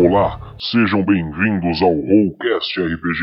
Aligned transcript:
Olá, 0.00 0.54
sejam 0.60 1.04
bem-vindos 1.04 1.82
ao 1.82 1.92
Rollcast 1.92 2.80
RPG, 2.80 3.18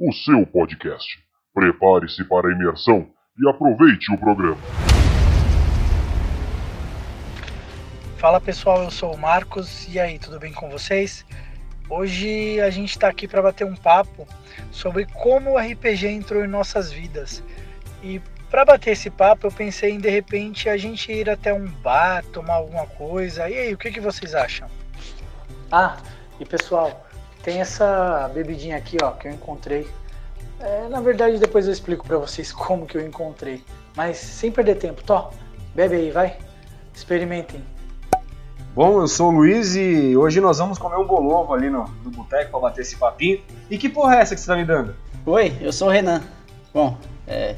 o 0.00 0.10
seu 0.14 0.46
podcast. 0.46 1.06
Prepare-se 1.52 2.24
para 2.24 2.48
a 2.48 2.52
imersão 2.52 3.06
e 3.38 3.46
aproveite 3.46 4.10
o 4.10 4.16
programa. 4.16 4.56
Fala 8.16 8.40
pessoal, 8.40 8.84
eu 8.84 8.90
sou 8.90 9.14
o 9.14 9.18
Marcos, 9.18 9.94
e 9.94 10.00
aí, 10.00 10.18
tudo 10.18 10.40
bem 10.40 10.54
com 10.54 10.70
vocês? 10.70 11.26
Hoje 11.90 12.58
a 12.62 12.70
gente 12.70 12.92
está 12.92 13.08
aqui 13.08 13.28
para 13.28 13.42
bater 13.42 13.66
um 13.66 13.76
papo 13.76 14.26
sobre 14.70 15.04
como 15.04 15.50
o 15.50 15.58
RPG 15.58 16.06
entrou 16.06 16.42
em 16.42 16.48
nossas 16.48 16.90
vidas. 16.90 17.44
E 18.02 18.22
para 18.50 18.64
bater 18.64 18.92
esse 18.92 19.10
papo, 19.10 19.48
eu 19.48 19.52
pensei 19.52 19.90
em 19.90 19.98
de 19.98 20.08
repente 20.08 20.66
a 20.66 20.78
gente 20.78 21.12
ir 21.12 21.28
até 21.28 21.52
um 21.52 21.66
bar, 21.66 22.24
tomar 22.32 22.54
alguma 22.54 22.86
coisa. 22.86 23.50
E 23.50 23.54
aí, 23.54 23.74
o 23.74 23.76
que, 23.76 23.90
que 23.90 24.00
vocês 24.00 24.34
acham? 24.34 24.66
Ah, 25.70 25.96
e 26.38 26.44
pessoal, 26.44 27.06
tem 27.42 27.60
essa 27.60 28.30
bebidinha 28.34 28.76
aqui, 28.76 28.96
ó, 29.02 29.12
que 29.12 29.28
eu 29.28 29.32
encontrei. 29.32 29.88
É, 30.58 30.88
na 30.88 31.00
verdade, 31.00 31.38
depois 31.38 31.66
eu 31.66 31.72
explico 31.72 32.06
para 32.06 32.18
vocês 32.18 32.52
como 32.52 32.86
que 32.86 32.96
eu 32.96 33.06
encontrei. 33.06 33.62
Mas 33.96 34.18
sem 34.18 34.50
perder 34.50 34.76
tempo, 34.76 35.02
Tó, 35.02 35.30
bebe 35.74 35.96
aí, 35.96 36.10
vai. 36.10 36.36
Experimentem. 36.94 37.62
Bom, 38.74 39.00
eu 39.00 39.08
sou 39.08 39.28
o 39.28 39.32
Luiz 39.32 39.74
e 39.74 40.16
hoje 40.16 40.40
nós 40.40 40.58
vamos 40.58 40.78
comer 40.78 40.96
um 40.96 41.06
bolovo 41.06 41.52
ali 41.52 41.68
no, 41.68 41.84
no 42.04 42.10
boteco 42.10 42.52
pra 42.52 42.60
bater 42.60 42.82
esse 42.82 42.96
papinho. 42.96 43.40
E 43.68 43.76
que 43.76 43.88
porra 43.88 44.16
é 44.16 44.20
essa 44.20 44.34
que 44.34 44.40
você 44.40 44.46
tá 44.46 44.56
me 44.56 44.64
dando? 44.64 44.94
Oi, 45.26 45.56
eu 45.60 45.72
sou 45.72 45.88
o 45.88 45.90
Renan. 45.90 46.22
Bom, 46.72 46.96
é. 47.26 47.56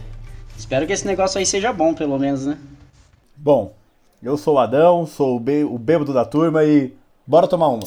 Espero 0.56 0.86
que 0.86 0.92
esse 0.92 1.06
negócio 1.06 1.38
aí 1.38 1.44
seja 1.44 1.72
bom, 1.72 1.92
pelo 1.92 2.18
menos, 2.18 2.46
né? 2.46 2.56
Bom, 3.36 3.74
eu 4.22 4.38
sou 4.38 4.54
o 4.54 4.58
Adão, 4.58 5.04
sou 5.06 5.36
o, 5.36 5.40
bê- 5.40 5.64
o 5.64 5.76
bêbado 5.78 6.14
da 6.14 6.24
turma 6.24 6.64
e 6.64 6.94
bora 7.26 7.48
tomar 7.48 7.68
uma. 7.68 7.86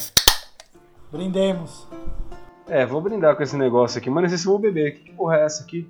Brindemos. 1.12 1.88
É, 2.68 2.86
vou 2.86 3.00
brindar 3.02 3.36
com 3.36 3.44
esse 3.44 3.56
negócio 3.56 4.00
aqui, 4.00 4.10
mas 4.10 4.24
não 4.24 4.30
sei 4.30 4.38
se 4.38 4.46
eu 4.46 4.52
vou 4.52 4.60
beber. 4.60 4.96
Que 4.96 5.12
porra 5.12 5.38
é 5.38 5.46
essa 5.46 5.64
aqui? 5.64 5.88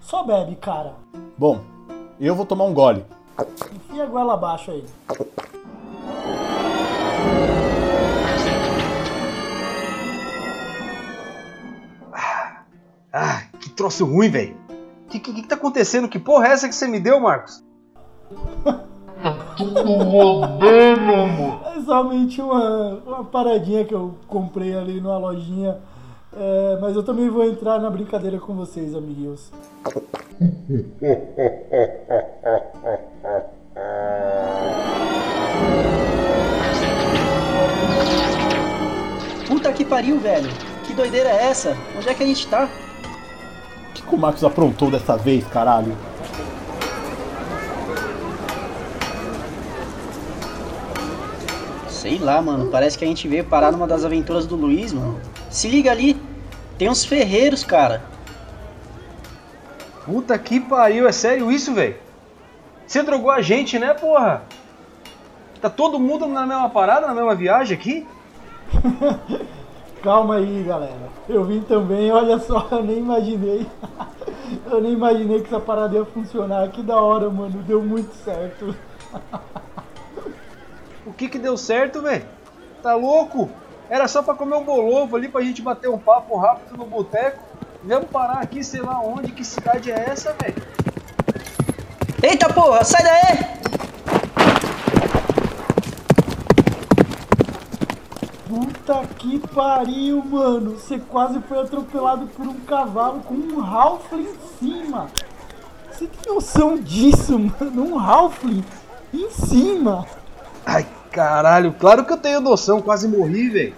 Só 0.00 0.22
bebe, 0.22 0.56
cara. 0.56 0.94
Bom, 1.36 1.60
eu 2.20 2.34
vou 2.34 2.46
tomar 2.46 2.64
um 2.64 2.74
gole. 2.74 3.04
Enfia 3.74 4.04
a 4.04 4.06
goela 4.06 4.34
abaixo 4.34 4.70
aí. 4.70 4.84
Ah, 13.12 13.44
que 13.60 13.70
troço 13.70 14.04
ruim, 14.04 14.28
velho. 14.28 14.56
Que, 15.08 15.20
que 15.20 15.32
que 15.34 15.46
tá 15.46 15.54
acontecendo? 15.54 16.08
Que 16.08 16.18
porra 16.18 16.48
é 16.48 16.50
essa 16.50 16.68
que 16.68 16.74
você 16.74 16.88
me 16.88 16.98
deu, 16.98 17.20
Marcos? 17.20 17.62
É 21.76 21.80
somente 21.80 22.42
uma, 22.42 22.94
uma 23.06 23.24
paradinha 23.24 23.84
que 23.84 23.94
eu 23.94 24.14
comprei 24.26 24.76
ali 24.76 25.00
numa 25.00 25.16
lojinha. 25.16 25.78
É, 26.36 26.78
mas 26.80 26.96
eu 26.96 27.02
também 27.02 27.30
vou 27.30 27.44
entrar 27.44 27.78
na 27.78 27.88
brincadeira 27.88 28.38
com 28.38 28.54
vocês, 28.54 28.94
amiguinhos. 28.94 29.50
Puta 39.46 39.72
que 39.72 39.84
pariu, 39.84 40.18
velho. 40.18 40.50
Que 40.84 40.92
doideira 40.92 41.28
é 41.28 41.46
essa? 41.46 41.76
Onde 41.96 42.08
é 42.08 42.14
que 42.14 42.22
a 42.22 42.26
gente 42.26 42.46
tá? 42.48 42.68
O 43.90 43.92
que, 43.94 44.02
que 44.02 44.14
o 44.14 44.18
Marcos 44.18 44.44
aprontou 44.44 44.90
dessa 44.90 45.16
vez, 45.16 45.46
caralho? 45.46 45.96
Sei 52.04 52.18
lá, 52.18 52.42
mano. 52.42 52.70
Parece 52.70 52.98
que 52.98 53.04
a 53.06 53.08
gente 53.08 53.26
veio 53.26 53.46
parar 53.46 53.72
numa 53.72 53.86
das 53.86 54.04
aventuras 54.04 54.46
do 54.46 54.56
Luiz, 54.56 54.92
mano. 54.92 55.18
Se 55.48 55.68
liga 55.68 55.90
ali. 55.90 56.14
Tem 56.76 56.86
uns 56.86 57.02
ferreiros, 57.02 57.64
cara. 57.64 58.02
Puta 60.04 60.38
que 60.38 60.60
pariu, 60.60 61.08
é 61.08 61.12
sério 61.12 61.50
isso, 61.50 61.72
velho? 61.72 61.96
Você 62.86 63.02
drogou 63.02 63.30
a 63.30 63.40
gente, 63.40 63.78
né, 63.78 63.94
porra? 63.94 64.42
Tá 65.62 65.70
todo 65.70 65.98
mundo 65.98 66.26
na 66.26 66.44
mesma 66.44 66.68
parada, 66.68 67.06
na 67.06 67.14
mesma 67.14 67.34
viagem 67.34 67.74
aqui? 67.74 68.06
Calma 70.04 70.36
aí, 70.36 70.62
galera. 70.62 71.08
Eu 71.26 71.46
vim 71.46 71.62
também, 71.62 72.12
olha 72.12 72.38
só, 72.38 72.68
eu 72.70 72.82
nem 72.82 72.98
imaginei. 72.98 73.66
Eu 74.70 74.80
nem 74.82 74.92
imaginei 74.92 75.40
que 75.40 75.46
essa 75.46 75.58
parada 75.58 75.96
ia 75.96 76.04
funcionar. 76.04 76.68
Que 76.68 76.82
da 76.82 77.00
hora, 77.00 77.30
mano. 77.30 77.62
Deu 77.62 77.82
muito 77.82 78.14
certo. 78.22 78.76
O 81.06 81.12
que 81.12 81.28
que 81.28 81.38
deu 81.38 81.56
certo, 81.56 82.00
velho? 82.00 82.24
Tá 82.82 82.94
louco? 82.94 83.50
Era 83.90 84.08
só 84.08 84.22
pra 84.22 84.34
comer 84.34 84.56
um 84.56 84.64
bolovo 84.64 85.16
ali 85.16 85.28
pra 85.28 85.42
gente 85.42 85.60
bater 85.60 85.88
um 85.88 85.98
papo 85.98 86.36
rápido 86.38 86.78
no 86.78 86.86
boteco. 86.86 87.42
Vamos 87.82 88.08
parar 88.08 88.38
aqui, 88.38 88.64
sei 88.64 88.80
lá 88.80 88.98
onde, 89.00 89.30
que 89.32 89.44
cidade 89.44 89.92
é 89.92 90.08
essa, 90.08 90.34
velho? 90.40 90.62
Eita 92.22 92.50
porra, 92.50 92.82
sai 92.82 93.02
daí! 93.02 93.54
Puta 98.48 99.06
que 99.18 99.38
pariu, 99.48 100.24
mano. 100.24 100.78
Você 100.78 100.98
quase 100.98 101.38
foi 101.42 101.60
atropelado 101.60 102.26
por 102.28 102.46
um 102.46 102.60
cavalo 102.60 103.20
com 103.20 103.34
um 103.34 103.60
Halfling 103.60 104.22
em 104.22 104.58
cima. 104.58 105.08
Você 105.90 106.06
tem 106.06 106.32
noção 106.32 106.78
disso, 106.78 107.36
mano? 107.60 107.84
Um 107.94 107.98
Halfling 107.98 108.64
em 109.12 109.30
cima. 109.30 110.06
Ai, 110.66 110.86
caralho, 111.10 111.72
claro 111.72 112.04
que 112.04 112.12
eu 112.12 112.16
tenho 112.16 112.40
noção, 112.40 112.80
quase 112.80 113.06
morri, 113.06 113.48
velho. 113.48 113.74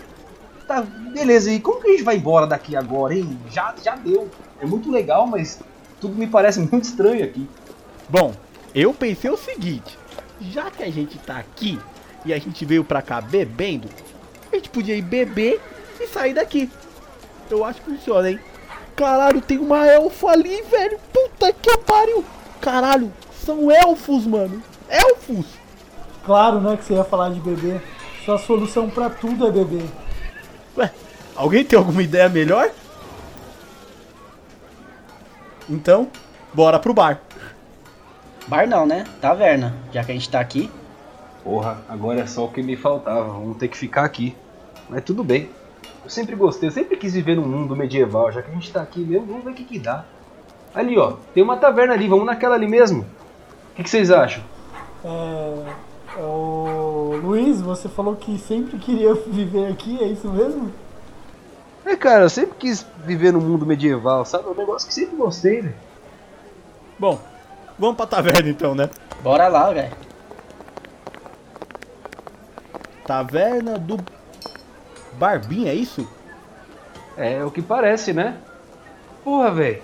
Tá, 0.67 0.83
beleza, 0.83 1.51
e 1.53 1.61
como 1.61 1.81
que 1.81 1.89
a 1.89 1.91
gente 1.93 2.03
vai 2.03 2.17
embora 2.17 2.47
daqui 2.47 2.75
agora, 2.75 3.15
hein? 3.15 3.39
Já, 3.51 3.75
já 3.83 3.95
deu. 3.95 4.29
É 4.61 4.67
muito 4.67 4.91
legal, 4.91 5.27
mas 5.27 5.61
tudo 6.01 6.15
me 6.15 6.27
parece 6.27 6.61
muito 6.71 6.85
estranho 6.85 7.25
aqui. 7.25 7.49
Bom, 8.09 8.35
eu 8.75 8.93
pensei 8.93 9.31
o 9.31 9.37
seguinte: 9.37 9.99
já 10.41 10.71
que 10.71 10.83
a 10.83 10.91
gente 10.91 11.19
tá 11.19 11.39
aqui 11.39 11.79
e 12.25 12.33
a 12.33 12.39
gente 12.39 12.65
veio 12.65 12.85
pra 12.85 13.03
cá 13.03 13.21
bebendo, 13.21 13.89
a 14.53 14.57
gente 14.57 14.69
podia 14.71 14.97
ir 14.97 15.03
beber 15.03 15.61
e 16.01 16.07
sair 16.07 16.35
daqui. 16.35 16.71
Eu 17.49 17.65
acho 17.65 17.81
que 17.81 17.91
funciona, 17.91 18.31
hein? 18.31 18.41
Caralho, 18.97 19.41
tem 19.41 19.59
uma 19.59 19.87
elfa 19.87 20.29
ali, 20.29 20.63
velho. 20.63 20.99
Puta 21.13 21.53
que 21.53 21.79
pariu. 21.79 22.25
Caralho, 22.61 23.13
são 23.45 23.71
elfos, 23.71 24.27
mano. 24.27 24.63
Elfos. 24.89 25.47
Claro, 26.27 26.61
né, 26.61 26.77
que 26.77 26.85
você 26.85 26.95
ia 26.95 27.05
falar 27.05 27.31
de 27.31 27.39
beber. 27.39 27.81
Sua 28.25 28.37
solução 28.37 28.91
pra 28.91 29.09
tudo 29.09 29.47
é 29.47 29.51
beber. 29.53 29.89
Ué, 30.77 30.91
alguém 31.37 31.65
tem 31.65 31.79
alguma 31.79 32.03
ideia 32.03 32.29
melhor? 32.29 32.69
Então, 35.71 36.09
bora 36.53 36.81
pro 36.81 36.93
bar. 36.93 37.21
Bar 38.49 38.67
não, 38.67 38.85
né? 38.85 39.05
Taverna. 39.21 39.77
Já 39.93 40.03
que 40.03 40.11
a 40.11 40.15
gente 40.15 40.29
tá 40.29 40.41
aqui. 40.41 40.69
Porra, 41.45 41.79
agora 41.89 42.21
é 42.21 42.27
só 42.27 42.47
o 42.47 42.51
que 42.51 42.61
me 42.61 42.77
faltava, 42.77 43.23
vamos 43.23 43.57
ter 43.57 43.69
que 43.69 43.77
ficar 43.77 44.05
aqui. 44.05 44.35
Mas 44.89 45.05
tudo 45.05 45.23
bem. 45.23 45.49
Eu 46.03 46.11
sempre 46.11 46.35
gostei, 46.35 46.69
eu 46.69 46.73
sempre 46.73 46.97
quis 46.97 47.15
viver 47.15 47.37
num 47.37 47.47
mundo 47.47 47.77
medieval, 47.77 48.33
já 48.33 48.43
que 48.43 48.51
a 48.51 48.55
gente 48.55 48.73
tá 48.73 48.83
aqui 48.83 48.99
mesmo, 48.99 49.27
vamos 49.27 49.45
ver 49.45 49.51
o 49.53 49.55
que 49.55 49.63
que 49.63 49.79
dá. 49.79 50.05
Ali 50.75 50.99
ó, 50.99 51.15
tem 51.33 51.43
uma 51.43 51.57
taverna 51.57 51.95
ali, 51.95 52.09
vamos 52.09 52.27
naquela 52.27 52.57
ali 52.57 52.67
mesmo. 52.67 53.03
O 53.03 53.77
que, 53.77 53.85
que 53.85 53.91
vocês 53.91 54.11
acham? 54.11 54.43
É. 55.05 55.86
O 56.19 57.19
Luiz, 57.23 57.61
você 57.61 57.89
falou 57.89 58.17
que 58.17 58.39
sempre 58.39 58.79
queria 58.79 59.15
viver 59.15 59.71
aqui, 59.71 60.03
é 60.03 60.07
isso 60.07 60.29
mesmo? 60.31 60.73
É 61.85 61.95
cara, 61.95 62.25
eu 62.25 62.31
sempre 62.31 62.57
quis 62.59 62.87
viver 63.05 63.33
num 63.33 63.41
mundo 63.41 63.67
medieval, 63.67 64.25
sabe? 64.25 64.47
É 64.47 64.51
um 64.51 64.55
negócio 64.55 64.89
que 64.89 64.95
sempre 64.95 65.17
gostei, 65.17 65.61
velho. 65.61 65.75
Bom, 66.99 67.21
vamos 67.79 67.97
pra 67.97 68.07
taverna 68.07 68.49
então, 68.49 68.75
né? 68.75 68.89
Bora 69.23 69.47
lá, 69.49 69.71
velho. 69.71 69.93
Taverna 73.07 73.79
do 73.79 73.99
Barbim, 75.13 75.69
é 75.69 75.75
isso? 75.75 76.09
É 77.17 77.45
o 77.45 77.51
que 77.51 77.61
parece, 77.61 78.13
né? 78.13 78.39
Porra, 79.23 79.51
velho. 79.51 79.83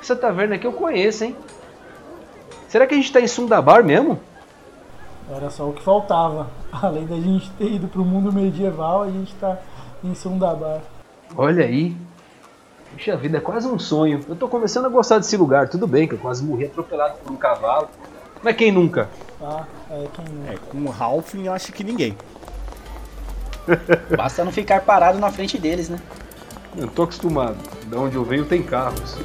Essa 0.00 0.16
taverna 0.16 0.54
aqui 0.54 0.66
eu 0.66 0.72
conheço, 0.72 1.24
hein? 1.24 1.36
Será 2.66 2.86
que 2.86 2.94
a 2.94 2.96
gente 2.96 3.12
tá 3.12 3.20
em 3.20 3.28
Sundabar 3.28 3.84
mesmo? 3.84 4.18
Era 5.30 5.50
só 5.50 5.68
o 5.68 5.72
que 5.72 5.82
faltava. 5.82 6.48
Além 6.70 7.06
da 7.06 7.16
gente 7.16 7.50
ter 7.52 7.72
ido 7.72 7.88
pro 7.88 8.04
mundo 8.04 8.32
medieval, 8.32 9.02
a 9.02 9.10
gente 9.10 9.34
tá 9.34 9.58
em 10.02 10.14
Sundabar. 10.14 10.80
Olha 11.36 11.64
aí. 11.64 11.96
Puxa 12.92 13.16
vida, 13.16 13.38
é 13.38 13.40
quase 13.40 13.66
um 13.66 13.78
sonho. 13.78 14.20
Eu 14.28 14.36
tô 14.36 14.48
começando 14.48 14.86
a 14.86 14.88
gostar 14.88 15.18
desse 15.18 15.36
lugar. 15.36 15.68
Tudo 15.68 15.86
bem 15.86 16.06
que 16.06 16.14
eu 16.14 16.18
quase 16.18 16.44
morri 16.44 16.66
atropelado 16.66 17.18
por 17.18 17.32
um 17.32 17.36
cavalo. 17.36 17.88
Mas 18.42 18.56
quem 18.56 18.70
nunca? 18.70 19.08
Tá? 19.38 19.66
É 19.90 20.06
quem 20.12 20.24
não. 20.24 20.52
É, 20.52 20.56
com 20.56 20.78
o 20.78 20.94
Halfling 21.02 21.46
eu 21.46 21.52
acho 21.52 21.72
que 21.72 21.82
ninguém. 21.82 22.16
Basta 24.16 24.44
não 24.44 24.52
ficar 24.52 24.82
parado 24.82 25.18
na 25.18 25.30
frente 25.30 25.58
deles, 25.58 25.88
né? 25.88 25.98
Eu 26.76 26.88
tô 26.88 27.02
acostumado. 27.02 27.56
Da 27.86 27.98
onde 27.98 28.16
eu 28.16 28.24
venho 28.24 28.44
tem 28.44 28.62
carros. 28.62 29.16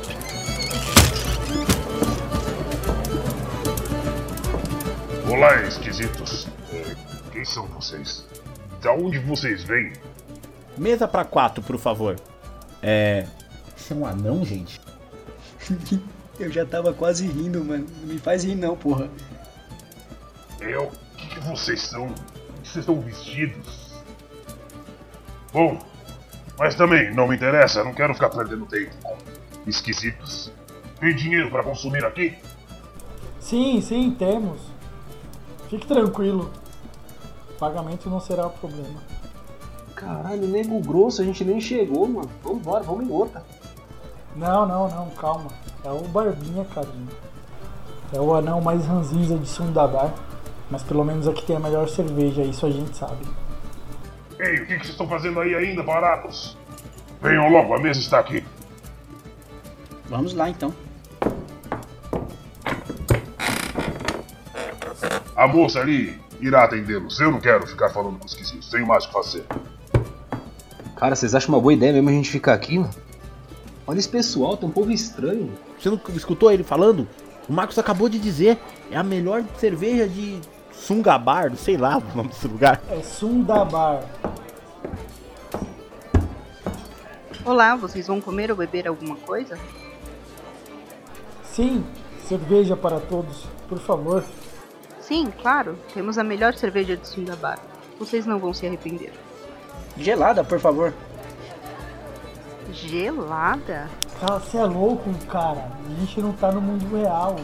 Olá, 5.31 5.63
esquisitos. 5.63 6.45
É, 6.73 6.93
quem 7.31 7.45
são 7.45 7.65
vocês? 7.67 8.27
Da 8.81 8.91
onde 8.91 9.17
vocês 9.17 9.63
vêm? 9.63 9.93
Mesa 10.77 11.07
pra 11.07 11.23
quatro, 11.23 11.63
por 11.63 11.77
favor. 11.77 12.17
É. 12.83 13.25
Você 13.73 13.93
é 13.93 13.95
um 13.95 14.05
anão, 14.05 14.43
gente? 14.43 14.81
Eu 16.37 16.51
já 16.51 16.65
tava 16.65 16.93
quase 16.93 17.25
rindo, 17.25 17.63
mano. 17.63 17.87
Não 18.01 18.13
me 18.13 18.19
faz 18.19 18.43
rir 18.43 18.55
não, 18.55 18.75
porra. 18.75 19.09
Eu? 20.59 20.87
O 20.87 21.15
que, 21.15 21.27
que 21.29 21.39
vocês 21.39 21.81
são? 21.81 22.07
O 22.07 22.13
que 22.61 22.67
vocês 22.67 22.83
estão 22.83 22.99
vestidos? 22.99 24.03
Bom, 25.53 25.79
mas 26.59 26.75
também 26.75 27.15
não 27.15 27.29
me 27.29 27.37
interessa, 27.37 27.85
não 27.85 27.93
quero 27.93 28.13
ficar 28.13 28.31
perdendo 28.31 28.65
tempo 28.65 28.93
com 29.01 29.17
esquisitos. 29.65 30.51
Tem 30.99 31.15
dinheiro 31.15 31.49
pra 31.49 31.63
consumir 31.63 32.03
aqui? 32.03 32.37
Sim, 33.39 33.79
sim, 33.79 34.11
temos. 34.11 34.70
Fique 35.71 35.87
tranquilo. 35.87 36.51
Pagamento 37.57 38.09
não 38.09 38.19
será 38.19 38.45
o 38.45 38.49
problema. 38.49 38.99
Caralho, 39.95 40.45
nego 40.45 40.81
grosso, 40.81 41.21
a 41.21 41.25
gente 41.25 41.45
nem 41.45 41.61
chegou, 41.61 42.05
mano. 42.09 42.29
Vambora, 42.43 42.83
vamos 42.83 43.07
em 43.07 43.09
outra. 43.09 43.41
Não, 44.35 44.67
não, 44.67 44.89
não, 44.89 45.09
calma. 45.11 45.47
É 45.85 45.89
o 45.89 46.01
Barbinha, 46.09 46.65
carinho. 46.65 47.07
É 48.13 48.19
o 48.19 48.35
anão 48.35 48.59
mais 48.59 48.85
ranzinza 48.85 49.37
de 49.37 49.47
Sundabar. 49.47 50.13
Mas 50.69 50.83
pelo 50.83 51.05
menos 51.05 51.25
aqui 51.25 51.45
tem 51.45 51.55
a 51.55 51.59
melhor 51.59 51.87
cerveja, 51.87 52.41
isso 52.41 52.65
a 52.65 52.69
gente 52.69 52.97
sabe. 52.97 53.25
Ei, 54.39 54.55
o 54.55 54.67
que, 54.67 54.77
que 54.77 54.79
vocês 54.79 54.89
estão 54.89 55.07
fazendo 55.07 55.39
aí 55.39 55.55
ainda, 55.55 55.81
baratos? 55.83 56.57
Venham 57.21 57.49
logo, 57.49 57.73
a 57.73 57.79
mesa 57.79 58.01
está 58.01 58.19
aqui. 58.19 58.43
Vamos 60.09 60.33
lá 60.33 60.49
então. 60.49 60.73
A 65.35 65.47
moça 65.47 65.79
ali 65.79 66.19
irá 66.39 66.63
atendê-los. 66.63 67.19
Eu 67.19 67.31
não 67.31 67.39
quero 67.39 67.65
ficar 67.65 67.89
falando 67.89 68.19
com 68.19 68.25
esquisitos, 68.25 68.69
tenho 68.69 68.85
mais 68.85 69.05
o 69.05 69.07
que 69.07 69.13
fazer. 69.13 69.45
Cara, 70.95 71.15
vocês 71.15 71.33
acham 71.33 71.55
uma 71.55 71.61
boa 71.61 71.73
ideia 71.73 71.93
mesmo 71.93 72.09
a 72.09 72.13
gente 72.13 72.29
ficar 72.29 72.53
aqui, 72.53 72.77
mano? 72.77 72.93
Olha 73.87 73.97
esse 73.97 74.09
pessoal, 74.09 74.55
tem 74.55 74.69
um 74.69 74.71
povo 74.71 74.91
estranho. 74.91 75.51
Você 75.79 75.89
não 75.89 75.99
escutou 76.15 76.51
ele 76.51 76.63
falando? 76.63 77.07
O 77.49 77.53
Marcos 77.53 77.79
acabou 77.79 78.07
de 78.07 78.19
dizer, 78.19 78.59
é 78.91 78.97
a 78.97 79.03
melhor 79.03 79.43
cerveja 79.57 80.07
de 80.07 80.39
Sungabar, 80.71 81.55
sei 81.55 81.77
lá 81.77 81.97
o 82.13 82.15
nome 82.17 82.29
desse 82.29 82.47
lugar. 82.47 82.81
É 82.89 83.01
Sundabar. 83.01 84.03
Olá, 87.43 87.75
vocês 87.75 88.05
vão 88.05 88.21
comer 88.21 88.51
ou 88.51 88.57
beber 88.57 88.87
alguma 88.87 89.15
coisa? 89.15 89.57
Sim, 91.43 91.83
cerveja 92.27 92.77
para 92.77 92.99
todos, 92.99 93.47
por 93.67 93.79
favor. 93.79 94.23
Sim, 95.01 95.31
claro. 95.41 95.77
Temos 95.93 96.17
a 96.17 96.23
melhor 96.23 96.53
cerveja 96.53 96.95
de 96.95 97.07
Sundabar. 97.07 97.59
Vocês 97.99 98.25
não 98.25 98.39
vão 98.39 98.53
se 98.53 98.65
arrepender. 98.65 99.11
Gelada, 99.97 100.43
por 100.43 100.59
favor. 100.59 100.93
Gelada? 102.71 103.89
Ah, 104.21 104.37
você 104.39 104.57
é 104.57 104.63
louco, 104.65 105.09
cara. 105.27 105.67
A 105.85 105.99
gente 105.99 106.21
não 106.21 106.31
tá 106.31 106.51
no 106.51 106.61
mundo 106.61 106.95
real. 106.95 107.35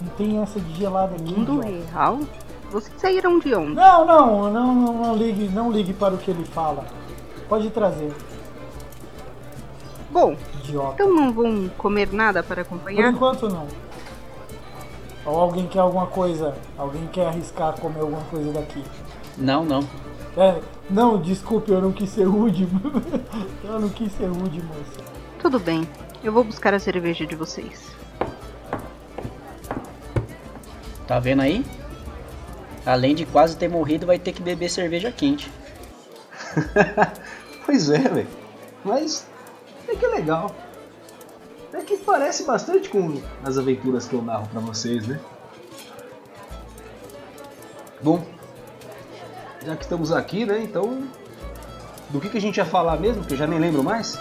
Não 0.00 0.08
tem 0.10 0.40
essa 0.42 0.60
de 0.60 0.74
gelada 0.74 1.14
aqui. 1.14 1.34
Mundo 1.34 1.60
real? 1.60 2.20
Vocês 2.70 2.94
saíram 3.00 3.38
de 3.38 3.54
onde? 3.54 3.74
Não, 3.74 4.04
não, 4.04 4.52
não, 4.52 4.74
não, 4.74 4.92
não 4.94 5.16
ligue, 5.16 5.48
não 5.48 5.70
ligue 5.72 5.92
para 5.92 6.14
o 6.14 6.18
que 6.18 6.30
ele 6.30 6.44
fala. 6.44 6.84
Pode 7.48 7.70
trazer, 7.70 8.12
Bom, 10.10 10.36
idiota. 10.58 10.94
então 10.94 11.14
não 11.14 11.32
vão 11.32 11.68
comer 11.78 12.12
nada 12.12 12.42
para 12.42 12.64
Por 12.64 12.74
acompanhar? 12.74 13.12
enquanto 13.12 13.48
não. 13.48 13.68
Ou 15.26 15.40
alguém 15.40 15.66
quer 15.66 15.80
alguma 15.80 16.06
coisa? 16.06 16.56
Alguém 16.78 17.06
quer 17.08 17.26
arriscar 17.26 17.78
comer 17.78 18.00
alguma 18.00 18.22
coisa 18.24 18.52
daqui? 18.52 18.82
Não, 19.36 19.64
não. 19.64 19.80
É, 20.36 20.60
não, 20.88 21.20
desculpe, 21.20 21.72
eu 21.72 21.80
não 21.80 21.92
quis 21.92 22.10
ser 22.10 22.24
rude. 22.24 22.68
eu 23.64 23.80
não 23.80 23.88
quis 23.88 24.12
ser 24.12 24.26
rude, 24.26 24.62
moça. 24.62 25.00
Tudo 25.40 25.58
bem. 25.58 25.88
Eu 26.22 26.32
vou 26.32 26.44
buscar 26.44 26.72
a 26.72 26.78
cerveja 26.78 27.26
de 27.26 27.34
vocês. 27.34 27.90
Tá 31.06 31.18
vendo 31.18 31.42
aí? 31.42 31.64
Além 32.84 33.14
de 33.14 33.26
quase 33.26 33.56
ter 33.56 33.68
morrido, 33.68 34.06
vai 34.06 34.18
ter 34.18 34.32
que 34.32 34.42
beber 34.42 34.70
cerveja 34.70 35.10
quente. 35.10 35.50
Pois 37.66 37.90
é, 37.90 37.98
velho. 37.98 38.28
Mas 38.84 39.26
é 39.88 39.96
que 39.96 40.04
é 40.04 40.08
legal. 40.08 40.54
É 41.76 41.82
que 41.82 41.98
parece 41.98 42.44
bastante 42.44 42.88
com 42.88 43.20
as 43.44 43.58
aventuras 43.58 44.08
que 44.08 44.14
eu 44.14 44.22
narro 44.22 44.48
pra 44.48 44.60
vocês, 44.60 45.06
né? 45.06 45.20
Bom, 48.00 48.24
já 49.62 49.76
que 49.76 49.82
estamos 49.82 50.10
aqui, 50.10 50.46
né? 50.46 50.62
Então, 50.62 51.06
do 52.08 52.18
que, 52.18 52.30
que 52.30 52.38
a 52.38 52.40
gente 52.40 52.56
ia 52.56 52.64
falar 52.64 52.98
mesmo? 52.98 53.22
Que 53.24 53.34
eu 53.34 53.36
já 53.36 53.46
nem 53.46 53.58
lembro 53.58 53.84
mais. 53.84 54.18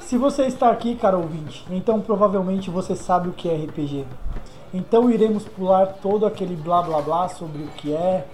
Se 0.00 0.16
você 0.16 0.46
está 0.46 0.70
aqui, 0.70 0.96
cara 0.96 1.18
ouvinte, 1.18 1.66
então 1.70 2.00
provavelmente 2.00 2.70
você 2.70 2.96
sabe 2.96 3.28
o 3.28 3.32
que 3.32 3.50
é 3.50 3.56
RPG. 3.56 4.06
Então 4.72 5.10
iremos 5.10 5.44
pular 5.44 5.86
todo 6.00 6.24
aquele 6.24 6.56
blá 6.56 6.80
blá 6.80 7.02
blá 7.02 7.28
sobre 7.28 7.62
o 7.62 7.68
que 7.68 7.92
é, 7.92 8.26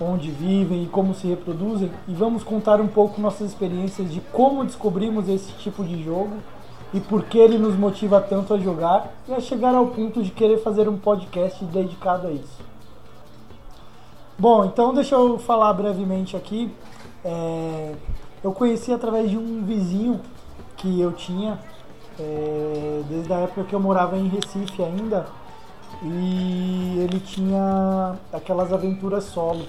onde 0.00 0.30
vivem 0.30 0.84
e 0.84 0.86
como 0.86 1.14
se 1.14 1.26
reproduzem 1.26 1.90
e 2.06 2.14
vamos 2.14 2.42
contar 2.42 2.80
um 2.80 2.86
pouco 2.86 3.20
nossas 3.20 3.48
experiências 3.48 4.12
de 4.12 4.20
como 4.20 4.64
descobrimos 4.64 5.28
esse 5.28 5.52
tipo 5.54 5.82
de 5.82 6.02
jogo 6.02 6.36
e 6.92 7.00
por 7.00 7.24
que 7.24 7.38
ele 7.38 7.58
nos 7.58 7.74
motiva 7.74 8.20
tanto 8.20 8.54
a 8.54 8.58
jogar 8.58 9.12
e 9.28 9.34
a 9.34 9.40
chegar 9.40 9.74
ao 9.74 9.88
ponto 9.88 10.22
de 10.22 10.30
querer 10.30 10.58
fazer 10.58 10.88
um 10.88 10.96
podcast 10.96 11.64
dedicado 11.64 12.28
a 12.28 12.30
isso. 12.30 12.64
Bom, 14.38 14.66
então 14.66 14.92
deixa 14.92 15.14
eu 15.14 15.38
falar 15.38 15.72
brevemente 15.72 16.36
aqui. 16.36 16.70
É, 17.24 17.94
eu 18.44 18.52
conheci 18.52 18.92
através 18.92 19.30
de 19.30 19.36
um 19.36 19.64
vizinho 19.64 20.20
que 20.76 21.00
eu 21.00 21.12
tinha 21.12 21.58
é, 22.18 23.02
desde 23.08 23.32
a 23.32 23.38
época 23.38 23.64
que 23.64 23.74
eu 23.74 23.80
morava 23.80 24.16
em 24.16 24.28
Recife 24.28 24.82
ainda 24.82 25.26
e 26.02 26.98
ele 26.98 27.20
tinha 27.20 28.16
aquelas 28.32 28.72
aventuras 28.72 29.24
solo. 29.24 29.64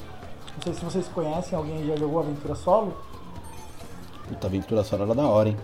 Não 0.57 0.63
sei 0.63 0.74
se 0.74 0.83
vocês 0.86 1.07
conhecem, 1.07 1.57
alguém 1.57 1.86
já 1.86 1.95
jogou 1.95 2.19
aventura 2.19 2.56
solo? 2.56 2.94
Puta, 4.28 4.47
aventura 4.47 4.83
só 4.83 4.95
era 4.95 5.14
da 5.14 5.23
hora, 5.28 5.49
hein? 5.49 5.57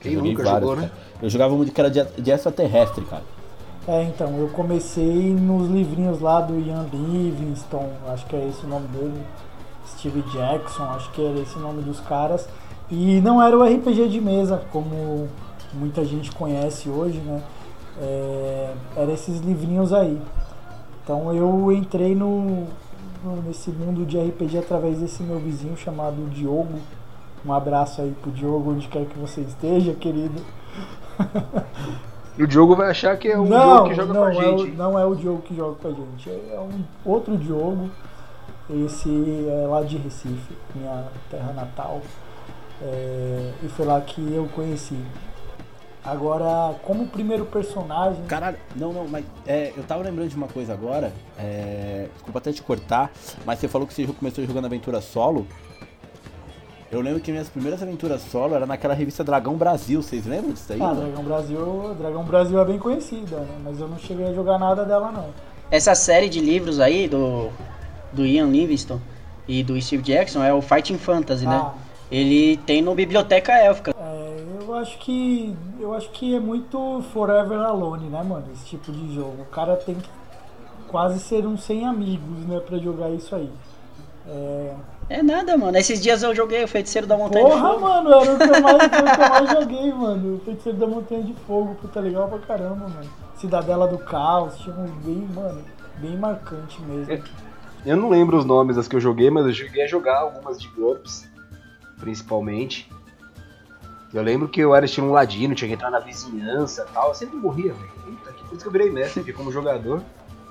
Quem 0.00 0.12
Eu 0.12 0.18
joguei 0.18 0.32
nunca 0.36 0.44
jogou, 0.50 0.76
né? 0.76 0.82
cara. 0.88 0.92
Eu 1.22 1.30
jogava 1.30 1.54
muito 1.54 1.72
que 1.72 1.80
era 1.80 1.90
de, 1.90 2.04
de 2.20 2.30
extraterrestre, 2.30 3.04
cara. 3.04 3.22
É, 3.86 4.02
então, 4.04 4.36
eu 4.38 4.48
comecei 4.48 5.34
nos 5.34 5.68
livrinhos 5.68 6.20
lá 6.20 6.40
do 6.40 6.58
Ian 6.58 6.86
Livingstone, 6.92 7.90
acho 8.08 8.26
que 8.26 8.36
é 8.36 8.48
esse 8.48 8.64
o 8.64 8.68
nome 8.68 8.86
dele, 8.88 9.22
Steve 9.88 10.22
Jackson, 10.32 10.84
acho 10.84 11.10
que 11.12 11.24
era 11.24 11.38
esse 11.40 11.56
o 11.56 11.60
nome 11.60 11.82
dos 11.82 12.00
caras. 12.00 12.48
E 12.90 13.20
não 13.20 13.42
era 13.42 13.56
o 13.56 13.62
RPG 13.64 14.08
de 14.08 14.20
mesa, 14.20 14.62
como 14.72 15.28
muita 15.72 16.04
gente 16.04 16.30
conhece 16.32 16.88
hoje, 16.88 17.18
né? 17.18 17.42
É, 18.00 18.72
era 18.96 19.12
esses 19.12 19.40
livrinhos 19.40 19.92
aí. 19.92 20.20
Então 21.02 21.34
eu 21.34 21.72
entrei 21.72 22.14
no- 22.14 22.66
nesse 23.46 23.70
mundo 23.70 24.04
de 24.04 24.18
RPG 24.18 24.58
através 24.58 24.98
desse 24.98 25.22
meu 25.22 25.38
vizinho 25.38 25.76
chamado 25.76 26.28
Diogo. 26.30 26.78
Um 27.44 27.52
abraço 27.52 28.00
aí 28.00 28.14
pro 28.22 28.30
Diogo, 28.30 28.72
onde 28.72 28.88
quer 28.88 29.04
que 29.06 29.18
você 29.18 29.40
esteja, 29.40 29.94
querido. 29.94 30.40
E 32.36 32.42
o 32.42 32.46
Diogo 32.46 32.74
vai 32.74 32.90
achar 32.90 33.16
que 33.18 33.28
é 33.28 33.38
um 33.38 33.44
não, 33.44 33.76
jogo 33.76 33.88
que 33.90 33.94
joga 33.94 34.14
não 34.14 34.20
com 34.20 34.26
a 34.26 34.30
é 34.30 34.34
gente. 34.34 34.62
o, 34.62 34.74
não 34.74 34.98
é 34.98 35.04
o 35.04 35.14
Diogo 35.14 35.42
que 35.42 35.54
joga 35.54 35.76
com 35.76 35.88
a 35.88 35.90
gente, 35.90 36.30
é 36.30 36.58
um 36.58 36.82
outro 37.04 37.36
Diogo. 37.36 37.90
Esse 38.70 39.10
é 39.48 39.66
lá 39.66 39.82
de 39.82 39.98
Recife, 39.98 40.56
minha 40.74 41.04
terra 41.30 41.52
natal. 41.52 42.00
É, 42.80 43.52
e 43.62 43.68
foi 43.68 43.84
lá 43.84 44.00
que 44.00 44.20
eu 44.32 44.48
conheci. 44.54 44.96
Agora, 46.04 46.74
como 46.82 47.06
primeiro 47.06 47.44
personagem. 47.46 48.24
Caralho, 48.26 48.56
não, 48.74 48.92
não, 48.92 49.06
mas 49.06 49.24
é, 49.46 49.72
eu 49.76 49.84
tava 49.84 50.02
lembrando 50.02 50.28
de 50.28 50.36
uma 50.36 50.48
coisa 50.48 50.72
agora. 50.72 51.12
É, 51.38 52.08
desculpa 52.14 52.38
até 52.40 52.52
te 52.52 52.60
cortar, 52.62 53.10
mas 53.46 53.60
você 53.60 53.68
falou 53.68 53.86
que 53.86 53.94
você 53.94 54.06
começou 54.06 54.44
jogando 54.44 54.64
aventura 54.64 55.00
solo. 55.00 55.46
Eu 56.90 57.00
lembro 57.00 57.20
que 57.20 57.30
minhas 57.30 57.48
primeiras 57.48 57.82
aventuras 57.82 58.20
solo 58.20 58.54
era 58.54 58.66
naquela 58.66 58.92
revista 58.94 59.24
Dragão 59.24 59.54
Brasil, 59.54 60.02
vocês 60.02 60.26
lembram 60.26 60.52
disso 60.52 60.72
aí? 60.72 60.82
Ah? 60.82 60.92
Dragão 60.92 61.24
Brasil, 61.24 61.94
Dragão 61.98 62.24
Brasil 62.24 62.60
é 62.60 62.64
bem 62.64 62.78
conhecida, 62.78 63.36
né? 63.38 63.58
Mas 63.64 63.80
eu 63.80 63.88
não 63.88 63.98
cheguei 63.98 64.26
a 64.26 64.34
jogar 64.34 64.58
nada 64.58 64.84
dela 64.84 65.10
não. 65.10 65.26
Essa 65.70 65.94
série 65.94 66.28
de 66.28 66.38
livros 66.40 66.80
aí 66.80 67.08
do, 67.08 67.48
do 68.12 68.26
Ian 68.26 68.48
Livingstone 68.48 69.00
e 69.48 69.62
do 69.62 69.80
Steve 69.80 70.02
Jackson 70.02 70.42
é 70.42 70.52
o 70.52 70.60
Fighting 70.60 70.98
Fantasy, 70.98 71.46
né? 71.46 71.54
Ah, 71.64 71.72
Ele 72.10 72.58
tem 72.58 72.82
no 72.82 72.94
Biblioteca 72.94 73.52
Élfica. 73.52 73.92
é, 73.98 74.21
eu 74.74 74.78
acho 74.80 74.98
que. 74.98 75.56
Eu 75.78 75.94
acho 75.94 76.10
que 76.10 76.34
é 76.34 76.40
muito 76.40 77.02
Forever 77.12 77.58
Alone, 77.60 78.08
né, 78.08 78.22
mano? 78.22 78.46
Esse 78.52 78.64
tipo 78.66 78.90
de 78.92 79.14
jogo. 79.14 79.42
O 79.42 79.46
cara 79.46 79.76
tem 79.76 79.94
que 79.96 80.08
quase 80.88 81.18
ser 81.20 81.46
um 81.46 81.56
sem 81.56 81.86
amigos, 81.86 82.46
né, 82.46 82.60
pra 82.60 82.78
jogar 82.78 83.10
isso 83.10 83.34
aí. 83.34 83.50
É, 84.28 84.74
É 85.08 85.22
nada, 85.22 85.56
mano. 85.56 85.76
Esses 85.76 86.00
dias 86.02 86.22
eu 86.22 86.34
joguei 86.34 86.62
o 86.62 86.68
Feiticeiro 86.68 87.06
da 87.06 87.16
Montanha 87.16 87.44
de 87.44 87.50
Porra, 87.50 87.68
Fogo. 87.74 87.80
mano, 87.80 88.12
era 88.12 88.32
o 88.34 88.38
que 88.38 88.44
eu 88.44 88.62
mais, 88.62 88.88
que 88.88 88.96
eu 88.96 89.28
mais 89.30 89.50
joguei, 89.60 89.92
mano. 89.92 90.36
O 90.36 90.40
Feiticeiro 90.40 90.78
da 90.78 90.86
Montanha 90.86 91.22
de 91.24 91.34
Fogo, 91.46 91.74
puta 91.80 91.98
legal 92.00 92.28
pra 92.28 92.38
caramba, 92.38 92.88
mano. 92.88 93.10
Cidadela 93.36 93.88
do 93.88 93.98
Caos, 93.98 94.64
um 94.68 94.86
bem, 95.02 95.26
mano, 95.34 95.62
bem 95.98 96.16
marcante 96.16 96.80
mesmo. 96.82 97.12
É. 97.12 97.20
Eu 97.84 97.96
não 97.96 98.10
lembro 98.10 98.38
os 98.38 98.44
nomes 98.44 98.76
das 98.76 98.86
que 98.86 98.94
eu 98.94 99.00
joguei, 99.00 99.28
mas 99.28 99.44
eu 99.46 99.52
cheguei 99.52 99.82
a 99.82 99.88
jogar 99.88 100.18
algumas 100.20 100.60
de 100.60 100.68
GURPS, 100.68 101.28
principalmente. 101.98 102.88
Eu 104.12 104.22
lembro 104.22 104.48
que 104.48 104.60
eu 104.60 104.74
era 104.74 104.84
estilo 104.84 105.08
um 105.08 105.12
ladino, 105.12 105.54
tinha 105.54 105.68
que 105.68 105.74
entrar 105.74 105.90
na 105.90 105.98
vizinhança 105.98 106.86
e 106.88 106.92
tal. 106.92 107.08
Eu 107.08 107.14
sempre 107.14 107.36
morria, 107.36 107.72
velho. 107.72 108.02
Por 108.52 108.56
isso 108.56 108.62
que 108.62 108.66
eu 108.66 108.72
virei 108.72 108.90
mestre, 108.90 109.32
como 109.32 109.50
jogador. 109.50 110.02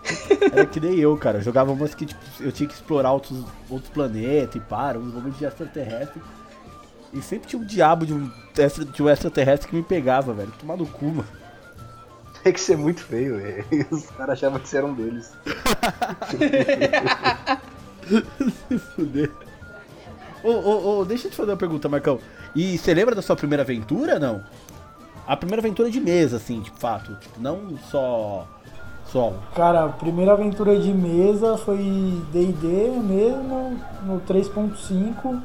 Era 0.52 0.66
que 0.66 0.80
nem 0.80 0.98
eu, 0.98 1.16
cara. 1.16 1.38
Eu 1.38 1.44
jogava 1.44 1.72
umas 1.72 1.94
que 1.94 2.08
tipo, 2.08 2.20
eu 2.40 2.52
tinha 2.52 2.68
que 2.68 2.74
explorar 2.74 3.12
outros, 3.12 3.46
outros 3.70 3.92
planetas 3.92 4.56
e 4.56 4.60
para, 4.60 4.98
uns 4.98 5.14
momentos 5.14 5.38
de 5.38 5.46
extraterrestre. 5.46 6.20
E 7.14 7.22
sempre 7.22 7.48
tinha 7.48 7.62
um 7.62 7.66
diabo 7.66 8.06
de 8.06 8.14
um, 8.14 8.32
extra, 8.58 8.84
de 8.84 9.04
um 9.04 9.10
extraterrestre 9.10 9.70
que 9.70 9.76
me 9.76 9.84
pegava, 9.84 10.34
velho. 10.34 10.52
Tomar 10.60 10.78
no 10.78 10.88
cu, 10.88 11.06
mano. 11.06 11.28
Tem 12.42 12.52
que 12.52 12.60
ser 12.60 12.76
muito 12.76 13.04
feio, 13.04 13.38
velho. 13.38 13.66
Os 13.92 14.10
caras 14.10 14.40
achavam 14.40 14.60
que 14.60 14.68
você 14.68 14.78
era 14.78 14.88
um 14.88 14.96
deles. 14.96 15.32
Se 18.68 18.80
fuder. 18.80 19.30
Ô, 20.44 20.50
ô, 20.50 21.00
ô, 21.00 21.06
deixa 21.06 21.28
eu 21.28 21.32
te 21.32 21.38
fazer 21.38 21.52
uma 21.52 21.58
pergunta, 21.58 21.88
Marcão. 21.88 22.20
E 22.56 22.78
você 22.78 22.94
lembra 22.94 23.16
da 23.16 23.22
sua 23.22 23.36
primeira 23.36 23.64
aventura, 23.64 24.20
não? 24.20 24.42
A 25.28 25.38
primeira 25.38 25.62
aventura 25.62 25.90
de 25.90 26.00
mesa, 26.00 26.38
assim, 26.38 26.60
de 26.62 26.72
fato. 26.72 27.16
Tipo, 27.16 27.40
não 27.40 27.78
só 27.90 28.48
solo. 29.06 29.38
Cara, 29.56 29.86
a 29.86 29.90
primeira 29.90 30.34
aventura 30.34 30.78
de 30.78 30.94
mesa 30.94 31.58
foi 31.58 31.78
D&D 32.32 32.68
mesmo, 33.04 33.80
no 34.04 34.20
3.5. 34.22 35.40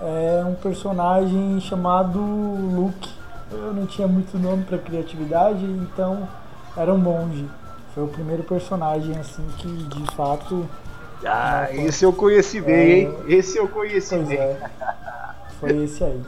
É 0.00 0.44
um 0.46 0.54
personagem 0.54 1.60
chamado 1.60 2.18
Luke. 2.20 3.10
Eu 3.50 3.72
não 3.72 3.86
tinha 3.86 4.06
muito 4.06 4.38
nome 4.38 4.64
para 4.64 4.78
criatividade, 4.78 5.64
então 5.64 6.28
era 6.76 6.92
um 6.92 6.98
monge. 6.98 7.46
Foi 7.94 8.04
o 8.04 8.08
primeiro 8.08 8.42
personagem 8.42 9.16
assim 9.16 9.44
que 9.58 9.68
de 9.68 10.16
fato 10.16 10.68
ah, 11.26 11.68
esse 11.72 12.04
eu 12.04 12.12
conheci 12.12 12.60
bem, 12.60 12.74
é... 12.74 12.98
hein? 13.00 13.14
Esse 13.28 13.56
eu 13.56 13.66
conheci 13.68 14.14
pois 14.14 14.28
bem. 14.28 14.38
É. 14.38 14.70
Foi 15.58 15.84
esse 15.84 16.04
aí. 16.04 16.20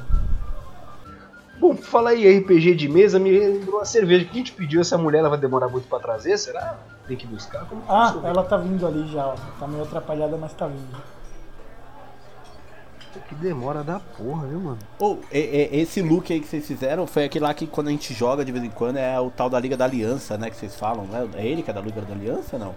Bom, 1.58 1.74
falar 1.74 2.10
aí 2.10 2.38
RPG 2.38 2.74
de 2.74 2.88
mesa, 2.88 3.18
me 3.18 3.30
lembrou 3.30 3.80
a 3.80 3.84
cerveja 3.84 4.24
que 4.24 4.30
a 4.30 4.34
gente 4.34 4.52
pediu. 4.52 4.80
Essa 4.80 4.98
mulher 4.98 5.20
ela 5.20 5.30
vai 5.30 5.38
demorar 5.38 5.68
muito 5.68 5.88
pra 5.88 5.98
trazer, 5.98 6.36
será? 6.38 6.78
Tem 7.06 7.16
que 7.16 7.26
buscar? 7.26 7.64
Como 7.66 7.82
ah, 7.88 8.14
ela 8.24 8.44
tá 8.44 8.56
vindo 8.56 8.86
ali 8.86 9.06
já, 9.08 9.26
ó. 9.26 9.34
Tá 9.58 9.66
meio 9.66 9.82
atrapalhada, 9.84 10.36
mas 10.36 10.52
tá 10.52 10.66
vindo. 10.66 10.96
Que 13.28 13.34
demora 13.34 13.82
da 13.82 13.98
porra, 13.98 14.46
viu, 14.46 14.60
mano? 14.60 14.78
Ou, 14.98 15.20
oh, 15.22 15.24
esse 15.32 16.02
look 16.02 16.30
aí 16.30 16.40
que 16.40 16.46
vocês 16.46 16.66
fizeram 16.66 17.06
foi 17.06 17.24
aquele 17.24 17.44
lá 17.44 17.54
que 17.54 17.66
quando 17.66 17.88
a 17.88 17.90
gente 17.90 18.12
joga 18.12 18.44
de 18.44 18.52
vez 18.52 18.62
em 18.62 18.70
quando 18.70 18.98
é 18.98 19.18
o 19.18 19.30
tal 19.30 19.48
da 19.48 19.58
Liga 19.58 19.76
da 19.76 19.86
Aliança, 19.86 20.36
né? 20.36 20.50
Que 20.50 20.56
vocês 20.56 20.76
falam, 20.76 21.04
né? 21.04 21.26
É 21.34 21.46
ele 21.46 21.62
que 21.62 21.70
é 21.70 21.72
da 21.72 21.80
Liga 21.80 22.02
da 22.02 22.12
Aliança, 22.12 22.58
não? 22.58 22.74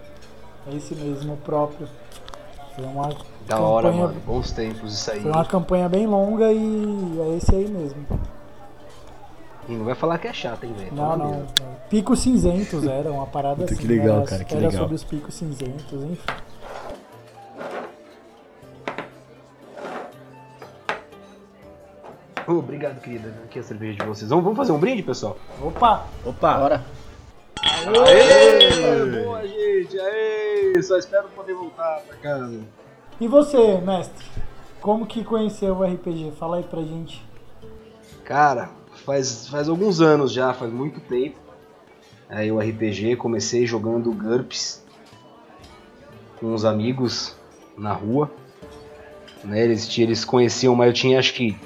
É 0.71 0.75
esse 0.75 0.95
mesmo, 0.95 1.33
o 1.33 1.37
próprio. 1.37 1.87
Foi 2.75 2.85
uma 2.85 3.09
da 3.09 3.15
campanha, 3.57 3.61
hora, 3.61 3.91
mano. 3.91 4.15
Bons 4.25 4.51
tempos 4.51 4.93
isso 4.93 5.11
aí. 5.11 5.21
Foi 5.21 5.31
uma 5.31 5.45
campanha 5.45 5.89
bem 5.89 6.07
longa 6.07 6.51
e 6.53 7.19
é 7.19 7.37
esse 7.37 7.53
aí 7.53 7.67
mesmo. 7.67 8.05
E 9.69 9.73
não 9.75 9.85
vai 9.85 9.93
falar 9.93 10.17
que 10.17 10.27
é 10.27 10.33
chato, 10.33 10.63
hein, 10.63 10.73
velho? 10.75 10.95
Não, 10.95 11.15
não. 11.15 11.47
Picos 11.91 12.21
cinzentos 12.21 12.87
era 12.87 13.11
uma 13.11 13.27
parada 13.27 13.57
Muito 13.57 13.71
assim. 13.71 13.81
Que 13.83 13.87
legal, 13.87 14.17
era, 14.17 14.25
cara, 14.25 14.43
que 14.43 14.53
era 14.55 14.65
legal. 14.67 14.81
sobre 14.81 14.95
os 14.95 15.03
picos 15.03 15.35
cinzentos, 15.35 16.03
enfim. 16.03 16.33
Oh, 22.47 22.53
obrigado, 22.53 22.99
querida. 22.99 23.31
Aqui 23.45 23.59
é 23.59 23.61
a 23.61 23.63
cerveja 23.63 23.99
de 23.99 24.05
vocês. 24.07 24.27
Vamos, 24.27 24.43
vamos 24.43 24.57
fazer 24.57 24.71
um 24.71 24.79
brinde, 24.79 25.03
pessoal? 25.03 25.37
Opa! 25.61 26.07
Opa! 26.25 26.57
Bora! 26.57 26.85
Aê! 27.61 29.23
Boa, 29.23 29.47
gente! 29.47 29.99
Aê! 29.99 30.81
Só 30.81 30.97
espero 30.97 31.27
poder 31.35 31.53
voltar 31.53 32.01
pra 32.07 32.15
casa. 32.17 32.59
E 33.21 33.27
você, 33.27 33.77
mestre? 33.81 34.25
Como 34.81 35.05
que 35.05 35.23
conheceu 35.23 35.75
o 35.75 35.83
RPG? 35.83 36.31
Fala 36.39 36.57
aí 36.57 36.63
pra 36.63 36.81
gente. 36.81 37.23
Cara, 38.23 38.69
faz, 39.09 39.47
faz 39.47 39.67
alguns 39.67 40.01
anos 40.01 40.31
já, 40.31 40.53
faz 40.53 40.71
muito 40.71 40.99
tempo. 40.99 41.39
Aí 42.29 42.51
o 42.51 42.59
RPG, 42.59 43.15
comecei 43.15 43.65
jogando 43.65 44.11
GURPS 44.11 44.83
com 46.39 46.53
uns 46.53 46.63
amigos 46.63 47.35
na 47.75 47.91
rua. 47.91 48.29
Né, 49.43 49.63
eles, 49.63 49.97
eles 49.97 50.23
conheciam, 50.23 50.75
mas 50.75 50.87
eu 50.87 50.93
tinha 50.93 51.17
acho 51.17 51.33
que 51.33 51.57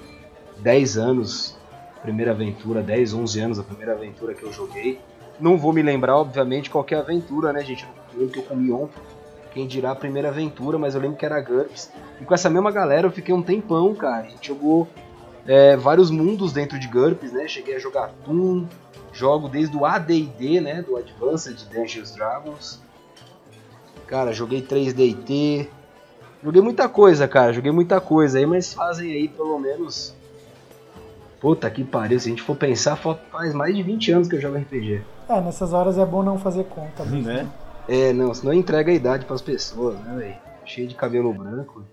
10 0.59 0.97
anos, 0.97 1.57
primeira 2.01 2.31
aventura, 2.31 2.81
10, 2.81 3.13
11 3.13 3.39
anos 3.41 3.59
a 3.59 3.63
primeira 3.63 3.91
aventura 3.91 4.33
que 4.33 4.43
eu 4.43 4.53
joguei. 4.53 5.01
Não 5.37 5.57
vou 5.57 5.73
me 5.73 5.81
lembrar, 5.81 6.15
obviamente, 6.15 6.69
qual 6.69 6.85
é 6.89 6.95
aventura, 6.95 7.51
né, 7.51 7.61
gente? 7.61 7.85
Eu 8.15 8.29
que 8.29 8.39
eu 8.39 8.43
comi 8.43 8.71
ontem. 8.71 9.01
Quem 9.51 9.67
dirá 9.67 9.91
a 9.91 9.95
primeira 9.95 10.29
aventura, 10.29 10.77
mas 10.77 10.95
eu 10.95 11.01
lembro 11.01 11.17
que 11.17 11.25
era 11.25 11.41
GURPS. 11.41 11.91
E 12.21 12.23
com 12.23 12.33
essa 12.33 12.49
mesma 12.49 12.71
galera 12.71 13.07
eu 13.07 13.11
fiquei 13.11 13.35
um 13.35 13.41
tempão, 13.41 13.93
cara. 13.93 14.27
A 14.27 14.29
gente 14.29 14.47
jogou 14.47 14.87
é, 15.47 15.75
vários 15.75 16.09
mundos 16.09 16.53
dentro 16.53 16.79
de 16.79 16.87
GURPS, 16.87 17.31
né? 17.33 17.47
Cheguei 17.47 17.75
a 17.75 17.79
jogar 17.79 18.11
Toon, 18.25 18.65
jogo 19.11 19.47
desde 19.49 19.75
o 19.75 19.85
AD&D, 19.85 20.61
né? 20.61 20.81
Do 20.81 20.95
Advanced 20.95 21.67
Dungeons 21.69 22.11
Dragons. 22.15 22.81
Cara, 24.07 24.31
joguei 24.31 24.61
3DT. 24.61 25.67
Joguei 26.43 26.61
muita 26.61 26.87
coisa, 26.89 27.27
cara. 27.27 27.53
Joguei 27.53 27.71
muita 27.71 27.99
coisa 27.99 28.37
aí, 28.37 28.45
mas 28.45 28.73
fazem 28.73 29.11
aí 29.11 29.27
pelo 29.27 29.57
menos. 29.59 30.13
Puta 31.39 31.69
que 31.69 31.83
pariu, 31.83 32.17
se 32.19 32.27
a 32.27 32.29
gente 32.29 32.41
for 32.41 32.55
pensar, 32.55 32.95
faz 32.95 33.53
mais 33.53 33.75
de 33.75 33.83
20 33.83 34.11
anos 34.13 34.27
que 34.29 34.35
eu 34.35 34.41
jogo 34.41 34.57
RPG. 34.57 35.01
É, 35.27 35.41
nessas 35.41 35.73
horas 35.73 35.97
é 35.97 36.05
bom 36.05 36.23
não 36.23 36.37
fazer 36.37 36.63
conta 36.65 37.03
mesmo. 37.03 37.27
Né? 37.27 37.49
É, 37.87 38.13
não, 38.13 38.33
senão 38.33 38.53
entrega 38.53 38.89
a 38.91 38.95
idade 38.95 39.25
pras 39.25 39.41
pessoas, 39.41 39.99
né, 39.99 40.15
velho? 40.17 40.35
Cheio 40.65 40.87
de 40.87 40.95
cabelo 40.95 41.33
branco 41.33 41.83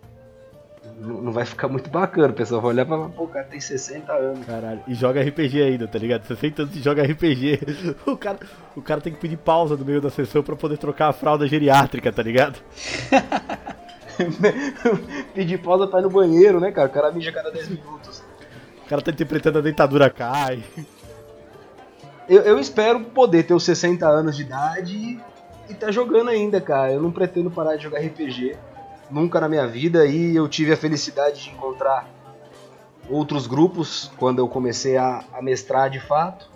não 1.00 1.32
vai 1.32 1.44
ficar 1.44 1.68
muito 1.68 1.88
bacana. 1.88 2.28
O 2.28 2.32
pessoal 2.32 2.60
vai 2.60 2.72
olhar 2.72 2.84
e 2.84 2.88
falar, 2.88 3.08
pô, 3.08 3.24
o 3.24 3.28
cara 3.28 3.46
tem 3.46 3.60
60 3.60 4.12
anos. 4.12 4.44
Caralho, 4.44 4.80
e 4.86 4.94
joga 4.94 5.22
RPG 5.22 5.62
ainda, 5.62 5.88
tá 5.88 5.98
ligado? 5.98 6.26
60 6.26 6.62
anos 6.62 6.76
e 6.76 6.80
joga 6.80 7.02
RPG. 7.02 7.60
O 8.06 8.16
cara, 8.16 8.38
o 8.76 8.82
cara 8.82 9.00
tem 9.00 9.12
que 9.12 9.18
pedir 9.18 9.38
pausa 9.38 9.76
no 9.76 9.84
meio 9.84 10.00
da 10.00 10.10
sessão 10.10 10.42
pra 10.42 10.56
poder 10.56 10.78
trocar 10.78 11.08
a 11.08 11.12
fralda 11.12 11.46
geriátrica, 11.46 12.12
tá 12.12 12.22
ligado? 12.22 12.58
pedir 15.34 15.58
pausa 15.58 15.86
pra 15.86 16.00
ir 16.00 16.02
no 16.02 16.10
banheiro, 16.10 16.60
né, 16.60 16.70
cara? 16.70 16.88
O 16.88 16.92
cara 16.92 17.12
mija 17.12 17.30
a 17.30 17.32
cada 17.32 17.50
10 17.50 17.68
minutos. 17.68 18.22
O 18.84 18.88
cara 18.88 19.00
tá 19.00 19.10
interpretando 19.10 19.58
a 19.58 19.62
dentadura 19.62 20.10
cai. 20.10 20.62
Eu, 22.28 22.42
eu 22.42 22.58
espero 22.58 23.00
poder 23.00 23.44
ter 23.44 23.54
os 23.54 23.64
60 23.64 24.06
anos 24.06 24.36
de 24.36 24.42
idade 24.42 25.20
e 25.68 25.74
tá 25.74 25.90
jogando 25.90 26.28
ainda, 26.28 26.60
cara. 26.60 26.92
Eu 26.92 27.00
não 27.00 27.10
pretendo 27.10 27.50
parar 27.50 27.76
de 27.76 27.84
jogar 27.84 28.00
RPG 28.00 28.56
nunca 29.10 29.40
na 29.40 29.48
minha 29.48 29.66
vida 29.66 30.06
e 30.06 30.36
eu 30.36 30.48
tive 30.48 30.72
a 30.72 30.76
felicidade 30.76 31.42
de 31.42 31.50
encontrar 31.50 32.08
outros 33.08 33.46
grupos 33.46 34.10
quando 34.16 34.38
eu 34.38 34.48
comecei 34.48 34.96
a, 34.96 35.24
a 35.32 35.42
mestrar 35.42 35.90
de 35.90 36.00
fato. 36.00 36.48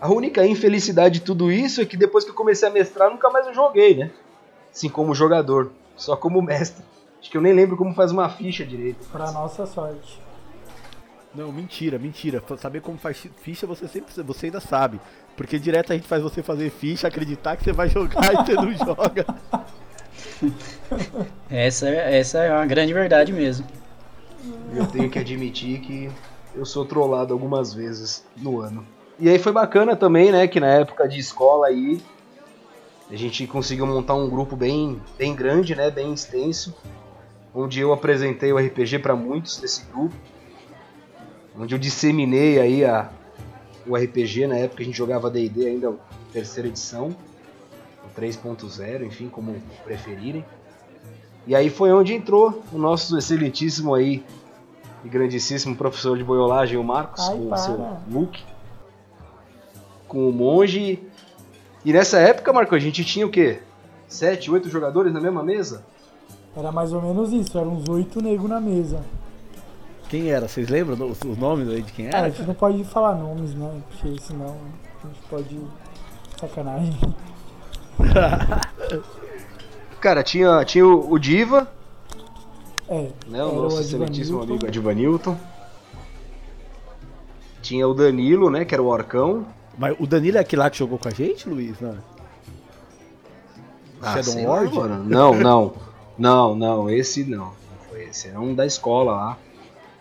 A 0.00 0.08
única 0.08 0.46
infelicidade 0.46 1.18
de 1.18 1.24
tudo 1.24 1.50
isso 1.50 1.80
é 1.80 1.86
que 1.86 1.96
depois 1.96 2.24
que 2.24 2.30
eu 2.30 2.34
comecei 2.34 2.68
a 2.68 2.70
mestrar, 2.70 3.10
nunca 3.10 3.30
mais 3.30 3.46
eu 3.46 3.54
joguei, 3.54 3.96
né? 3.96 4.10
Assim 4.70 4.88
como 4.88 5.14
jogador, 5.14 5.72
só 5.96 6.16
como 6.16 6.40
mestre. 6.40 6.84
Acho 7.20 7.30
que 7.30 7.36
eu 7.36 7.40
nem 7.40 7.52
lembro 7.52 7.76
como 7.76 7.94
faz 7.94 8.12
uma 8.12 8.28
ficha 8.28 8.64
direito. 8.64 9.04
Pra 9.10 9.32
nossa 9.32 9.66
sorte. 9.66 10.20
Não, 11.34 11.50
mentira, 11.50 11.98
mentira. 11.98 12.42
Saber 12.58 12.80
como 12.80 12.96
faz 12.96 13.26
ficha 13.42 13.66
você 13.66 13.88
sempre 13.88 14.22
você 14.22 14.46
ainda 14.46 14.60
sabe. 14.60 15.00
Porque 15.36 15.58
direto 15.58 15.92
a 15.92 15.96
gente 15.96 16.06
faz 16.06 16.22
você 16.22 16.42
fazer 16.42 16.70
ficha, 16.70 17.08
acreditar 17.08 17.56
que 17.56 17.64
você 17.64 17.72
vai 17.72 17.88
jogar 17.90 18.32
e 18.32 18.36
você 18.36 18.54
não 18.54 18.72
joga. 18.72 19.26
Essa, 21.50 21.88
essa 21.88 22.38
é 22.38 22.52
uma 22.52 22.66
grande 22.66 22.92
verdade 22.92 23.32
mesmo. 23.32 23.66
Eu 24.74 24.86
tenho 24.86 25.10
que 25.10 25.18
admitir 25.18 25.80
que 25.80 26.10
eu 26.54 26.64
sou 26.64 26.84
trollado 26.84 27.32
algumas 27.32 27.72
vezes 27.72 28.24
no 28.36 28.60
ano. 28.60 28.84
E 29.18 29.28
aí 29.28 29.38
foi 29.38 29.50
bacana 29.50 29.96
também, 29.96 30.30
né, 30.30 30.46
que 30.46 30.60
na 30.60 30.68
época 30.68 31.08
de 31.08 31.18
escola 31.18 31.66
aí 31.66 32.00
a 33.10 33.16
gente 33.16 33.46
conseguiu 33.46 33.86
montar 33.86 34.14
um 34.14 34.28
grupo 34.28 34.54
bem, 34.54 35.00
bem 35.16 35.34
grande, 35.34 35.74
né, 35.74 35.90
bem 35.90 36.12
extenso, 36.12 36.76
onde 37.54 37.80
eu 37.80 37.92
apresentei 37.92 38.52
o 38.52 38.58
RPG 38.58 38.98
para 38.98 39.16
muitos 39.16 39.56
desse 39.56 39.84
grupo, 39.86 40.14
onde 41.58 41.74
eu 41.74 41.78
disseminei 41.78 42.60
aí 42.60 42.84
a, 42.84 43.10
o 43.86 43.96
RPG, 43.96 44.46
na 44.46 44.56
época 44.56 44.82
a 44.82 44.84
gente 44.84 44.96
jogava 44.96 45.30
D&D 45.30 45.66
ainda, 45.66 45.94
terceira 46.32 46.68
edição, 46.68 47.16
3.0, 48.18 49.06
enfim, 49.06 49.28
como 49.28 49.54
preferirem. 49.84 50.44
E 51.46 51.54
aí 51.54 51.70
foi 51.70 51.92
onde 51.92 52.12
entrou 52.14 52.62
o 52.72 52.78
nosso 52.78 53.16
excelentíssimo 53.16 53.94
aí 53.94 54.24
e 55.04 55.08
grandíssimo 55.08 55.76
professor 55.76 56.18
de 56.18 56.24
boiolagem, 56.24 56.76
o 56.76 56.84
Marcos, 56.84 57.26
Ai, 57.28 57.36
com 57.36 57.52
o 57.52 57.56
seu 57.56 57.96
look, 58.10 58.42
com 60.06 60.28
o 60.28 60.32
monge. 60.32 61.02
E 61.84 61.92
nessa 61.92 62.18
época, 62.18 62.52
Marco, 62.52 62.74
a 62.74 62.78
gente 62.78 63.04
tinha 63.04 63.26
o 63.26 63.30
quê? 63.30 63.60
Sete, 64.08 64.50
oito 64.50 64.68
jogadores 64.68 65.12
na 65.12 65.20
mesma 65.20 65.42
mesa? 65.42 65.84
Era 66.56 66.72
mais 66.72 66.92
ou 66.92 67.00
menos 67.00 67.32
isso, 67.32 67.56
eram 67.56 67.74
uns 67.74 67.88
oito 67.88 68.20
negros 68.20 68.48
na 68.50 68.60
mesa. 68.60 69.02
Quem 70.08 70.30
era? 70.30 70.48
Vocês 70.48 70.68
lembram 70.68 71.08
os, 71.08 71.20
os 71.20 71.36
nomes 71.36 71.68
aí 71.68 71.82
de 71.82 71.92
quem 71.92 72.06
É, 72.06 72.08
era? 72.08 72.20
a 72.22 72.30
gente 72.30 72.42
não 72.42 72.54
pode 72.54 72.82
falar 72.84 73.14
nomes, 73.14 73.54
né? 73.54 73.80
Porque 73.90 74.18
senão 74.20 74.56
a 75.04 75.06
gente 75.06 75.20
pode 75.28 75.58
Sacanagem. 76.38 76.96
Cara, 80.00 80.22
tinha, 80.22 80.64
tinha 80.64 80.86
o, 80.86 81.12
o 81.12 81.18
Diva, 81.18 81.68
É. 82.88 83.08
né? 83.26 83.42
O 83.44 83.48
era 83.48 83.56
nosso 83.56 83.80
excelentíssimo 83.80 84.42
amigo 84.42 84.66
Adivanilton. 84.66 85.36
Tinha 87.60 87.86
o 87.88 87.94
Danilo, 87.94 88.50
né? 88.50 88.64
Que 88.64 88.74
era 88.74 88.82
o 88.82 88.86
Orcão. 88.86 89.46
Mas 89.76 89.96
o 89.98 90.06
Danilo 90.06 90.38
é 90.38 90.40
aquele 90.40 90.62
lá 90.62 90.70
que 90.70 90.78
jogou 90.78 90.98
com 90.98 91.08
a 91.08 91.12
gente, 91.12 91.48
Luiz? 91.48 91.78
Não. 91.80 91.96
Shadow 94.02 94.34
Ah, 94.34 94.48
lá, 94.48 94.60
Lord? 94.60 94.76
mano. 94.76 95.04
Não, 95.04 95.34
não. 95.34 95.74
Não, 96.16 96.54
não, 96.54 96.90
esse 96.90 97.24
não. 97.24 97.46
Não 97.46 97.52
foi 97.90 98.04
esse. 98.04 98.28
Era 98.28 98.40
um 98.40 98.54
da 98.54 98.64
escola 98.66 99.12
lá. 99.12 99.38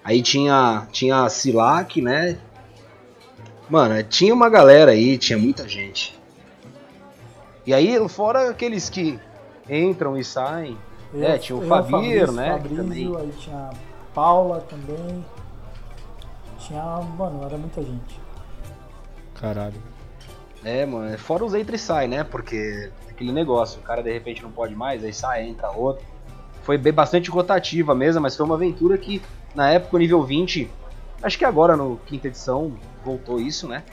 Aí 0.03 0.21
tinha, 0.21 0.87
tinha 0.91 1.23
a 1.23 1.29
Silac, 1.29 2.01
né? 2.01 2.37
Mano, 3.69 4.01
tinha 4.03 4.33
uma 4.33 4.49
galera 4.49 4.91
aí, 4.91 5.17
tinha 5.17 5.37
muita 5.37 5.67
gente. 5.67 6.16
E 7.67 7.74
aí, 7.74 8.07
fora 8.07 8.50
aqueles 8.50 8.89
que 8.89 9.19
entram 9.69 10.17
e 10.17 10.24
saem. 10.24 10.77
É, 11.13 11.38
tinha 11.38 11.57
o 11.57 11.62
eu, 11.62 11.67
Fabir, 11.67 12.31
né, 12.31 12.51
Fabrício, 12.53 12.77
também- 12.77 13.17
aí 13.17 13.33
tinha 13.38 13.57
a 13.57 13.74
Paula 14.15 14.62
também. 14.62 15.25
Tinha. 16.59 16.81
Mano, 17.17 17.43
era 17.43 17.57
muita 17.57 17.83
gente. 17.83 18.21
Caralho. 19.36 19.75
É, 20.63 20.86
mano, 20.86 21.17
fora 21.17 21.43
os 21.43 21.53
entra 21.53 21.75
e 21.75 21.79
sai, 21.79 22.07
né? 22.07 22.24
Porque 22.24 22.89
aquele 23.09 23.33
negócio, 23.33 23.81
o 23.81 23.83
cara 23.83 24.01
de 24.01 24.13
repente 24.13 24.41
não 24.41 24.51
pode 24.51 24.74
mais, 24.74 25.03
aí 25.03 25.12
sai, 25.13 25.45
entra 25.50 25.69
outro. 25.71 26.05
Foi 26.63 26.77
bem 26.77 26.93
bastante 26.93 27.29
rotativa 27.29 27.93
mesmo, 27.93 28.21
mas 28.21 28.36
foi 28.38 28.45
uma 28.45 28.55
aventura 28.55 28.97
que 28.97 29.21
na 29.53 29.69
época 29.69 29.97
o 29.97 30.00
nível 30.00 30.24
20, 30.24 30.69
acho 31.21 31.38
que 31.38 31.43
agora 31.43 31.75
no 31.75 31.97
quinta 32.05 32.27
edição 32.27 32.74
voltou 33.03 33.41
isso, 33.41 33.67
né? 33.67 33.83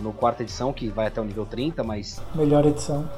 No 0.00 0.12
quarta 0.12 0.42
edição 0.42 0.72
que 0.72 0.88
vai 0.88 1.06
até 1.06 1.20
o 1.20 1.24
nível 1.24 1.46
30, 1.46 1.82
mas 1.82 2.20
Melhor 2.34 2.64
edição. 2.66 3.08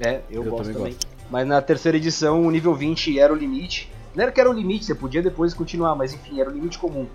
é, 0.00 0.20
eu, 0.30 0.44
Eu 0.44 0.50
gosto 0.50 0.72
também 0.72 0.92
também. 0.94 0.96
Mas 1.30 1.46
na 1.46 1.60
terceira 1.60 1.96
edição 1.96 2.46
o 2.46 2.50
nível 2.50 2.74
20 2.74 3.18
era 3.18 3.32
o 3.32 3.36
limite. 3.36 3.90
Não 4.14 4.22
era 4.22 4.32
que 4.32 4.40
era 4.40 4.48
o 4.48 4.52
limite, 4.52 4.84
você 4.84 4.94
podia 4.94 5.22
depois 5.22 5.52
continuar, 5.54 5.94
mas 5.94 6.14
enfim, 6.14 6.40
era 6.40 6.48
o 6.48 6.52
limite 6.52 6.78
comum. 6.78 7.06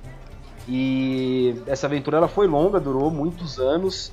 E 0.68 1.56
essa 1.66 1.88
aventura 1.88 2.18
ela 2.18 2.28
foi 2.28 2.48
longa, 2.48 2.80
durou 2.80 3.10
muitos 3.10 3.60
anos. 3.60 4.12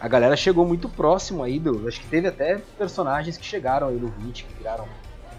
A 0.00 0.08
galera 0.08 0.36
chegou 0.36 0.66
muito 0.66 0.88
próximo 0.88 1.42
aí 1.42 1.58
do. 1.58 1.86
Acho 1.86 2.00
que 2.00 2.06
teve 2.06 2.28
até 2.28 2.58
personagens 2.78 3.36
que 3.36 3.44
chegaram 3.44 3.88
aí 3.88 3.96
no 3.96 4.08
20, 4.08 4.44
que 4.44 4.54
viraram 4.54 4.86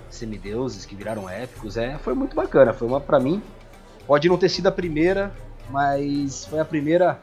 semideuses, 0.09 0.85
que 0.85 0.93
viraram 0.93 1.27
épicos. 1.27 1.77
É, 1.77 1.97
foi 1.97 2.13
muito 2.13 2.35
bacana. 2.35 2.73
Foi 2.73 2.87
uma, 2.87 2.99
pra 2.99 3.19
mim, 3.19 3.41
pode 4.05 4.29
não 4.29 4.37
ter 4.37 4.49
sido 4.49 4.67
a 4.67 4.71
primeira, 4.71 5.33
mas 5.69 6.45
foi 6.45 6.59
a 6.59 6.65
primeira 6.65 7.19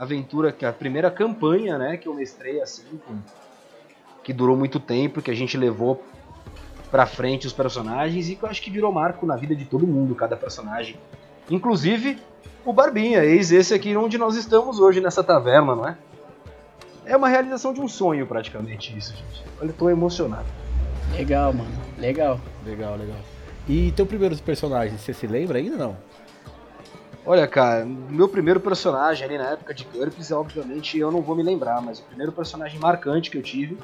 aventura, 0.00 0.50
que 0.50 0.64
a 0.64 0.72
primeira 0.72 1.10
campanha, 1.10 1.76
né, 1.76 1.98
que 1.98 2.08
eu 2.08 2.14
mestrei 2.14 2.62
assim, 2.62 2.98
com, 3.06 3.18
que 4.24 4.32
durou 4.32 4.56
muito 4.56 4.80
tempo, 4.80 5.20
que 5.20 5.30
a 5.30 5.34
gente 5.34 5.58
levou 5.58 6.02
pra 6.90 7.04
frente 7.04 7.46
os 7.46 7.52
personagens 7.52 8.30
e 8.30 8.34
que 8.34 8.42
eu 8.42 8.48
acho 8.48 8.62
que 8.62 8.70
virou 8.70 8.90
marco 8.90 9.26
na 9.26 9.36
vida 9.36 9.54
de 9.54 9.66
todo 9.66 9.86
mundo, 9.86 10.14
cada 10.14 10.38
personagem. 10.38 10.96
Inclusive 11.50 12.18
o 12.64 12.72
Barbinha, 12.72 13.22
eis 13.22 13.52
esse 13.52 13.74
aqui 13.74 13.94
onde 13.94 14.16
nós 14.16 14.36
estamos 14.36 14.80
hoje 14.80 15.02
nessa 15.02 15.22
taverna, 15.22 15.76
não 15.76 15.86
é? 15.86 15.98
É 17.04 17.14
uma 17.14 17.28
realização 17.28 17.74
de 17.74 17.80
um 17.80 17.88
sonho 17.88 18.26
praticamente 18.26 18.96
isso, 18.96 19.14
gente. 19.14 19.44
Olha, 19.60 19.68
eu 19.68 19.74
tô 19.74 19.90
emocionado. 19.90 20.46
Legal, 21.12 21.52
mano. 21.52 21.70
Legal. 21.98 22.40
Legal, 22.64 22.96
legal. 22.96 23.18
E 23.68 23.92
teu 23.92 24.06
primeiro 24.06 24.34
personagem, 24.38 24.96
você 24.96 25.12
se 25.12 25.26
lembra 25.26 25.58
ainda 25.58 25.76
não? 25.76 25.96
Olha, 27.24 27.46
cara, 27.46 27.84
meu 27.84 28.28
primeiro 28.28 28.60
personagem 28.60 29.26
ali 29.26 29.36
na 29.36 29.50
época 29.50 29.74
de 29.74 29.84
GURPS, 29.84 30.32
obviamente 30.32 30.98
eu 30.98 31.12
não 31.12 31.20
vou 31.20 31.36
me 31.36 31.42
lembrar, 31.42 31.80
mas 31.82 32.00
o 32.00 32.04
primeiro 32.04 32.32
personagem 32.32 32.80
marcante 32.80 33.30
que 33.30 33.36
eu 33.36 33.42
tive, 33.42 33.78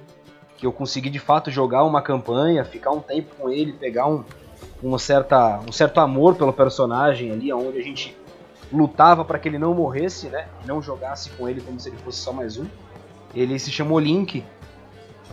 que 0.56 0.66
eu 0.66 0.72
consegui 0.72 1.10
de 1.10 1.18
fato 1.18 1.50
jogar 1.50 1.84
uma 1.84 2.00
campanha, 2.00 2.64
ficar 2.64 2.90
um 2.90 3.00
tempo 3.00 3.34
com 3.36 3.50
ele, 3.50 3.74
pegar 3.74 4.08
um, 4.08 4.24
uma 4.82 4.98
certa, 4.98 5.60
um 5.60 5.72
certo 5.72 6.00
amor 6.00 6.34
pelo 6.34 6.52
personagem 6.52 7.30
ali, 7.30 7.52
onde 7.52 7.78
a 7.78 7.82
gente 7.82 8.16
lutava 8.72 9.24
para 9.24 9.38
que 9.38 9.48
ele 9.48 9.58
não 9.58 9.74
morresse, 9.74 10.28
né? 10.28 10.46
Não 10.64 10.80
jogasse 10.80 11.30
com 11.30 11.48
ele 11.48 11.60
como 11.60 11.78
se 11.78 11.90
ele 11.90 11.98
fosse 11.98 12.18
só 12.18 12.32
mais 12.32 12.56
um. 12.56 12.66
Ele 13.34 13.58
se 13.58 13.70
chamou 13.70 14.00
Link, 14.00 14.42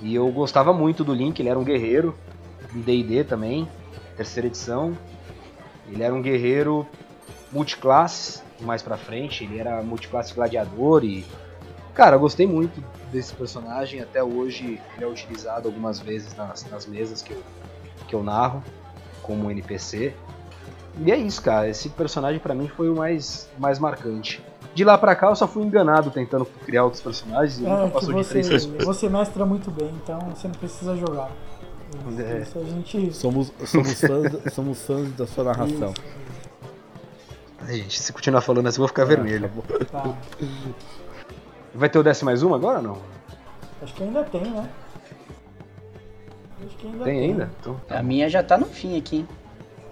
e 0.02 0.14
eu 0.14 0.30
gostava 0.30 0.74
muito 0.74 1.04
do 1.06 1.14
Link, 1.14 1.40
ele 1.40 1.50
era 1.50 1.58
um 1.58 1.64
guerreiro, 1.64 2.14
em 2.76 2.82
D&D 2.82 3.24
também, 3.24 3.68
terceira 4.18 4.48
edição. 4.48 4.98
Ele 5.90 6.04
era 6.04 6.14
um 6.14 6.22
guerreiro 6.22 6.86
multiclasses, 7.54 8.44
mais 8.60 8.82
pra 8.82 8.98
frente, 8.98 9.44
ele 9.44 9.60
era 9.60 9.82
multiclasse 9.82 10.34
gladiador 10.34 11.04
e. 11.04 11.26
Cara, 11.94 12.16
eu 12.16 12.20
gostei 12.20 12.48
muito 12.48 12.84
desse 13.12 13.34
personagem, 13.34 14.02
até 14.02 14.24
hoje 14.24 14.82
ele 14.96 15.06
é 15.06 15.08
utilizado 15.08 15.68
algumas 15.68 16.00
vezes 16.00 16.36
nas, 16.36 16.68
nas 16.70 16.88
mesas 16.88 17.22
que 17.22 17.34
eu, 17.34 17.44
que 18.08 18.16
eu 18.16 18.24
narro, 18.24 18.64
como 19.22 19.52
NPC. 19.52 20.14
E 21.00 21.12
é 21.12 21.18
isso, 21.18 21.42
cara, 21.42 21.70
esse 21.70 21.90
personagem 21.90 22.40
pra 22.40 22.56
mim 22.56 22.68
foi 22.68 22.90
o 22.90 22.96
mais, 22.96 23.48
mais 23.60 23.78
marcante. 23.78 24.44
De 24.74 24.84
lá 24.84 24.98
pra 24.98 25.16
cá 25.16 25.28
eu 25.28 25.36
só 25.36 25.48
fui 25.48 25.64
enganado 25.64 26.10
tentando 26.10 26.46
criar 26.66 26.84
outros 26.84 27.02
personagens 27.02 27.60
e 27.60 27.62
nunca 27.62 27.84
É, 27.84 27.86
que 27.88 27.94
passou 27.94 28.14
de 28.14 28.24
você, 28.24 28.30
três 28.30 28.48
pessoas. 28.50 28.86
você 28.86 29.10
mestra 29.10 29.46
muito 29.46 29.70
bem, 29.70 29.92
então 30.04 30.20
você 30.34 30.48
não 30.48 30.56
precisa 30.56 30.96
jogar. 30.96 31.30
É. 32.18 32.40
Isso 32.42 32.58
a 32.58 32.64
gente. 32.64 33.14
Somos, 33.14 33.52
somos, 33.68 34.02
fãs, 34.02 34.54
somos 34.54 34.82
fãs 34.84 35.12
da 35.12 35.28
sua 35.28 35.44
narração. 35.44 35.94
Ai, 37.68 37.78
gente, 37.78 38.02
se 38.02 38.12
continuar 38.12 38.42
falando 38.42 38.68
assim 38.68 38.78
eu 38.78 38.82
vou 38.82 38.88
ficar 38.88 39.06
vermelho. 39.06 39.50
Tá. 39.92 40.16
Vai 41.74 41.90
ter 41.90 42.00
o 42.00 42.04
décimo 42.04 42.30
mais 42.30 42.44
um 42.44 42.54
agora 42.54 42.78
ou 42.78 42.84
não? 42.84 42.98
Acho 43.82 43.94
que 43.94 44.04
ainda 44.04 44.24
tem, 44.24 44.42
né? 44.42 44.70
Acho 46.66 46.78
que 46.78 46.88
ainda 46.88 47.04
Tem 47.04 47.20
ainda? 47.20 47.52
Então, 47.60 47.76
tá 47.88 48.00
A 48.00 48.04
minha 48.04 48.30
já 48.30 48.44
tá 48.44 48.58
no 48.58 48.66
fim 48.66 48.98
aqui. 48.98 49.26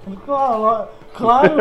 hein? 0.08 0.18
Claro, 0.26 0.88
claro, 1.14 1.56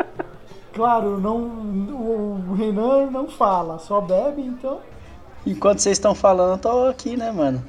claro, 0.72 1.20
não, 1.20 1.36
o 1.38 2.54
Renan 2.54 3.10
não 3.10 3.28
fala, 3.28 3.78
só 3.78 4.00
bebe, 4.00 4.42
então. 4.42 4.80
Enquanto 5.46 5.80
vocês 5.80 5.96
estão 5.96 6.14
falando, 6.14 6.52
eu 6.52 6.58
tô 6.58 6.86
aqui, 6.88 7.16
né, 7.16 7.32
mano? 7.32 7.64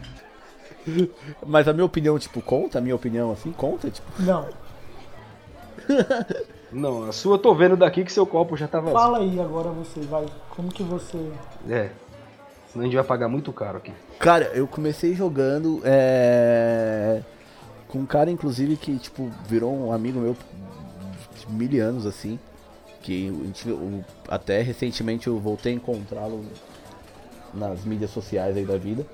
Mas 1.46 1.68
a 1.68 1.74
minha 1.74 1.86
opinião, 1.86 2.20
tipo, 2.20 2.42
conta? 2.42 2.78
A 2.78 2.82
minha 2.82 2.96
opinião, 2.96 3.32
assim, 3.32 3.52
conta? 3.52 3.90
Tipo, 3.90 4.08
Não, 4.20 4.48
Não, 6.74 7.04
a 7.04 7.12
sua 7.12 7.36
eu 7.36 7.40
tô 7.40 7.54
vendo 7.54 7.78
daqui 7.78 8.04
que 8.04 8.12
seu 8.12 8.26
copo 8.26 8.58
já 8.58 8.68
tá 8.68 8.80
vazio. 8.80 8.98
fala 8.98 9.20
aí 9.20 9.40
agora 9.40 9.70
você, 9.70 10.02
vai. 10.02 10.26
Como 10.50 10.70
que 10.70 10.82
você. 10.84 11.32
É. 11.70 11.92
Senão 12.68 12.84
a 12.84 12.88
gente 12.88 12.96
vai 12.96 13.04
pagar 13.04 13.30
muito 13.30 13.54
caro 13.54 13.78
aqui. 13.78 13.94
Cara, 14.18 14.46
eu 14.56 14.68
comecei 14.68 15.14
jogando 15.14 15.80
é... 15.86 17.22
com 17.88 18.00
um 18.00 18.06
cara, 18.06 18.32
inclusive, 18.32 18.76
que, 18.76 18.98
tipo, 18.98 19.32
virou 19.48 19.72
um 19.72 19.92
amigo 19.94 20.20
meu 20.20 20.36
de 21.36 21.52
mil 21.52 21.86
anos, 21.86 22.08
assim. 22.08 22.40
Que 23.04 23.30
a 23.30 23.46
gente, 23.46 23.70
eu- 23.70 24.04
até 24.28 24.62
recentemente 24.62 25.28
eu 25.28 25.38
voltei 25.38 25.74
a 25.74 25.76
encontrá-lo 25.76 26.44
nas 27.54 27.86
mídias 27.86 28.10
sociais 28.10 28.58
aí 28.58 28.66
da 28.66 28.78
vida. 28.78 29.06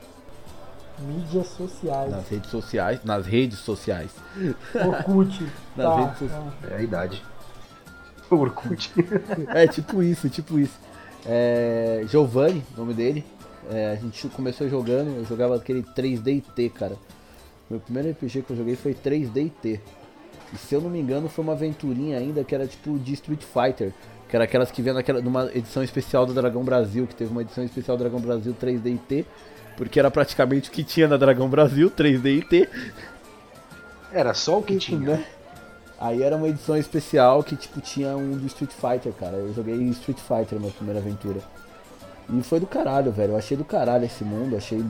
Mídias 1.00 1.48
sociais. 1.48 2.12
Nas 2.12 2.30
redes 2.30 2.50
sociais. 2.50 3.04
Nas 3.04 3.26
redes 3.26 3.60
sociais. 3.60 4.12
Orkut. 4.74 5.43
Nas 5.76 5.88
tá, 5.88 5.95
redes 5.95 6.19
sociais. 6.19 6.54
É 6.72 6.76
a 6.76 6.82
idade. 6.82 7.24
Orkut. 8.36 8.92
É, 9.54 9.68
tipo 9.68 10.02
isso, 10.04 10.30
tipo 10.30 10.60
isso. 10.60 10.78
É, 11.26 12.04
Giovanni, 12.08 12.63
nome 12.78 12.94
dele. 12.94 13.24
É, 13.72 13.92
a 13.92 13.96
gente 13.96 14.28
começou 14.30 14.68
jogando, 14.68 15.15
eu 15.15 15.26
jogava 15.26 15.56
aquele 15.56 15.84
3D 15.84 16.44
T, 16.56 16.70
cara. 16.70 16.96
Meu 17.70 17.80
primeiro 17.80 18.10
RPG 18.10 18.42
que 18.42 18.52
eu 18.52 18.58
joguei 18.58 18.76
foi 18.76 18.94
3D 18.94 19.52
T. 19.62 19.80
E 20.52 20.58
se 20.58 20.74
eu 20.74 20.82
não 20.82 20.89
me 20.89 21.00
engano, 21.00 21.30
foi 21.30 21.44
uma 21.44 21.54
aventurinha 21.54 22.18
ainda 22.18 22.44
que 22.44 22.56
era 22.56 22.65
tipo 22.65 22.98
de 22.98 23.13
Street 23.13 23.44
Fighter. 23.44 23.94
Que 24.28 24.36
era 24.36 24.46
aquelas 24.46 24.72
que 24.72 24.82
vinha 24.82 24.94
naquela, 24.94 25.22
numa 25.22 25.46
edição 25.54 25.84
especial 25.84 26.26
do 26.26 26.34
Dragão 26.34 26.63
Brasil, 26.63 27.06
que 27.06 27.15
teve 27.15 27.32
uma 27.32 27.42
edição 27.42 27.63
especial 27.63 27.98
do 27.98 28.02
Dragão 28.02 28.20
Brasil 28.20 28.56
3D 28.60 29.00
T. 29.08 29.26
Porque 29.78 30.00
era 30.00 30.10
praticamente 30.10 30.70
o 30.70 30.72
que 30.72 30.84
tinha 30.84 31.08
na 31.08 31.18
Dragão 31.18 31.48
Brasil, 31.48 31.89
3D 31.89 32.48
T. 32.48 32.70
Era 34.12 34.34
só 34.34 34.60
o 34.60 34.63
que 34.63 34.78
tinha. 34.78 35.24
Aí 35.99 36.23
era 36.23 36.38
uma 36.38 36.47
edição 36.47 36.77
especial 36.77 37.43
que 37.43 37.57
tipo 37.57 37.81
tinha 37.81 38.15
um 38.15 38.31
do 38.31 38.47
Street 38.47 38.71
Fighter, 38.71 39.12
cara. 39.12 39.35
Eu 39.35 39.53
joguei 39.53 39.75
Street 39.89 40.19
Fighter 40.19 40.57
minha 40.57 40.71
primeira 40.71 40.99
aventura. 40.99 41.41
E 42.31 42.41
foi 42.41 42.59
do 42.59 42.67
caralho, 42.67 43.12
velho. 43.12 43.33
Eu 43.33 43.38
achei 43.38 43.57
do 43.57 43.65
caralho 43.65 44.05
esse 44.05 44.23
mundo, 44.23 44.55
achei 44.55 44.81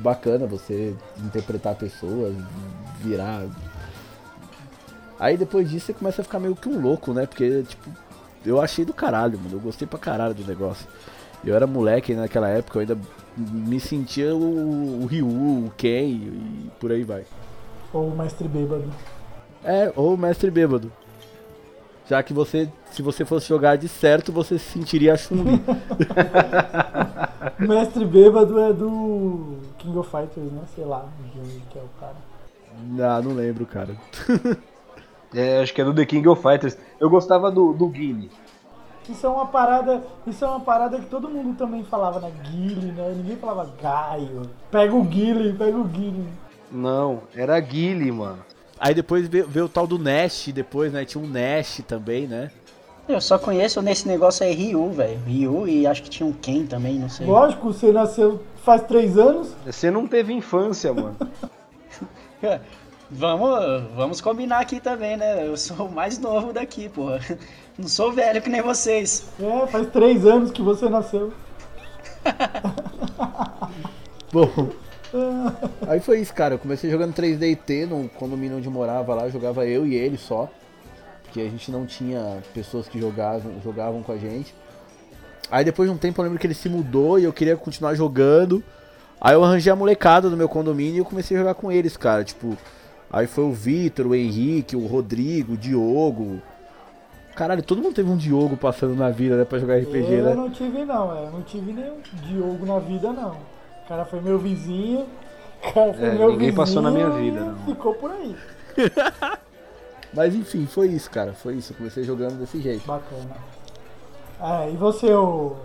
bacana 0.00 0.46
você 0.46 0.94
interpretar 1.18 1.74
pessoas, 1.74 2.36
virar. 3.00 3.46
Aí 5.18 5.36
depois 5.36 5.68
disso 5.68 5.86
você 5.86 5.92
começa 5.92 6.20
a 6.20 6.24
ficar 6.24 6.38
meio 6.38 6.54
que 6.54 6.68
um 6.68 6.80
louco, 6.80 7.12
né? 7.12 7.26
Porque, 7.26 7.62
tipo, 7.62 7.90
eu 8.44 8.60
achei 8.60 8.84
do 8.84 8.92
caralho, 8.92 9.38
mano. 9.38 9.56
Eu 9.56 9.60
gostei 9.60 9.88
pra 9.88 9.98
caralho 9.98 10.34
do 10.34 10.44
negócio. 10.44 10.86
Eu 11.44 11.56
era 11.56 11.66
moleque 11.66 12.14
naquela 12.14 12.48
época, 12.48 12.78
eu 12.78 12.80
ainda 12.82 12.98
me 13.36 13.80
sentia 13.80 14.34
o, 14.34 15.02
o 15.02 15.06
Ryu, 15.06 15.26
o 15.26 15.72
Ken 15.76 16.06
e 16.06 16.70
por 16.78 16.92
aí 16.92 17.02
vai. 17.02 17.24
Ou 17.92 18.08
o 18.08 18.16
mestre 18.16 18.46
bêbado. 18.46 18.90
É, 19.64 19.92
ou 19.96 20.16
mestre 20.16 20.50
bêbado. 20.50 20.92
Já 22.06 22.22
que 22.22 22.34
você 22.34 22.70
se 22.94 23.02
você 23.02 23.24
fosse 23.24 23.48
jogar 23.48 23.76
de 23.76 23.88
certo, 23.88 24.30
você 24.30 24.56
se 24.56 24.66
sentiria 24.66 25.14
a 25.14 25.16
Chun-Li. 25.16 25.60
Mestre 27.58 28.04
bêbado 28.04 28.60
é 28.60 28.72
do 28.72 29.58
King 29.78 29.98
of 29.98 30.08
Fighters, 30.08 30.52
né? 30.52 30.62
Sei 30.76 30.84
lá, 30.84 31.04
que 31.70 31.78
é 31.78 31.82
o 31.82 31.88
cara. 31.98 32.14
ah, 33.00 33.20
não 33.20 33.34
lembro, 33.34 33.66
cara. 33.66 33.96
É, 35.36 35.60
acho 35.60 35.74
que 35.74 35.80
é 35.80 35.84
do 35.84 35.92
The 35.92 36.06
King 36.06 36.28
of 36.28 36.40
Fighters. 36.40 36.78
Eu 37.00 37.10
gostava 37.10 37.50
do, 37.50 37.72
do 37.72 37.88
Guile. 37.88 38.30
Isso 39.08 39.26
é 39.26 39.28
uma 39.28 39.46
parada, 39.46 40.00
isso 40.24 40.44
é 40.44 40.48
uma 40.48 40.60
parada 40.60 40.96
que 40.96 41.06
todo 41.06 41.28
mundo 41.28 41.58
também 41.58 41.82
falava, 41.82 42.20
né? 42.20 42.30
Guile, 42.44 42.92
né? 42.92 43.12
Ninguém 43.16 43.36
falava 43.38 43.68
Gaio. 43.82 44.42
Pega 44.70 44.94
o 44.94 45.02
Guile, 45.02 45.52
pega 45.54 45.76
o 45.76 45.82
Guile. 45.82 46.28
Não, 46.70 47.22
era 47.34 47.58
Guile, 47.58 48.12
mano. 48.12 48.38
Aí 48.84 48.92
depois 48.92 49.26
veio, 49.26 49.48
veio 49.48 49.64
o 49.64 49.68
tal 49.68 49.86
do 49.86 49.98
Nash, 49.98 50.50
depois, 50.52 50.92
né? 50.92 51.06
Tinha 51.06 51.24
um 51.24 51.26
Nash 51.26 51.80
também, 51.88 52.26
né? 52.26 52.50
Eu 53.08 53.18
só 53.18 53.38
conheço 53.38 53.80
nesse 53.80 54.06
negócio 54.06 54.44
aí 54.44 54.52
Ryu, 54.52 54.90
velho. 54.90 55.18
Ryu 55.26 55.66
e 55.66 55.86
acho 55.86 56.02
que 56.02 56.10
tinha 56.10 56.26
um 56.26 56.34
Ken 56.34 56.66
também, 56.66 56.98
não 56.98 57.08
sei. 57.08 57.26
Lógico, 57.26 57.72
você 57.72 57.90
nasceu 57.90 58.42
faz 58.62 58.82
três 58.82 59.16
anos. 59.16 59.54
Você 59.64 59.90
não 59.90 60.06
teve 60.06 60.34
infância, 60.34 60.92
mano. 60.92 61.16
Vamos, 63.10 63.84
vamos 63.94 64.20
combinar 64.20 64.60
aqui 64.60 64.80
também, 64.80 65.16
né? 65.16 65.46
Eu 65.46 65.56
sou 65.56 65.86
o 65.86 65.92
mais 65.92 66.18
novo 66.18 66.52
daqui, 66.52 66.88
porra. 66.88 67.20
Não 67.78 67.86
sou 67.86 68.10
velho 68.10 68.42
que 68.42 68.48
nem 68.48 68.60
vocês. 68.60 69.28
É, 69.38 69.66
faz 69.66 69.88
três 69.90 70.26
anos 70.26 70.50
que 70.50 70.62
você 70.62 70.88
nasceu. 70.88 71.32
Bom, 74.32 74.70
aí 75.86 76.00
foi 76.00 76.20
isso, 76.20 76.34
cara. 76.34 76.54
Eu 76.54 76.58
comecei 76.58 76.90
jogando 76.90 77.14
3DT 77.14 77.86
no 77.86 78.08
condomínio 78.08 78.58
onde 78.58 78.66
eu 78.66 78.72
morava 78.72 79.14
lá, 79.14 79.28
jogava 79.28 79.66
eu 79.66 79.86
e 79.86 79.94
ele 79.94 80.16
só. 80.16 80.50
Porque 81.22 81.40
a 81.40 81.48
gente 81.48 81.70
não 81.70 81.86
tinha 81.86 82.38
pessoas 82.52 82.88
que 82.88 82.98
jogavam, 82.98 83.52
jogavam 83.62 84.02
com 84.02 84.12
a 84.12 84.16
gente. 84.16 84.54
Aí 85.50 85.64
depois 85.64 85.88
de 85.88 85.94
um 85.94 85.98
tempo 85.98 86.20
eu 86.20 86.24
lembro 86.24 86.38
que 86.38 86.46
ele 86.46 86.54
se 86.54 86.68
mudou 86.68 87.18
e 87.18 87.24
eu 87.24 87.32
queria 87.32 87.56
continuar 87.56 87.94
jogando. 87.94 88.62
Aí 89.20 89.34
eu 89.34 89.44
arranjei 89.44 89.72
a 89.72 89.76
molecada 89.76 90.28
do 90.28 90.36
meu 90.36 90.48
condomínio 90.48 90.96
e 90.96 90.98
eu 90.98 91.04
comecei 91.04 91.36
a 91.36 91.40
jogar 91.40 91.54
com 91.54 91.70
eles, 91.70 91.96
cara. 91.96 92.24
Tipo, 92.24 92.56
aí 93.10 93.26
foi 93.26 93.44
o 93.44 93.52
Vitor, 93.52 94.06
o 94.06 94.14
Henrique, 94.14 94.76
o 94.76 94.86
Rodrigo, 94.86 95.54
o 95.54 95.56
Diogo. 95.56 96.40
Caralho, 97.34 97.62
todo 97.62 97.82
mundo 97.82 97.94
teve 97.94 98.10
um 98.10 98.16
Diogo 98.16 98.56
passando 98.56 98.94
na 98.94 99.10
vida, 99.10 99.36
né, 99.36 99.44
pra 99.44 99.58
jogar 99.58 99.76
RPG, 99.78 100.12
eu 100.12 100.24
né? 100.24 100.34
não 100.34 100.50
tive 100.50 100.84
não, 100.84 101.16
é. 101.16 101.26
eu 101.26 101.30
não 101.32 101.42
tive 101.42 101.72
nenhum 101.72 101.96
Diogo 102.28 102.64
na 102.64 102.78
vida 102.78 103.12
não. 103.12 103.53
O 103.84 103.88
cara 103.88 104.04
foi 104.04 104.20
meu 104.20 104.38
vizinho. 104.38 105.06
O 105.62 105.72
cara 105.72 105.92
foi 105.94 106.04
É, 106.06 106.10
meu 106.12 106.30
ninguém 106.30 106.38
vizinho 106.38 106.54
passou 106.56 106.82
na 106.82 106.90
minha 106.90 107.10
vida, 107.10 107.40
não. 107.40 107.56
Ficou 107.66 107.94
por 107.94 108.10
aí. 108.10 108.36
Mas 110.12 110.34
enfim, 110.34 110.66
foi 110.66 110.88
isso, 110.88 111.10
cara. 111.10 111.32
Foi 111.32 111.54
isso. 111.54 111.72
Eu 111.72 111.76
comecei 111.76 112.04
jogando 112.04 112.38
desse 112.38 112.60
jeito. 112.60 112.86
Bacana. 112.86 113.36
É, 114.40 114.70
e 114.70 114.76
você, 114.76 115.12
o, 115.12 115.56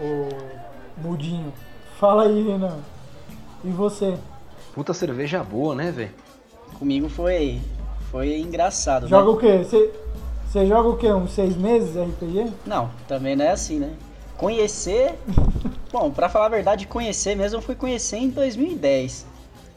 o 0.00 0.28
Mudinho? 0.98 1.52
Fala 1.98 2.24
aí, 2.24 2.42
Renan. 2.42 2.78
E 3.64 3.70
você? 3.70 4.16
Puta 4.74 4.92
cerveja 4.92 5.42
boa, 5.42 5.74
né, 5.74 5.90
velho? 5.90 6.10
Comigo 6.78 7.08
foi, 7.08 7.60
foi 8.10 8.38
engraçado, 8.40 9.06
Joga 9.08 9.24
né? 9.24 9.30
o 9.30 9.36
quê? 9.36 9.64
Você, 9.64 9.92
você 10.46 10.66
joga 10.66 10.88
o 10.88 10.96
quê? 10.96 11.10
Uns 11.12 11.32
seis 11.32 11.56
meses 11.56 11.96
RPG? 11.96 12.52
Não, 12.66 12.90
também 13.06 13.36
não 13.36 13.44
é 13.44 13.50
assim, 13.52 13.78
né? 13.78 13.94
Conhecer. 14.36 15.14
Bom, 15.92 16.10
pra 16.10 16.28
falar 16.28 16.46
a 16.46 16.50
verdade, 16.50 16.86
conhecer 16.86 17.36
mesmo, 17.36 17.58
eu 17.58 17.62
fui 17.62 17.74
conhecer 17.74 18.16
em 18.16 18.28
2010. 18.28 19.26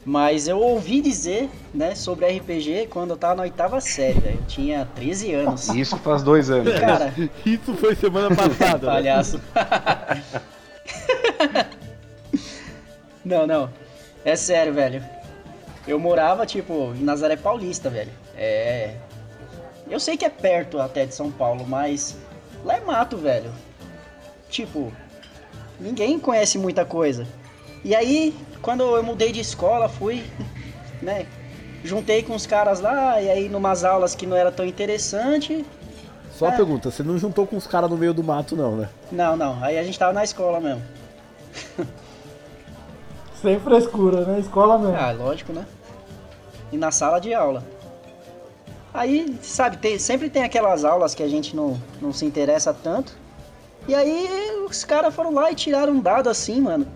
Mas 0.04 0.48
eu 0.48 0.58
ouvi 0.58 1.00
dizer, 1.00 1.50
né, 1.74 1.94
sobre 1.94 2.26
RPG 2.26 2.86
quando 2.88 3.10
eu 3.10 3.16
tava 3.16 3.36
na 3.36 3.42
oitava 3.42 3.80
série, 3.80 4.18
velho. 4.18 4.38
Eu 4.40 4.46
tinha 4.46 4.88
13 4.94 5.34
anos. 5.34 5.68
Isso 5.70 5.96
faz 5.98 6.22
dois 6.22 6.50
anos. 6.50 6.78
Cara, 6.78 7.12
Isso 7.44 7.74
foi 7.74 7.94
semana 7.94 8.34
passada. 8.34 8.86
né? 8.86 8.92
palhaço. 8.92 9.40
não, 13.24 13.46
não. 13.46 13.70
É 14.24 14.34
sério, 14.34 14.72
velho. 14.72 15.04
Eu 15.86 15.98
morava, 15.98 16.46
tipo, 16.46 16.94
em 16.94 17.02
Nazaré 17.02 17.36
Paulista, 17.36 17.90
velho. 17.90 18.10
É. 18.36 18.94
Eu 19.90 20.00
sei 20.00 20.16
que 20.16 20.24
é 20.24 20.30
perto 20.30 20.80
até 20.80 21.06
de 21.06 21.14
São 21.14 21.30
Paulo, 21.30 21.66
mas 21.66 22.16
lá 22.64 22.76
é 22.76 22.80
mato, 22.80 23.16
velho. 23.16 23.50
Tipo, 24.48 24.92
ninguém 25.78 26.18
conhece 26.18 26.58
muita 26.58 26.84
coisa. 26.84 27.26
E 27.84 27.94
aí, 27.94 28.34
quando 28.62 28.82
eu 28.82 29.02
mudei 29.02 29.30
de 29.32 29.40
escola, 29.40 29.88
fui, 29.88 30.24
né? 31.02 31.26
Juntei 31.84 32.22
com 32.22 32.34
os 32.34 32.44
caras 32.46 32.80
lá, 32.80 33.20
e 33.22 33.30
aí 33.30 33.48
numas 33.48 33.84
aulas 33.84 34.14
que 34.14 34.26
não 34.26 34.36
era 34.36 34.50
tão 34.50 34.66
interessante. 34.66 35.64
Só 36.32 36.46
uma 36.46 36.54
É. 36.54 36.56
pergunta, 36.56 36.90
você 36.90 37.02
não 37.02 37.16
juntou 37.18 37.46
com 37.46 37.56
os 37.56 37.66
caras 37.66 37.88
no 37.90 37.96
meio 37.96 38.12
do 38.12 38.22
mato, 38.24 38.56
não, 38.56 38.76
né? 38.76 38.88
Não, 39.12 39.36
não. 39.36 39.62
Aí 39.62 39.78
a 39.78 39.82
gente 39.84 39.98
tava 39.98 40.12
na 40.12 40.24
escola 40.24 40.58
mesmo. 40.60 40.82
Sem 43.40 43.60
frescura, 43.60 44.24
né? 44.24 44.40
Escola 44.40 44.78
mesmo. 44.78 44.96
Ah, 44.96 45.12
lógico, 45.12 45.52
né? 45.52 45.64
E 46.72 46.76
na 46.76 46.90
sala 46.90 47.20
de 47.20 47.32
aula. 47.32 47.62
Aí, 48.92 49.38
sabe, 49.42 49.76
tem- 49.76 49.98
sempre 49.98 50.28
tem 50.28 50.42
aquelas 50.42 50.84
aulas 50.84 51.14
que 51.14 51.22
a 51.22 51.28
gente 51.28 51.54
não, 51.54 51.80
não 52.00 52.12
se 52.12 52.24
interessa 52.24 52.74
tanto. 52.74 53.16
E 53.88 53.94
aí 53.94 54.28
os 54.68 54.84
caras 54.84 55.14
foram 55.14 55.32
lá 55.32 55.50
e 55.50 55.54
tiraram 55.54 55.94
um 55.94 56.00
dado 56.00 56.28
assim, 56.28 56.60
mano. 56.60 56.86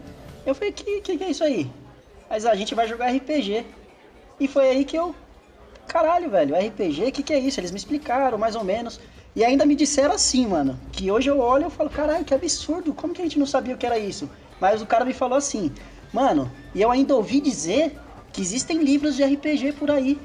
Eu 0.45 0.55
falei, 0.55 0.73
que, 0.73 1.01
que 1.01 1.17
que 1.17 1.25
é 1.25 1.31
isso 1.31 1.43
aí? 1.43 1.71
Mas 2.29 2.45
a 2.45 2.55
gente 2.55 2.75
vai 2.75 2.87
jogar 2.87 3.11
RPG. 3.11 3.65
E 4.39 4.47
foi 4.47 4.69
aí 4.69 4.85
que 4.85 4.97
eu. 4.97 5.15
Caralho, 5.89 6.29
velho, 6.29 6.55
RPG, 6.55 7.11
que, 7.11 7.23
que 7.23 7.33
é 7.33 7.39
isso? 7.39 7.59
Eles 7.59 7.71
me 7.71 7.79
explicaram 7.79 8.37
mais 8.37 8.55
ou 8.55 8.63
menos. 8.63 9.01
E 9.35 9.43
ainda 9.43 9.65
me 9.65 9.75
disseram 9.75 10.15
assim, 10.15 10.47
mano. 10.47 10.79
Que 10.93 11.11
hoje 11.11 11.31
eu 11.31 11.39
olho 11.39 11.69
e 11.69 11.71
falo, 11.71 11.89
caralho, 11.89 12.27
que 12.27 12.35
absurdo. 12.35 12.93
Como 12.93 13.15
que 13.15 13.23
a 13.23 13.25
gente 13.25 13.39
não 13.39 13.47
sabia 13.47 13.75
o 13.75 13.79
que 13.79 13.87
era 13.87 13.99
isso? 13.99 14.29
Mas 14.61 14.83
o 14.83 14.87
cara 14.87 15.05
me 15.05 15.15
falou 15.15 15.39
assim, 15.39 15.73
mano, 16.13 16.53
e 16.75 16.83
eu 16.83 16.91
ainda 16.91 17.17
ouvi 17.17 17.41
dizer 17.41 17.99
que 18.35 18.43
existem 18.43 18.79
livros 18.83 19.17
de 19.17 19.25
RPG 19.25 19.73
por 19.73 19.91
aí. 19.91 20.21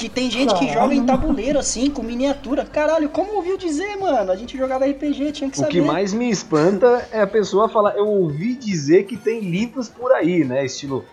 Que 0.00 0.08
tem 0.08 0.30
gente 0.30 0.54
que 0.54 0.72
joga 0.72 0.94
em 0.94 1.04
tabuleiro 1.04 1.58
assim, 1.58 1.90
com 1.90 2.02
miniatura. 2.02 2.64
Caralho, 2.64 3.08
como 3.10 3.34
ouviu 3.34 3.58
dizer, 3.58 3.96
mano? 3.96 4.32
A 4.32 4.36
gente 4.36 4.56
jogava 4.56 4.86
RPG, 4.86 5.32
tinha 5.32 5.50
que 5.50 5.56
O 5.58 5.60
saber. 5.60 5.72
que 5.72 5.80
mais 5.82 6.12
me 6.14 6.30
espanta 6.30 7.06
é 7.12 7.20
a 7.20 7.26
pessoa 7.26 7.68
falar, 7.68 7.96
eu 7.96 8.06
ouvi 8.08 8.54
dizer 8.54 9.04
que 9.04 9.16
tem 9.16 9.40
livros 9.40 9.88
por 9.88 10.12
aí, 10.12 10.42
né? 10.44 10.64
Estilo. 10.64 11.04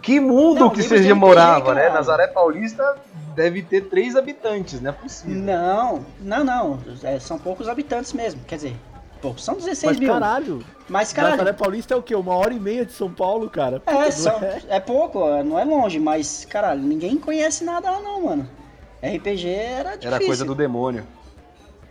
Que 0.00 0.18
mundo 0.18 0.60
Não, 0.60 0.70
que 0.70 0.82
você 0.82 1.12
morava, 1.12 1.72
RPG, 1.72 1.74
né? 1.74 1.90
Nazaré 1.90 2.26
Paulista 2.26 2.96
deve 3.36 3.62
ter 3.62 3.82
três 3.82 4.16
habitantes, 4.16 4.80
não 4.80 4.90
é 4.90 4.92
possível. 4.92 5.36
Não, 5.36 6.04
não, 6.20 6.42
não. 6.42 6.78
É, 7.02 7.20
são 7.20 7.38
poucos 7.38 7.68
habitantes 7.68 8.12
mesmo. 8.12 8.40
Quer 8.46 8.56
dizer, 8.56 8.76
poucos. 9.24 9.42
São 9.44 9.54
16 9.54 9.92
Mas 9.92 9.98
mil. 9.98 10.12
caralho, 10.12 10.64
Mas, 10.86 11.12
caralho, 11.12 11.36
Nazaré 11.38 11.52
Paulista 11.56 11.94
é 11.94 11.96
o 11.96 12.02
quê? 12.02 12.14
Uma 12.14 12.34
hora 12.34 12.52
e 12.52 12.60
meia 12.60 12.84
de 12.84 12.92
São 12.92 13.10
Paulo, 13.10 13.48
cara? 13.48 13.80
Puta, 13.80 13.92
É, 13.92 14.10
são, 14.10 14.32
é? 14.42 14.62
é 14.68 14.80
pouco, 14.80 15.18
não 15.42 15.58
é 15.58 15.64
longe, 15.64 15.98
mas, 15.98 16.44
caralho, 16.44 16.82
ninguém 16.82 17.16
conhece 17.16 17.64
nada 17.64 17.90
lá 17.90 18.00
não, 18.00 18.22
mano. 18.24 18.48
RPG 19.02 19.48
era 19.48 19.90
difícil. 19.96 20.14
Era 20.14 20.24
coisa 20.26 20.44
do 20.44 20.54
demônio. 20.54 21.04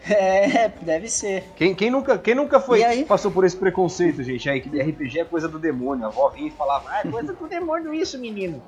É, 0.06 0.68
deve 0.82 1.08
ser. 1.08 1.46
Quem, 1.56 1.74
quem 1.74 1.90
nunca, 1.90 2.18
quem 2.18 2.36
nunca 2.36 2.60
foi, 2.60 2.84
aí? 2.84 3.06
passou 3.06 3.32
por 3.32 3.46
esse 3.46 3.56
preconceito, 3.56 4.22
gente? 4.22 4.50
Aí 4.50 4.60
que 4.60 4.68
RPG 4.78 5.22
é 5.22 5.24
coisa 5.24 5.48
do 5.48 5.58
demônio. 5.58 6.04
A 6.04 6.10
avó 6.10 6.28
vinha 6.28 6.50
e 6.50 6.52
falava, 6.52 6.90
ah, 6.90 7.00
é 7.06 7.10
coisa 7.10 7.32
do 7.32 7.48
demônio 7.48 7.94
isso, 7.94 8.20
menino. 8.20 8.62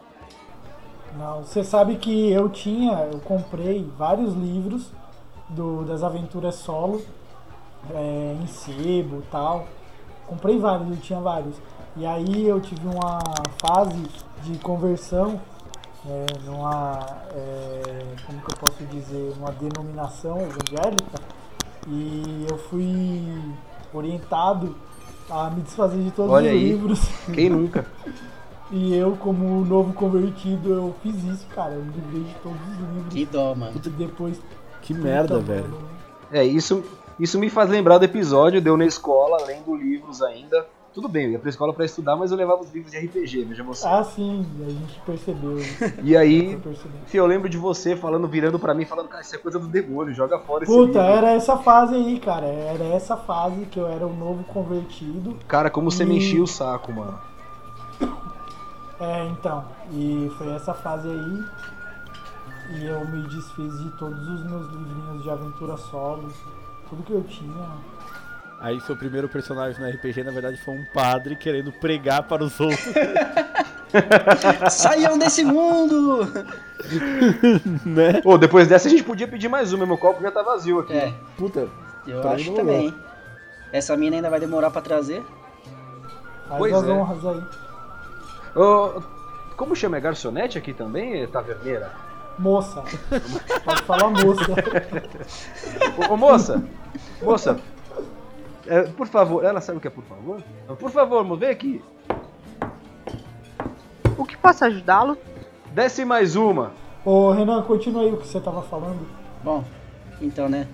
Não, 1.17 1.43
você 1.43 1.61
sabe 1.61 1.97
que 1.97 2.31
eu 2.31 2.47
tinha, 2.47 3.09
eu 3.11 3.19
comprei 3.19 3.85
vários 3.97 4.33
livros 4.33 4.89
do, 5.49 5.83
das 5.83 6.03
aventuras 6.03 6.55
solo, 6.55 7.01
é, 7.93 8.37
em 8.41 8.47
sebo 8.47 9.19
e 9.19 9.31
tal. 9.31 9.67
Comprei 10.27 10.57
vários, 10.57 10.89
eu 10.89 10.97
tinha 10.97 11.19
vários. 11.19 11.55
E 11.95 12.05
aí 12.05 12.47
eu 12.47 12.59
tive 12.59 12.87
uma 12.87 13.19
fase 13.59 14.03
de 14.43 14.57
conversão 14.59 15.39
é, 16.07 16.25
numa, 16.45 16.99
é, 17.33 18.03
como 18.25 18.39
que 18.41 18.51
eu 18.51 18.57
posso 18.57 18.83
dizer, 18.85 19.33
uma 19.37 19.51
denominação 19.51 20.37
evangélica. 20.41 21.19
E 21.87 22.45
eu 22.49 22.57
fui 22.57 23.21
orientado 23.93 24.75
a 25.29 25.49
me 25.49 25.61
desfazer 25.61 26.01
de 26.03 26.11
todos 26.11 26.31
Olha 26.31 26.49
os 26.51 26.57
aí. 26.57 26.69
livros. 26.69 26.99
Quem 27.33 27.49
nunca? 27.49 27.85
E 28.71 28.95
eu, 28.95 29.15
como 29.17 29.63
novo 29.63 29.93
convertido, 29.93 30.73
eu 30.73 30.95
fiz 31.03 31.15
isso, 31.23 31.45
cara. 31.53 31.73
Eu 31.73 31.83
me 31.83 31.93
livrei 31.93 32.23
de 32.23 32.33
todos 32.41 32.59
os 32.61 32.79
livros. 32.79 33.13
Que 33.13 33.25
dó, 33.25 33.53
mano. 33.53 33.73
E 33.75 33.89
depois. 33.89 34.41
Que 34.81 34.91
merda, 34.93 35.39
velho. 35.39 35.69
mano. 35.69 35.87
É, 36.31 36.43
isso, 36.43 36.83
isso 37.19 37.39
me 37.39 37.49
faz 37.49 37.69
lembrar 37.69 37.97
do 37.97 38.05
episódio, 38.05 38.61
deu 38.61 38.75
na 38.77 38.85
escola, 38.85 39.37
lendo 39.45 39.75
livros 39.75 40.21
ainda. 40.21 40.65
Tudo 40.93 41.09
bem, 41.09 41.25
eu 41.25 41.31
ia 41.31 41.39
pra 41.39 41.49
escola 41.49 41.73
pra 41.73 41.83
estudar, 41.83 42.15
mas 42.15 42.31
eu 42.31 42.37
levava 42.37 42.61
os 42.61 42.71
livros 42.73 42.89
de 42.93 42.97
RPG, 42.97 43.43
veja 43.43 43.63
você. 43.65 43.85
Ah, 43.85 44.01
sim, 44.01 44.45
a 44.65 44.69
gente 44.69 45.01
percebeu 45.05 45.57
isso. 45.59 45.83
E 46.01 46.15
aí. 46.15 46.57
Fih, 47.05 47.17
eu 47.17 47.25
lembro 47.25 47.49
de 47.49 47.57
você 47.57 47.97
falando, 47.97 48.25
virando 48.29 48.57
pra 48.57 48.73
mim, 48.73 48.85
falando, 48.85 49.09
cara, 49.09 49.21
isso 49.21 49.35
é 49.35 49.37
coisa 49.37 49.59
do 49.59 49.67
demônio, 49.67 50.13
joga 50.13 50.39
fora 50.39 50.63
esse 50.63 50.71
Puta, 50.71 50.99
era 51.01 51.31
essa 51.31 51.57
fase 51.57 51.95
aí, 51.95 52.17
cara. 52.17 52.45
Era 52.45 52.85
essa 52.85 53.17
fase 53.17 53.65
que 53.65 53.77
eu 53.77 53.87
era 53.87 54.07
um 54.07 54.15
novo 54.15 54.45
convertido. 54.45 55.37
Cara, 55.49 55.69
como 55.69 55.91
você 55.91 56.05
me 56.05 56.13
E- 56.13 56.17
enchia 56.19 56.41
o 56.41 56.47
saco, 56.47 56.93
mano. 56.93 57.19
É, 58.97 59.25
então. 59.27 59.65
E 59.91 60.31
foi 60.37 60.53
essa 60.53 60.73
fase 60.73 61.09
aí. 61.09 61.43
E 62.79 62.85
eu 62.85 63.05
me 63.05 63.21
desfiz 63.23 63.83
de 63.83 63.89
todos 63.97 64.27
os 64.29 64.43
meus 64.45 64.65
livrinhos 64.71 65.23
de 65.23 65.29
aventura 65.29 65.75
solo. 65.75 66.29
Tudo 66.89 67.03
que 67.03 67.11
eu 67.13 67.23
tinha. 67.23 67.67
Aí 68.59 68.79
seu 68.81 68.95
primeiro 68.95 69.27
personagem 69.27 69.79
no 69.81 69.89
RPG, 69.89 70.23
na 70.23 70.31
verdade, 70.31 70.57
foi 70.57 70.73
um 70.73 70.85
padre 70.93 71.35
querendo 71.35 71.71
pregar 71.71 72.23
para 72.23 72.43
os 72.43 72.59
outros. 72.59 72.93
Saiam 74.71 75.17
desse 75.17 75.43
mundo! 75.43 76.25
né? 77.85 78.21
Ô, 78.23 78.37
depois 78.37 78.67
dessa 78.67 78.87
a 78.87 78.91
gente 78.91 79.03
podia 79.03 79.27
pedir 79.27 79.49
mais 79.49 79.73
uma, 79.73 79.85
meu 79.85 79.97
copo 79.97 80.21
já 80.21 80.31
tá 80.31 80.41
vazio 80.41 80.79
aqui. 80.79 80.93
É, 80.93 81.13
Puta, 81.37 81.67
eu 82.07 82.27
acho 82.29 82.51
mim 82.51 82.55
também. 82.57 82.93
Essa 83.71 83.95
mina 83.97 84.15
ainda 84.15 84.29
vai 84.29 84.39
demorar 84.39 84.71
pra 84.71 84.81
trazer. 84.81 85.23
Faz 86.47 86.59
Pois 86.59 86.73
as 86.73 86.87
é. 86.87 86.91
honras 86.91 87.25
aí. 87.25 87.43
Ô, 88.55 89.01
como 89.57 89.75
chama? 89.75 89.97
É 89.97 89.99
garçonete 90.01 90.57
aqui 90.57 90.73
também, 90.73 91.27
taverneira? 91.27 91.91
Moça. 92.37 92.83
Pode 93.63 93.81
falar 93.83 94.09
moça. 94.09 94.51
Ô, 96.09 96.13
ô, 96.13 96.17
moça! 96.17 96.63
Moça! 97.21 97.59
é, 98.67 98.83
por 98.83 99.07
favor, 99.07 99.43
ela 99.45 99.61
sabe 99.61 99.77
o 99.77 99.81
que 99.81 99.87
é 99.87 99.91
por 99.91 100.03
favor? 100.03 100.41
Por 100.79 100.91
favor, 100.91 101.23
mo- 101.23 101.37
vem 101.37 101.49
aqui. 101.49 101.81
O 104.17 104.25
que 104.25 104.35
posso 104.37 104.65
ajudá-lo? 104.65 105.17
Desce 105.71 106.03
mais 106.05 106.35
uma. 106.35 106.71
Ô 107.03 107.31
Renan, 107.31 107.61
continua 107.63 108.03
aí 108.03 108.11
o 108.13 108.17
que 108.17 108.27
você 108.27 108.39
tava 108.39 108.61
falando. 108.63 109.05
Bom, 109.43 109.63
então, 110.21 110.49
né? 110.49 110.67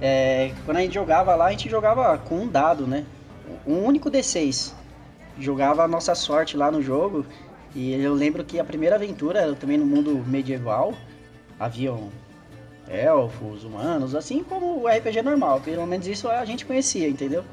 É, 0.00 0.52
quando 0.64 0.76
a 0.78 0.80
gente 0.80 0.94
jogava 0.94 1.34
lá, 1.34 1.46
a 1.46 1.50
gente 1.50 1.68
jogava 1.68 2.16
com 2.18 2.36
um 2.36 2.48
dado, 2.48 2.86
né? 2.86 3.04
Um 3.66 3.84
único 3.84 4.10
D6. 4.10 4.72
Jogava 5.38 5.84
a 5.84 5.88
nossa 5.88 6.14
sorte 6.14 6.56
lá 6.56 6.70
no 6.70 6.80
jogo. 6.80 7.24
E 7.74 7.94
eu 7.94 8.14
lembro 8.14 8.44
que 8.44 8.58
a 8.58 8.64
primeira 8.64 8.96
aventura, 8.96 9.40
era 9.40 9.54
também 9.54 9.78
no 9.78 9.86
mundo 9.86 10.24
medieval, 10.26 10.94
haviam 11.58 12.08
elfos, 12.88 13.64
humanos, 13.64 14.14
assim 14.14 14.42
como 14.42 14.82
o 14.82 14.88
RPG 14.88 15.22
normal. 15.22 15.60
Pelo 15.60 15.86
menos 15.86 16.06
isso 16.06 16.28
a 16.28 16.44
gente 16.44 16.64
conhecia, 16.66 17.08
entendeu? 17.08 17.44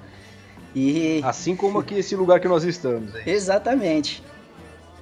E. 0.76 1.22
Assim 1.24 1.56
como 1.56 1.80
aqui 1.80 1.96
esse 1.96 2.16
lugar 2.16 2.40
que 2.40 2.48
nós 2.48 2.64
estamos. 2.64 3.14
Hein? 3.16 3.22
Exatamente. 3.26 4.24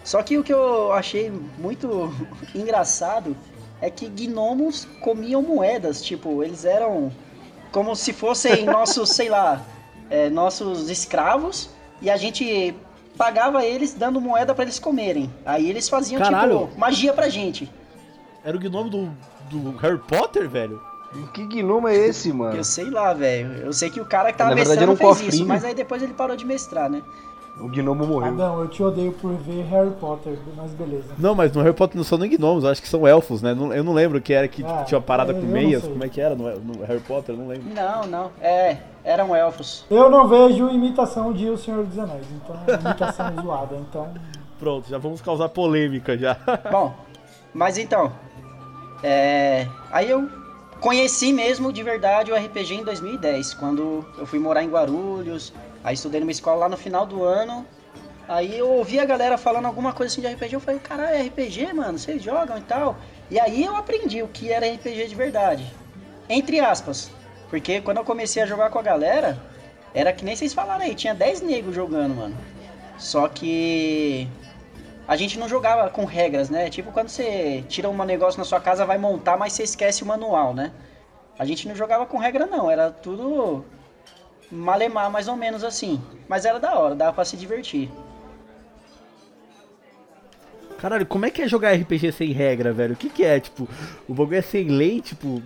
Só 0.04 0.22
que 0.22 0.38
o 0.38 0.44
que 0.44 0.54
eu 0.54 0.92
achei 0.92 1.32
muito 1.58 2.14
engraçado 2.54 3.36
é 3.82 3.90
que 3.90 4.08
gnomos 4.08 4.86
comiam 5.02 5.42
moedas, 5.42 6.02
tipo, 6.04 6.44
eles 6.44 6.66
eram 6.66 7.12
como 7.72 7.96
se 7.96 8.14
fossem 8.14 8.64
nossos, 8.66 9.10
sei 9.10 9.30
lá, 9.30 9.66
é, 10.10 10.30
nossos 10.30 10.90
escravos 10.90 11.70
e 12.02 12.10
a 12.10 12.18
gente 12.18 12.76
pagava 13.18 13.64
eles 13.66 13.94
dando 13.94 14.20
moeda 14.22 14.54
pra 14.54 14.64
eles 14.64 14.80
comerem. 14.80 15.32
Aí 15.46 15.70
eles 15.70 15.88
faziam 15.90 16.22
Caralho. 16.22 16.68
tipo 16.68 16.80
magia 16.80 17.14
pra 17.14 17.30
gente. 17.30 17.72
era 18.44 18.56
o 18.56 18.60
gnome 18.60 18.90
do, 18.90 19.10
do 19.50 19.72
Harry 19.78 20.00
Potter, 20.00 20.50
velho? 20.50 20.82
Que 21.34 21.46
gnomo 21.46 21.88
é 21.88 21.96
esse, 21.96 22.34
mano? 22.34 22.58
Eu 22.58 22.64
sei 22.64 22.90
lá, 22.90 23.14
velho. 23.14 23.50
Eu 23.58 23.72
sei 23.72 23.90
que 23.90 24.02
o 24.02 24.06
cara 24.06 24.32
que 24.34 24.38
tava 24.38 24.50
Na 24.50 24.56
verdade, 24.56 24.80
mestrando 24.82 25.02
era 25.02 25.10
um 25.12 25.16
fez 25.16 25.18
isso, 25.22 25.26
cofrinho. 25.32 25.48
mas 25.48 25.64
aí 25.64 25.74
depois 25.74 26.04
ele 26.04 26.14
parou 26.14 26.36
de 26.36 26.46
mestrar, 26.46 26.90
né? 26.90 27.02
O 27.60 27.70
gnomo 27.70 28.06
morreu. 28.06 28.34
Adão, 28.34 28.60
eu 28.62 28.68
te 28.68 28.84
odeio 28.84 29.14
por 29.14 29.32
ver 29.36 29.64
Harry 29.68 29.92
Potter, 29.92 30.38
mas 30.58 30.72
beleza. 30.72 31.14
Não, 31.18 31.34
mas 31.34 31.54
no 31.54 31.62
Harry 31.62 31.74
Potter 31.74 31.96
não 31.96 32.04
são 32.04 32.18
nem 32.18 32.30
gnomos, 32.30 32.66
eu 32.66 32.70
acho 32.70 32.82
que 32.82 32.88
são 32.88 33.08
elfos, 33.08 33.42
né? 33.42 33.54
Não- 33.54 33.74
Eu 33.74 33.82
não 33.84 33.94
lembro 33.94 34.20
que 34.20 34.34
era 34.34 34.46
que 34.48 34.62
Ah, 34.64 34.84
tinha 34.86 34.98
uma 34.98 35.04
parada 35.04 35.34
com 35.34 35.40
não 35.42 35.48
meias, 35.48 35.84
como 35.88 36.04
é 36.04 36.10
que 36.10 36.20
era 36.20 36.36
no, 36.36 36.44
no 36.60 36.84
Harry 36.86 37.00
Potter, 37.00 37.34
eu 37.34 37.40
não 37.40 37.48
lembro. 37.48 37.74
Não, 37.74 38.06
não. 38.08 38.32
É, 38.42 38.78
eram 39.06 39.34
elfos. 39.34 39.86
Eu 39.90 40.10
não 40.10 40.28
vejo 40.28 40.70
imitação 40.70 41.32
de 41.32 41.50
O 41.50 41.58
Senhor 41.58 41.86
dos 41.86 41.98
Anéis, 41.98 42.26
então 42.36 42.56
imitação 42.78 43.34
zoada, 43.42 43.76
então. 43.78 44.10
Pronto, 44.60 44.90
já 44.90 44.98
vamos 44.98 45.22
causar 45.22 45.48
polêmica 45.50 46.18
já. 46.18 46.36
Bom, 46.70 46.94
mas 47.54 47.78
então, 47.78 48.12
é, 49.02 49.68
aí 49.92 50.10
eu 50.10 50.28
conheci 50.82 51.32
mesmo 51.32 51.72
de 51.72 51.82
verdade 51.84 52.32
o 52.32 52.36
RPG 52.36 52.76
em 52.76 52.84
2010, 52.84 53.54
quando 53.54 54.06
eu 54.18 54.26
fui 54.26 54.40
morar 54.40 54.62
em 54.64 54.70
Guarulhos, 54.70 55.54
aí 55.86 55.94
estudei 55.94 56.20
numa 56.20 56.32
escola 56.32 56.62
lá 56.62 56.70
no 56.70 56.76
final 56.76 57.06
do 57.06 57.24
ano, 57.24 57.64
aí 58.28 58.58
eu 58.58 58.68
ouvi 58.72 59.00
a 59.00 59.06
galera 59.06 59.38
falando 59.38 59.68
alguma 59.68 59.94
coisa 59.94 60.12
assim 60.12 60.20
de 60.20 60.28
RPG, 60.28 60.56
eu 60.56 60.60
falei, 60.60 60.80
caralho, 60.80 61.16
é 61.16 61.22
RPG, 61.22 61.74
mano, 61.74 62.00
vocês 62.00 62.24
jogam 62.24 62.58
e 62.58 62.62
tal, 62.62 62.98
e 63.30 63.40
aí 63.40 63.64
eu 63.64 63.76
aprendi 63.76 64.24
o 64.24 64.28
que 64.28 64.52
era 64.52 64.68
RPG 64.68 65.08
de 65.08 65.16
verdade, 65.16 65.72
entre 66.28 66.60
aspas, 66.60 67.12
porque 67.52 67.82
quando 67.82 67.98
eu 67.98 68.04
comecei 68.04 68.42
a 68.42 68.48
jogar 68.48 68.72
com 68.72 68.80
a 68.80 68.82
galera, 68.82 69.40
era 69.94 70.12
que 70.12 70.26
nem 70.26 70.36
vocês 70.36 70.56
falaram 70.56 70.84
aí, 70.84 70.96
tinha 70.96 71.14
10 71.14 71.42
negros 71.42 71.76
jogando, 71.76 72.16
mano, 72.16 72.36
só 72.98 73.28
que 73.28 74.28
a 75.08 75.16
gente 75.16 75.38
não 75.38 75.48
jogava 75.48 75.88
com 75.92 76.04
regras, 76.04 76.50
né? 76.50 76.68
Tipo 76.70 76.92
quando 76.92 77.10
você 77.10 77.64
tira 77.70 77.88
um 77.88 78.04
negócio 78.04 78.40
na 78.40 78.44
sua 78.44 78.60
casa, 78.60 78.86
vai 78.86 78.98
montar, 78.98 79.38
mas 79.38 79.54
você 79.54 79.62
esquece 79.62 80.02
o 80.02 80.06
manual, 80.06 80.54
né? 80.54 80.72
A 81.38 81.46
gente 81.46 81.68
não 81.68 81.76
jogava 81.76 82.08
com 82.08 82.18
regra 82.18 82.48
não, 82.48 82.72
era 82.72 82.90
tudo 82.90 83.64
malemar 84.52 85.10
mais 85.12 85.28
ou 85.28 85.36
menos 85.36 85.64
assim. 85.64 86.02
Mas 86.28 86.46
era 86.46 86.60
da 86.60 86.78
hora, 86.78 86.96
dava 86.96 87.14
pra 87.14 87.26
se 87.26 87.36
divertir. 87.38 87.90
Caralho, 90.78 91.06
como 91.06 91.26
é 91.26 91.32
que 91.32 91.42
é 91.42 91.48
jogar 91.48 91.74
RPG 91.74 92.12
sem 92.12 92.32
regra, 92.32 92.74
velho? 92.74 92.94
O 92.94 92.98
que 92.98 93.10
que 93.10 93.24
é? 93.24 93.40
Tipo, 93.40 93.68
o 94.08 94.14
bagulho 94.14 94.38
é 94.38 94.42
sem 94.42 94.68
lei, 94.68 95.02
tipo... 95.02 95.42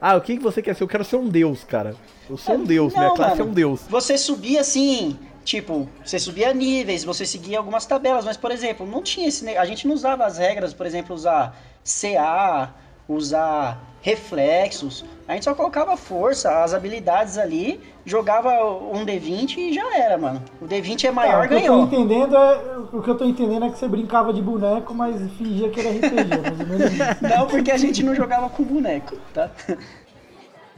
Ah, 0.00 0.16
o 0.16 0.20
que 0.20 0.36
que 0.36 0.42
você 0.42 0.60
quer 0.62 0.74
ser? 0.74 0.82
Eu 0.82 0.88
quero 0.88 1.04
ser 1.04 1.16
um 1.16 1.28
deus, 1.28 1.62
cara. 1.64 1.94
Eu 2.28 2.36
sou 2.36 2.56
um 2.56 2.64
deus, 2.64 2.92
Não, 2.92 3.00
minha 3.00 3.14
classe 3.14 3.34
é 3.34 3.38
mano. 3.38 3.50
um 3.50 3.54
deus. 3.54 3.82
Você 3.88 4.18
subia 4.18 4.60
assim, 4.60 5.18
tipo, 5.44 5.88
você 6.04 6.18
subia 6.18 6.52
níveis, 6.52 7.04
você 7.04 7.24
seguia 7.24 7.58
algumas 7.58 7.86
tabelas, 7.86 8.24
mas 8.24 8.36
por 8.36 8.50
exemplo, 8.50 8.86
não 8.86 9.02
tinha 9.02 9.28
esse, 9.28 9.48
a 9.56 9.64
gente 9.64 9.86
não 9.86 9.94
usava 9.94 10.24
as 10.26 10.38
regras, 10.38 10.74
por 10.74 10.86
exemplo, 10.86 11.14
usar 11.14 11.56
CA, 11.84 12.74
usar 13.08 13.78
reflexos. 14.02 15.04
A 15.26 15.32
gente 15.32 15.44
só 15.44 15.54
colocava 15.54 15.96
força, 15.96 16.62
as 16.62 16.72
habilidades 16.72 17.36
ali, 17.38 17.80
jogava 18.04 18.50
um 18.64 19.04
D20 19.04 19.56
e 19.58 19.72
já 19.74 19.96
era, 19.98 20.16
mano. 20.16 20.40
O 20.60 20.66
D20 20.66 21.04
é 21.04 21.08
Ah, 21.08 21.12
maior, 21.12 21.44
o 21.44 21.48
que 21.48 21.54
eu 21.54 21.58
tô 21.58 21.66
ganhou. 21.66 21.84
entendendo 21.86 22.36
é. 22.36 22.60
O 22.92 23.02
que 23.02 23.10
eu 23.10 23.14
tô 23.16 23.24
entendendo 23.24 23.64
é 23.66 23.70
que 23.70 23.78
você 23.78 23.88
brincava 23.88 24.32
de 24.32 24.40
boneco, 24.40 24.94
mas 24.94 25.16
fingia 25.32 25.68
que 25.70 25.80
era 25.80 25.90
RPG. 25.90 27.18
Não, 27.36 27.46
porque 27.48 27.72
a 27.72 27.76
gente 27.76 28.04
não 28.04 28.14
jogava 28.14 28.48
com 28.48 28.62
boneco, 28.62 29.16
tá? 29.34 29.50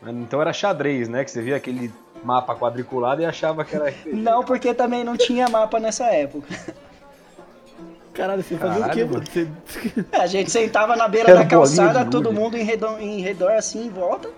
Então 0.06 0.40
era 0.40 0.52
xadrez, 0.52 1.08
né? 1.08 1.24
Que 1.24 1.30
você 1.30 1.42
via 1.42 1.56
aquele 1.56 1.92
mapa 2.24 2.54
quadriculado 2.56 3.20
e 3.20 3.26
achava 3.26 3.64
que 3.64 3.76
era 3.76 3.90
RPG. 3.90 4.12
Não, 4.16 4.42
porque 4.42 4.72
também 4.72 5.04
não 5.04 5.16
tinha 5.16 5.48
mapa 5.48 5.78
nessa 5.78 6.06
época. 6.06 6.48
Caralho, 8.18 8.42
você 8.42 8.56
fazia 8.56 8.84
o 8.84 8.90
quê, 8.90 9.04
mano? 9.04 9.22
Você... 9.24 9.46
A 10.12 10.26
gente 10.26 10.50
sentava 10.50 10.96
na 10.96 11.06
beira 11.06 11.30
Era 11.30 11.38
da 11.38 11.46
calçada, 11.46 12.04
todo 12.04 12.32
mundo 12.32 12.56
em 12.56 12.64
redor, 12.64 13.00
em 13.00 13.20
redor 13.20 13.52
assim, 13.52 13.86
em 13.86 13.90
volta, 13.90 14.28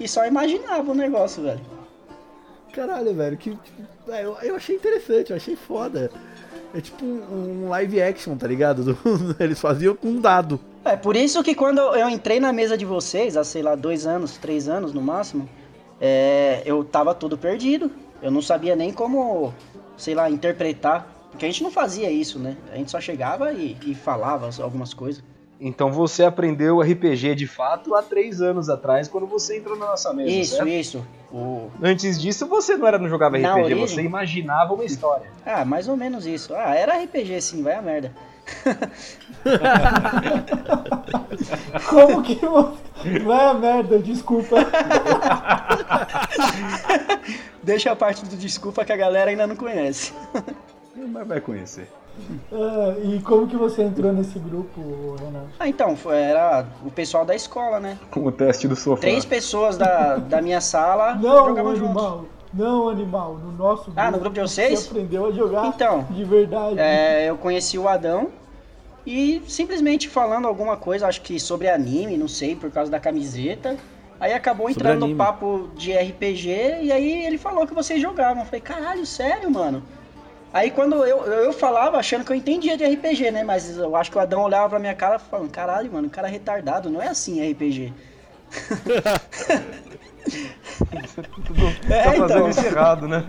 e 0.00 0.08
só 0.08 0.24
imaginava 0.26 0.90
o 0.90 0.94
negócio, 0.94 1.42
velho. 1.42 1.60
Caralho, 2.72 3.14
velho, 3.14 3.36
que. 3.36 3.56
é, 4.08 4.24
eu, 4.24 4.38
eu 4.42 4.56
achei 4.56 4.76
interessante, 4.76 5.30
eu 5.32 5.36
achei 5.36 5.54
foda. 5.54 6.10
É 6.74 6.80
tipo 6.80 7.04
um, 7.04 7.64
um 7.64 7.68
live 7.68 8.00
action, 8.00 8.36
tá 8.36 8.46
ligado? 8.46 8.82
Do- 8.84 8.98
Eles 9.38 9.60
faziam 9.60 9.94
com 9.94 10.08
um 10.08 10.20
dado. 10.20 10.58
É 10.82 10.96
por 10.96 11.14
isso 11.14 11.42
que 11.42 11.54
quando 11.54 11.80
eu 11.80 12.08
entrei 12.08 12.40
na 12.40 12.54
mesa 12.54 12.76
de 12.76 12.86
vocês, 12.86 13.36
há 13.36 13.44
sei 13.44 13.60
lá, 13.62 13.74
dois 13.74 14.06
anos, 14.06 14.38
três 14.38 14.66
anos 14.66 14.94
no 14.94 15.02
máximo, 15.02 15.46
é, 16.00 16.62
eu 16.64 16.82
tava 16.84 17.14
todo 17.14 17.36
perdido. 17.36 17.90
Eu 18.22 18.30
não 18.30 18.40
sabia 18.40 18.74
nem 18.74 18.92
como, 18.92 19.52
sei 19.96 20.14
lá, 20.14 20.30
interpretar. 20.30 21.06
Porque 21.36 21.44
a 21.44 21.50
gente 21.50 21.62
não 21.62 21.70
fazia 21.70 22.10
isso, 22.10 22.38
né? 22.38 22.56
A 22.72 22.76
gente 22.76 22.90
só 22.90 22.98
chegava 22.98 23.52
e, 23.52 23.76
e 23.84 23.94
falava 23.94 24.48
algumas 24.62 24.94
coisas. 24.94 25.22
Então 25.60 25.92
você 25.92 26.24
aprendeu 26.24 26.80
RPG 26.80 27.34
de 27.34 27.46
fato 27.46 27.94
há 27.94 28.02
três 28.02 28.40
anos 28.40 28.70
atrás, 28.70 29.06
quando 29.06 29.26
você 29.26 29.58
entrou 29.58 29.76
na 29.76 29.84
nossa 29.84 30.14
mesa. 30.14 30.30
Isso, 30.30 30.56
certo? 30.56 30.68
isso. 30.68 31.06
O... 31.30 31.68
Antes 31.82 32.18
disso, 32.18 32.46
você 32.46 32.78
não 32.78 32.86
era 32.86 32.98
não 32.98 33.10
jogava 33.10 33.36
Na 33.36 33.52
RPG, 33.52 33.64
origem? 33.64 33.86
você 33.86 34.00
imaginava 34.00 34.72
uma 34.72 34.84
história. 34.84 35.30
Ah, 35.44 35.62
mais 35.64 35.88
ou 35.88 35.96
menos 35.96 36.26
isso. 36.26 36.54
Ah, 36.54 36.74
era 36.74 37.02
RPG 37.02 37.40
sim, 37.42 37.62
vai 37.62 37.74
a 37.74 37.82
merda. 37.82 38.12
Como 41.88 42.22
que. 42.22 42.38
Vai 43.24 43.44
a 43.44 43.54
merda, 43.54 43.98
desculpa. 43.98 44.56
Deixa 47.62 47.92
a 47.92 47.96
parte 47.96 48.24
do 48.24 48.36
desculpa 48.36 48.84
que 48.84 48.92
a 48.92 48.96
galera 48.96 49.30
ainda 49.30 49.46
não 49.46 49.56
conhece. 49.56 50.12
Mas 51.06 51.26
vai 51.26 51.40
conhecer. 51.40 51.88
Ah, 52.50 52.94
e 53.02 53.20
como 53.20 53.46
que 53.46 53.56
você 53.56 53.82
entrou 53.82 54.12
nesse 54.12 54.38
grupo, 54.38 55.16
Renan? 55.20 55.44
Ah, 55.58 55.68
então, 55.68 55.94
foi- 55.96 56.16
era 56.16 56.66
o 56.84 56.90
pessoal 56.90 57.24
da 57.24 57.34
escola, 57.34 57.78
né? 57.78 57.98
Com 58.10 58.24
o 58.24 58.32
teste 58.32 58.66
do 58.66 58.74
sofá. 58.74 59.02
Três 59.02 59.24
pessoas 59.24 59.76
da, 59.76 60.16
da 60.16 60.40
minha 60.40 60.60
sala 60.60 61.14
Não, 61.20 61.46
jogavam 61.48 61.76
juntos. 61.76 62.02
animal. 62.02 62.24
Não, 62.54 62.88
animal. 62.88 63.34
No 63.34 63.52
nosso 63.52 63.84
grupo. 63.84 64.00
Ah, 64.00 64.10
no 64.10 64.18
grupo 64.18 64.34
de 64.34 64.40
vocês? 64.40 64.80
Você 64.80 64.88
aprendeu 64.90 65.26
a 65.26 65.32
jogar 65.32 65.66
Então, 65.66 66.04
de 66.10 66.24
verdade. 66.24 66.78
É, 66.78 67.28
eu 67.28 67.36
conheci 67.36 67.78
o 67.78 67.86
Adão 67.86 68.30
e 69.06 69.42
simplesmente 69.46 70.08
falando 70.08 70.48
alguma 70.48 70.76
coisa, 70.76 71.06
acho 71.06 71.20
que 71.20 71.38
sobre 71.38 71.68
anime, 71.68 72.16
não 72.16 72.28
sei, 72.28 72.56
por 72.56 72.70
causa 72.70 72.90
da 72.90 72.98
camiseta. 72.98 73.76
Aí 74.18 74.32
acabou 74.32 74.68
Sobre 74.72 74.88
entrando 74.88 75.06
no 75.06 75.14
papo 75.16 75.68
de 75.76 75.92
RPG 75.92 76.78
e 76.82 76.90
aí 76.90 77.26
ele 77.26 77.36
falou 77.36 77.66
que 77.66 77.74
vocês 77.74 78.00
jogavam. 78.00 78.42
Eu 78.42 78.46
falei, 78.46 78.62
caralho, 78.62 79.04
sério, 79.04 79.50
mano? 79.50 79.82
Aí 80.52 80.70
quando 80.70 81.04
eu, 81.04 81.18
eu 81.26 81.52
falava, 81.52 81.98
achando 81.98 82.24
que 82.24 82.32
eu 82.32 82.36
entendia 82.36 82.76
de 82.76 82.84
RPG, 82.84 83.30
né? 83.30 83.44
Mas 83.44 83.76
eu 83.76 83.94
acho 83.94 84.10
que 84.10 84.16
o 84.16 84.20
Adão 84.20 84.42
olhava 84.42 84.68
pra 84.70 84.78
minha 84.78 84.94
cara 84.94 85.18
falando, 85.18 85.50
caralho, 85.50 85.92
mano, 85.92 86.08
o 86.08 86.10
cara 86.10 86.28
é 86.28 86.30
retardado, 86.30 86.88
não 86.88 87.02
é 87.02 87.08
assim 87.08 87.46
RPG. 87.52 87.92
tá 91.88 91.94
É, 91.94 92.04
fazendo 92.04 92.24
então. 92.24 92.48
isso 92.48 92.64
errado, 92.66 93.06
né? 93.08 93.22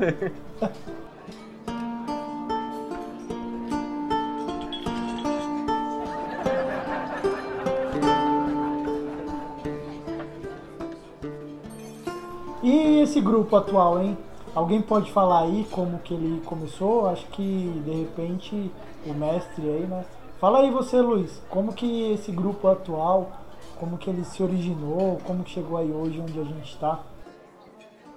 E 12.63 13.01
esse 13.01 13.21
grupo 13.21 13.55
atual, 13.55 14.01
hein? 14.01 14.17
Alguém 14.57 14.81
pode 14.81 15.11
falar 15.11 15.43
aí 15.43 15.67
como 15.69 15.99
que 15.99 16.15
ele 16.15 16.41
começou? 16.43 17.07
Acho 17.07 17.27
que 17.27 17.79
de 17.85 17.91
repente 17.91 18.71
o 19.05 19.13
mestre 19.13 19.69
aí, 19.69 19.85
né? 19.85 20.03
Fala 20.39 20.61
aí 20.61 20.71
você, 20.71 20.99
Luiz, 20.99 21.39
como 21.47 21.71
que 21.73 22.11
esse 22.13 22.31
grupo 22.31 22.67
atual, 22.67 23.31
como 23.79 23.99
que 23.99 24.09
ele 24.09 24.25
se 24.25 24.41
originou, 24.41 25.19
como 25.23 25.43
que 25.43 25.51
chegou 25.51 25.77
aí 25.77 25.91
hoje 25.91 26.19
onde 26.19 26.39
a 26.39 26.43
gente 26.43 26.73
está? 26.73 27.03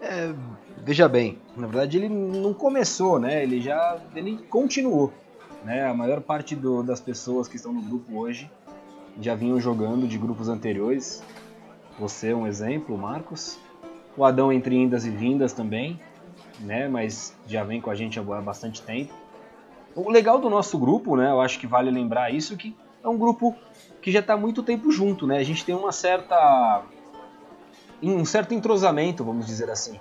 É, 0.00 0.32
veja 0.78 1.06
bem, 1.10 1.38
na 1.54 1.66
verdade 1.66 1.98
ele 1.98 2.08
não 2.08 2.54
começou, 2.54 3.18
né? 3.20 3.42
Ele 3.42 3.60
já 3.60 3.98
ele 4.16 4.38
continuou, 4.48 5.12
né? 5.62 5.86
A 5.86 5.92
maior 5.92 6.22
parte 6.22 6.56
do- 6.56 6.82
das 6.82 7.02
pessoas 7.02 7.48
que 7.48 7.56
estão 7.56 7.70
no 7.70 7.82
grupo 7.82 8.18
hoje 8.18 8.50
já 9.20 9.34
vinham 9.34 9.60
jogando 9.60 10.08
de 10.08 10.16
grupos 10.16 10.48
anteriores. 10.48 11.22
Você 11.98 12.30
é 12.30 12.34
um 12.34 12.46
exemplo, 12.46 12.96
Marcos. 12.96 13.58
O 14.16 14.24
Adão 14.24 14.50
entre 14.50 14.74
indas 14.74 15.04
e 15.04 15.10
vindas 15.10 15.52
também, 15.52 16.00
né? 16.60 16.88
Mas 16.88 17.36
já 17.46 17.64
vem 17.64 17.80
com 17.80 17.90
a 17.90 17.94
gente 17.94 18.18
há 18.18 18.22
bastante 18.22 18.82
tempo. 18.82 19.12
O 19.94 20.08
legal 20.10 20.38
do 20.38 20.48
nosso 20.48 20.78
grupo, 20.78 21.16
né? 21.16 21.30
Eu 21.30 21.40
acho 21.40 21.58
que 21.58 21.66
vale 21.66 21.90
lembrar 21.90 22.32
isso 22.32 22.56
que 22.56 22.76
é 23.02 23.08
um 23.08 23.18
grupo 23.18 23.56
que 24.00 24.10
já 24.10 24.20
está 24.20 24.36
muito 24.36 24.62
tempo 24.62 24.90
junto, 24.90 25.26
né? 25.26 25.38
A 25.38 25.42
gente 25.42 25.64
tem 25.64 25.74
uma 25.74 25.92
certa 25.92 26.82
um 28.02 28.24
certo 28.24 28.54
entrosamento, 28.54 29.24
vamos 29.24 29.46
dizer 29.46 29.70
assim. 29.70 29.98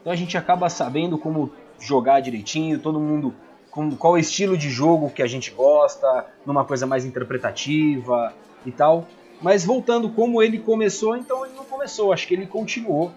Então 0.00 0.12
a 0.12 0.16
gente 0.16 0.36
acaba 0.36 0.68
sabendo 0.68 1.16
como 1.16 1.50
jogar 1.78 2.20
direitinho, 2.20 2.78
todo 2.78 3.00
mundo 3.00 3.34
com 3.70 3.90
qual 3.92 4.16
é 4.16 4.20
estilo 4.20 4.56
de 4.56 4.68
jogo 4.68 5.10
que 5.10 5.22
a 5.22 5.26
gente 5.26 5.50
gosta, 5.50 6.26
numa 6.44 6.64
coisa 6.64 6.86
mais 6.86 7.04
interpretativa 7.04 8.34
e 8.66 8.72
tal. 8.72 9.06
Mas 9.40 9.64
voltando 9.64 10.10
como 10.10 10.42
ele 10.42 10.58
começou, 10.58 11.16
então 11.16 11.44
ele 11.46 11.54
não 11.54 11.64
começou, 11.64 12.12
acho 12.12 12.26
que 12.26 12.34
ele 12.34 12.46
continuou 12.46 13.12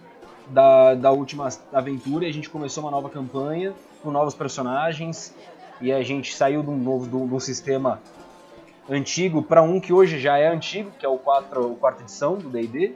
da, 0.52 0.94
da 0.94 1.10
última 1.10 1.48
aventura 1.72 2.26
e 2.26 2.28
a 2.28 2.32
gente 2.32 2.48
começou 2.50 2.84
uma 2.84 2.90
nova 2.90 3.08
campanha 3.08 3.72
com 4.02 4.10
novos 4.10 4.34
personagens 4.34 5.34
e 5.80 5.90
a 5.90 6.02
gente 6.02 6.34
saiu 6.34 6.62
de 6.62 6.68
um 6.68 6.76
novo 6.76 7.08
de 7.08 7.34
um 7.34 7.40
sistema 7.40 8.00
antigo 8.88 9.42
para 9.42 9.62
um 9.62 9.80
que 9.80 9.92
hoje 9.92 10.20
já 10.20 10.36
é 10.36 10.48
antigo, 10.48 10.90
que 10.98 11.06
é 11.06 11.08
o 11.08 11.16
4, 11.16 11.72
o 11.72 11.76
quarta 11.76 12.02
edição 12.02 12.36
do 12.36 12.50
D&D. 12.50 12.94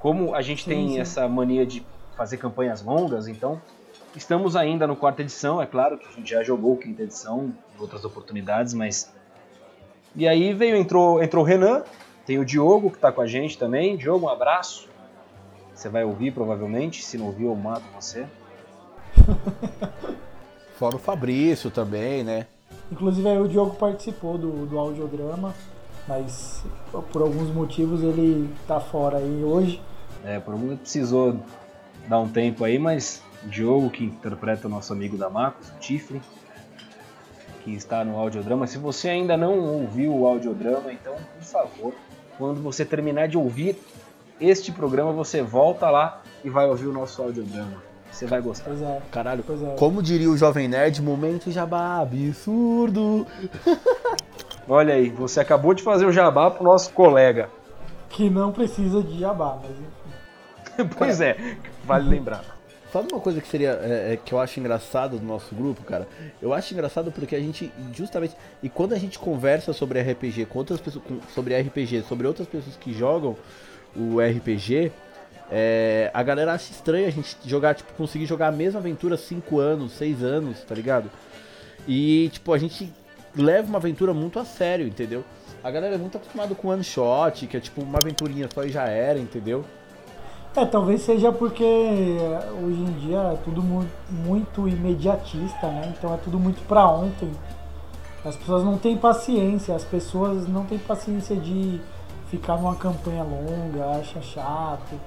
Como 0.00 0.34
a 0.34 0.40
gente 0.40 0.64
Sim, 0.64 0.70
tem 0.70 0.88
sim. 0.88 1.00
essa 1.00 1.28
mania 1.28 1.66
de 1.66 1.84
fazer 2.16 2.38
campanhas 2.38 2.82
longas, 2.82 3.28
então 3.28 3.60
estamos 4.16 4.56
ainda 4.56 4.86
no 4.86 4.96
quarta 4.96 5.22
edição, 5.22 5.60
é 5.60 5.66
claro 5.66 5.98
que 5.98 6.06
a 6.06 6.12
gente 6.12 6.30
já 6.30 6.42
jogou 6.42 6.76
quinta 6.76 7.02
edição 7.02 7.52
em 7.76 7.80
outras 7.80 8.04
oportunidades, 8.04 8.72
mas 8.72 9.12
e 10.16 10.28
aí 10.28 10.52
veio 10.54 10.76
entrou 10.76 11.22
entrou 11.22 11.42
o 11.44 11.46
Renan, 11.46 11.82
tem 12.24 12.38
o 12.38 12.44
Diogo 12.44 12.90
que 12.90 12.96
está 12.96 13.12
com 13.12 13.20
a 13.20 13.26
gente 13.26 13.58
também. 13.58 13.96
Diogo, 13.96 14.26
um 14.26 14.28
abraço. 14.28 14.93
Você 15.74 15.88
vai 15.88 16.04
ouvir 16.04 16.32
provavelmente, 16.32 17.04
se 17.04 17.18
não 17.18 17.26
ouvir 17.26 17.44
eu 17.44 17.54
mato 17.54 17.84
você. 17.94 18.26
Fora 20.78 20.96
o 20.96 20.98
Fabrício 20.98 21.70
também, 21.70 22.22
né? 22.22 22.46
Inclusive 22.90 23.28
aí 23.28 23.38
o 23.38 23.48
Diogo 23.48 23.76
participou 23.76 24.36
do, 24.36 24.66
do 24.66 24.78
audiodrama, 24.78 25.54
mas 26.06 26.62
por 27.12 27.22
alguns 27.22 27.48
motivos 27.50 28.02
ele 28.02 28.52
tá 28.66 28.80
fora 28.80 29.18
aí 29.18 29.42
hoje. 29.42 29.80
É, 30.24 30.38
por 30.38 30.54
um 30.54 30.76
precisou 30.76 31.38
dar 32.08 32.18
um 32.18 32.28
tempo 32.28 32.64
aí, 32.64 32.78
mas 32.78 33.22
o 33.44 33.48
Diogo, 33.48 33.90
que 33.90 34.04
interpreta 34.04 34.66
o 34.66 34.70
nosso 34.70 34.92
amigo 34.92 35.16
da 35.16 35.30
Marcos, 35.30 35.68
o 35.68 35.78
Tifre, 35.78 36.20
que 37.62 37.72
está 37.72 38.04
no 38.04 38.16
audiodrama. 38.18 38.66
Se 38.66 38.78
você 38.78 39.08
ainda 39.08 39.36
não 39.36 39.58
ouviu 39.58 40.14
o 40.14 40.26
audiodrama, 40.26 40.92
então, 40.92 41.14
por 41.14 41.44
favor, 41.44 41.94
quando 42.36 42.62
você 42.62 42.84
terminar 42.84 43.28
de 43.28 43.38
ouvir 43.38 43.76
este 44.48 44.72
programa, 44.72 45.12
você 45.12 45.42
volta 45.42 45.90
lá 45.90 46.22
e 46.44 46.50
vai 46.50 46.66
ouvir 46.66 46.86
o 46.86 46.92
nosso 46.92 47.22
audiodrama. 47.22 47.82
Você 48.10 48.26
vai 48.26 48.40
gostar. 48.40 48.66
Pois 48.66 48.80
é, 48.80 49.02
Caralho, 49.10 49.42
pois 49.44 49.62
é. 49.62 49.74
como 49.74 50.02
diria 50.02 50.30
o 50.30 50.36
Jovem 50.36 50.68
Nerd, 50.68 51.02
momento 51.02 51.50
jabá 51.50 52.00
absurdo. 52.00 53.26
Olha 54.68 54.94
aí, 54.94 55.10
você 55.10 55.40
acabou 55.40 55.74
de 55.74 55.82
fazer 55.82 56.06
o 56.06 56.12
jabá 56.12 56.50
pro 56.50 56.62
nosso 56.64 56.90
colega. 56.92 57.50
Que 58.08 58.30
não 58.30 58.52
precisa 58.52 59.02
de 59.02 59.18
jabá, 59.18 59.58
mas 59.60 59.72
enfim. 59.72 60.88
pois 60.96 61.20
é, 61.20 61.36
vale 61.84 62.08
lembrar. 62.08 62.44
Sabe 62.92 63.08
uma 63.10 63.20
coisa 63.20 63.40
que 63.40 63.48
seria 63.48 63.70
é, 63.82 64.12
é, 64.12 64.16
que 64.16 64.32
eu 64.32 64.38
acho 64.38 64.60
engraçado 64.60 65.18
do 65.18 65.26
nosso 65.26 65.52
grupo, 65.52 65.82
cara? 65.82 66.06
Eu 66.40 66.54
acho 66.54 66.72
engraçado 66.72 67.10
porque 67.10 67.34
a 67.34 67.40
gente 67.40 67.72
justamente 67.92 68.36
e 68.62 68.68
quando 68.68 68.92
a 68.92 68.98
gente 68.98 69.18
conversa 69.18 69.72
sobre 69.72 70.00
RPG 70.00 70.46
com 70.46 70.60
outras 70.60 70.80
pessoas, 70.80 71.04
sobre 71.34 71.60
RPG, 71.60 72.04
sobre 72.04 72.28
outras 72.28 72.46
pessoas 72.46 72.76
que 72.76 72.94
jogam 72.94 73.36
o 73.96 74.20
RPG, 74.20 74.90
é, 75.50 76.10
a 76.14 76.22
galera 76.22 76.52
acha 76.52 76.72
estranho 76.72 77.06
a 77.06 77.10
gente 77.10 77.36
jogar, 77.44 77.74
tipo, 77.74 77.92
conseguir 77.94 78.26
jogar 78.26 78.48
a 78.48 78.52
mesma 78.52 78.80
aventura 78.80 79.16
5 79.16 79.58
anos, 79.58 79.92
6 79.92 80.22
anos, 80.22 80.60
tá 80.60 80.74
ligado? 80.74 81.10
E 81.86 82.30
tipo, 82.32 82.52
a 82.52 82.58
gente 82.58 82.92
leva 83.36 83.68
uma 83.68 83.78
aventura 83.78 84.14
muito 84.14 84.38
a 84.38 84.44
sério, 84.44 84.86
entendeu? 84.86 85.22
A 85.62 85.70
galera 85.70 85.94
é 85.94 85.98
muito 85.98 86.16
acostumada 86.16 86.54
com 86.54 86.68
one 86.68 86.84
shot, 86.84 87.46
que 87.46 87.56
é 87.56 87.60
tipo 87.60 87.82
uma 87.82 87.98
aventurinha 87.98 88.48
só 88.52 88.64
e 88.64 88.70
já 88.70 88.84
era, 88.84 89.18
entendeu? 89.18 89.64
É, 90.56 90.64
talvez 90.64 91.00
seja 91.02 91.32
porque 91.32 91.64
eh, 91.64 92.48
hoje 92.62 92.78
em 92.80 92.92
dia 93.06 93.18
é 93.18 93.36
tudo 93.44 93.60
mu- 93.60 93.86
muito 94.08 94.68
imediatista, 94.68 95.66
né? 95.66 95.92
Então 95.98 96.14
é 96.14 96.16
tudo 96.18 96.38
muito 96.38 96.62
pra 96.68 96.88
ontem. 96.88 97.30
As 98.24 98.36
pessoas 98.36 98.62
não 98.64 98.78
têm 98.78 98.96
paciência, 98.96 99.74
as 99.74 99.84
pessoas 99.84 100.46
não 100.48 100.64
têm 100.64 100.78
paciência 100.78 101.34
de 101.36 101.80
ficar 102.30 102.56
numa 102.56 102.74
campanha 102.74 103.22
longa, 103.22 103.98
acha 103.98 104.20
chato. 104.20 104.98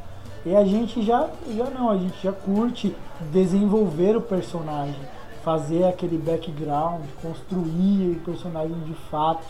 E 0.45 0.55
a 0.55 0.63
gente 0.63 1.01
já, 1.03 1.29
já 1.55 1.65
não, 1.65 1.89
a 1.89 1.97
gente 1.97 2.21
já 2.23 2.31
curte 2.31 2.95
desenvolver 3.31 4.15
o 4.15 4.21
personagem, 4.21 4.95
fazer 5.43 5.83
aquele 5.83 6.17
background, 6.17 7.03
construir 7.21 8.11
o 8.11 8.19
personagem 8.23 8.79
de 8.81 8.93
fato 9.09 9.45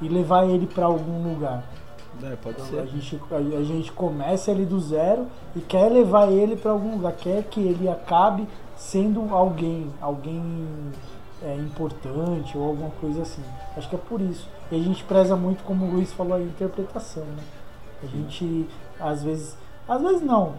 e 0.00 0.08
levar 0.08 0.48
ele 0.48 0.66
pra 0.66 0.86
algum 0.86 1.32
lugar. 1.32 1.64
É, 2.22 2.36
pode 2.36 2.60
A 2.76 2.84
gente, 2.84 3.20
a, 3.30 3.36
a 3.36 3.64
gente 3.64 3.92
começa 3.92 4.50
ele 4.50 4.64
do 4.64 4.80
zero 4.80 5.26
e 5.54 5.60
quer 5.60 5.90
levar 5.90 6.30
ele 6.30 6.56
para 6.56 6.72
algum 6.72 6.96
lugar, 6.96 7.12
quer 7.12 7.44
que 7.44 7.60
ele 7.60 7.88
acabe 7.88 8.46
sendo 8.76 9.32
alguém, 9.34 9.90
alguém 10.00 10.66
é, 11.42 11.54
importante 11.56 12.56
ou 12.56 12.64
alguma 12.64 12.90
coisa 12.90 13.22
assim. 13.22 13.42
Acho 13.76 13.88
que 13.88 13.94
é 13.94 13.98
por 13.98 14.20
isso. 14.20 14.48
E 14.70 14.76
a 14.76 14.82
gente 14.82 15.04
preza 15.04 15.36
muito, 15.36 15.62
como 15.64 15.86
o 15.86 15.90
Luiz 15.90 16.12
falou, 16.12 16.34
a 16.34 16.40
interpretação. 16.40 17.24
Né? 17.24 17.42
A 18.02 18.06
gente, 18.06 18.68
às 19.00 19.22
vezes, 19.22 19.56
às 19.88 20.02
vezes 20.02 20.22
não. 20.22 20.54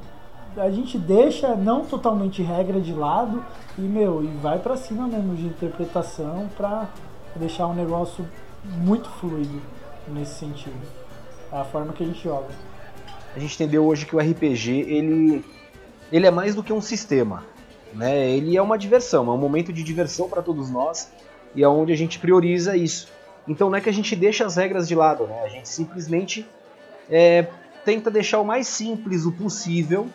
A 0.58 0.70
gente 0.70 0.98
deixa 0.98 1.56
não 1.56 1.86
totalmente 1.86 2.42
regra 2.42 2.82
de 2.82 2.92
lado 2.92 3.44
e, 3.78 3.82
meu, 3.82 4.24
e 4.24 4.28
vai 4.38 4.58
para 4.58 4.76
cima 4.76 5.08
mesmo 5.08 5.36
de 5.36 5.46
interpretação 5.46 6.50
para 6.58 6.90
deixar 7.36 7.68
um 7.68 7.74
negócio 7.74 8.28
muito 8.64 9.08
fluido 9.10 9.62
nesse 10.08 10.40
sentido. 10.40 10.76
É 11.52 11.60
a 11.60 11.64
forma 11.64 11.94
que 11.94 12.04
a 12.04 12.06
gente 12.06 12.24
joga. 12.24 12.48
a 13.36 13.40
gente 13.40 13.54
entendeu 13.56 13.86
hoje 13.86 14.06
que 14.06 14.16
o 14.16 14.20
RPG 14.20 14.72
ele, 14.72 15.46
ele 16.12 16.26
é 16.26 16.32
mais 16.32 16.56
do 16.56 16.64
que 16.64 16.74
um 16.74 16.82
sistema, 16.82 17.44
né? 17.94 18.30
Ele 18.30 18.56
é 18.56 18.62
uma 18.62 18.78
diversão, 18.78 19.28
é 19.28 19.32
um 19.32 19.38
momento 19.38 19.74
de 19.74 19.84
diversão 19.84 20.30
para 20.30 20.42
todos 20.42 20.70
nós 20.70 21.12
e 21.56 21.64
é 21.64 21.68
onde 21.68 21.92
a 21.92 21.98
gente 21.98 22.20
prioriza 22.20 22.76
isso. 22.76 23.08
Então 23.48 23.70
não 23.70 23.78
é 23.78 23.82
que 23.82 23.90
a 23.90 23.94
gente 23.94 24.16
deixa 24.16 24.46
as 24.46 24.56
regras 24.56 24.88
de 24.88 24.96
lado, 24.96 25.26
né? 25.26 25.42
A 25.44 25.50
gente 25.50 25.68
simplesmente 25.68 26.46
é, 27.10 27.48
tenta 27.84 28.12
deixar 28.12 28.40
o 28.40 28.46
mais 28.46 28.68
simples 28.68 29.26
o 29.26 29.32
possível 29.32 30.08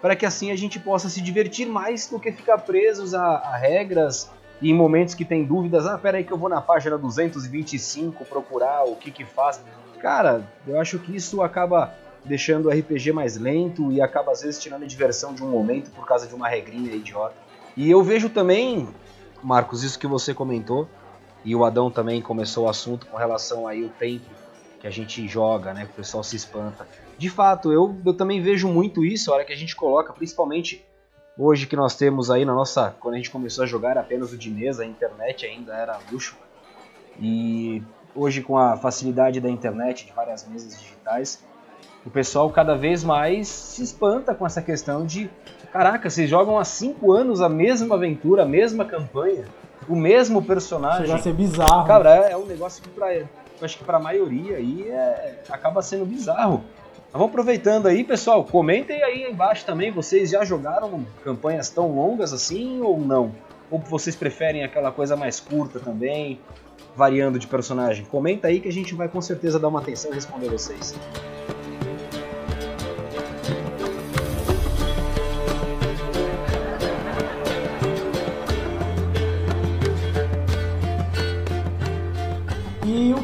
para 0.00 0.14
que 0.14 0.26
assim 0.26 0.50
a 0.50 0.56
gente 0.56 0.78
possa 0.78 1.08
se 1.08 1.20
divertir 1.20 1.66
mais 1.66 2.06
do 2.06 2.20
que 2.20 2.30
ficar 2.30 2.58
presos 2.58 3.14
a, 3.14 3.22
a 3.22 3.56
regras 3.56 4.30
e 4.60 4.70
em 4.70 4.74
momentos 4.74 5.14
que 5.14 5.24
tem 5.24 5.44
dúvidas, 5.44 5.86
ah, 5.86 5.98
peraí 5.98 6.24
que 6.24 6.32
eu 6.32 6.38
vou 6.38 6.48
na 6.48 6.60
página 6.60 6.96
225 6.96 8.24
procurar 8.24 8.84
o 8.84 8.96
que 8.96 9.10
que 9.10 9.24
faz. 9.24 9.60
Cara, 9.98 10.46
eu 10.66 10.80
acho 10.80 10.98
que 10.98 11.14
isso 11.14 11.42
acaba 11.42 11.94
deixando 12.26 12.66
o 12.66 12.70
RPG 12.70 13.12
mais 13.12 13.36
lento 13.36 13.90
e 13.92 14.00
acaba 14.00 14.32
às 14.32 14.42
vezes 14.42 14.60
tirando 14.60 14.82
a 14.82 14.86
diversão 14.86 15.34
de 15.34 15.42
um 15.42 15.48
momento 15.48 15.90
por 15.90 16.06
causa 16.06 16.26
de 16.26 16.34
uma 16.34 16.48
regrinha 16.48 16.92
idiota. 16.92 17.34
E 17.76 17.90
eu 17.90 18.02
vejo 18.02 18.28
também, 18.28 18.88
Marcos, 19.42 19.82
isso 19.82 19.98
que 19.98 20.06
você 20.06 20.34
comentou, 20.34 20.88
e 21.44 21.54
o 21.54 21.64
Adão 21.64 21.90
também 21.90 22.20
começou 22.20 22.66
o 22.66 22.68
assunto 22.68 23.06
com 23.06 23.16
relação 23.16 23.68
aí 23.68 23.84
ao 23.84 23.90
tempo 23.90 24.24
que 24.80 24.86
a 24.86 24.90
gente 24.90 25.26
joga, 25.28 25.72
né? 25.72 25.84
Que 25.84 25.92
o 25.92 25.94
pessoal 25.94 26.22
se 26.22 26.36
espanta. 26.36 26.86
De 27.16 27.30
fato, 27.30 27.72
eu, 27.72 27.96
eu 28.04 28.14
também 28.14 28.42
vejo 28.42 28.68
muito 28.68 29.04
isso, 29.04 29.30
a 29.30 29.34
hora 29.36 29.44
que 29.44 29.52
a 29.52 29.56
gente 29.56 29.74
coloca, 29.76 30.12
principalmente 30.12 30.84
hoje 31.38 31.66
que 31.66 31.76
nós 31.76 31.94
temos 31.94 32.30
aí 32.30 32.44
na 32.44 32.54
nossa. 32.54 32.94
Quando 32.98 33.14
a 33.14 33.16
gente 33.16 33.30
começou 33.30 33.64
a 33.64 33.66
jogar 33.66 33.90
era 33.90 34.00
apenas 34.00 34.32
o 34.32 34.38
de 34.38 34.50
mesa, 34.50 34.82
a 34.82 34.86
internet 34.86 35.46
ainda 35.46 35.74
era 35.74 35.98
luxo. 36.10 36.36
E 37.20 37.82
hoje 38.14 38.42
com 38.42 38.58
a 38.58 38.76
facilidade 38.76 39.40
da 39.40 39.48
internet, 39.48 40.06
de 40.06 40.12
várias 40.12 40.46
mesas 40.48 40.80
digitais, 40.80 41.44
o 42.06 42.10
pessoal 42.10 42.48
cada 42.50 42.76
vez 42.76 43.02
mais 43.02 43.48
se 43.48 43.82
espanta 43.82 44.32
com 44.32 44.46
essa 44.46 44.62
questão 44.62 45.04
de 45.04 45.28
caraca, 45.72 46.08
vocês 46.08 46.30
jogam 46.30 46.56
há 46.56 46.64
cinco 46.64 47.12
anos 47.12 47.42
a 47.42 47.48
mesma 47.48 47.96
aventura, 47.96 48.44
a 48.44 48.46
mesma 48.46 48.84
campanha, 48.84 49.44
o 49.88 49.96
mesmo 49.96 50.40
personagem. 50.40 51.06
Chega 51.06 51.18
a 51.18 51.22
ser 51.22 51.34
bizarro. 51.34 51.86
Cara, 51.86 52.28
é, 52.28 52.32
é 52.32 52.36
um 52.36 52.46
negócio 52.46 52.82
que 52.82 52.88
pra, 52.88 53.12
eu 53.12 53.26
acho 53.60 53.76
que 53.76 53.84
pra 53.84 53.98
maioria 53.98 54.56
aí 54.56 54.88
é, 54.88 55.42
acaba 55.50 55.82
sendo 55.82 56.06
bizarro. 56.06 56.62
Mas 57.06 57.12
vamos 57.12 57.28
aproveitando 57.28 57.86
aí, 57.86 58.04
pessoal, 58.04 58.44
comentem 58.44 59.02
aí 59.02 59.24
embaixo 59.24 59.66
também, 59.66 59.90
vocês 59.90 60.30
já 60.30 60.44
jogaram 60.44 61.04
campanhas 61.24 61.68
tão 61.68 61.94
longas 61.94 62.32
assim 62.32 62.80
ou 62.80 63.00
não? 63.00 63.32
Ou 63.68 63.80
vocês 63.80 64.14
preferem 64.14 64.62
aquela 64.62 64.92
coisa 64.92 65.16
mais 65.16 65.40
curta 65.40 65.80
também, 65.80 66.40
variando 66.94 67.36
de 67.36 67.48
personagem? 67.48 68.04
Comenta 68.04 68.46
aí 68.46 68.60
que 68.60 68.68
a 68.68 68.72
gente 68.72 68.94
vai 68.94 69.08
com 69.08 69.20
certeza 69.20 69.58
dar 69.58 69.68
uma 69.68 69.80
atenção 69.80 70.12
e 70.12 70.14
responder 70.14 70.48
vocês. 70.48 70.94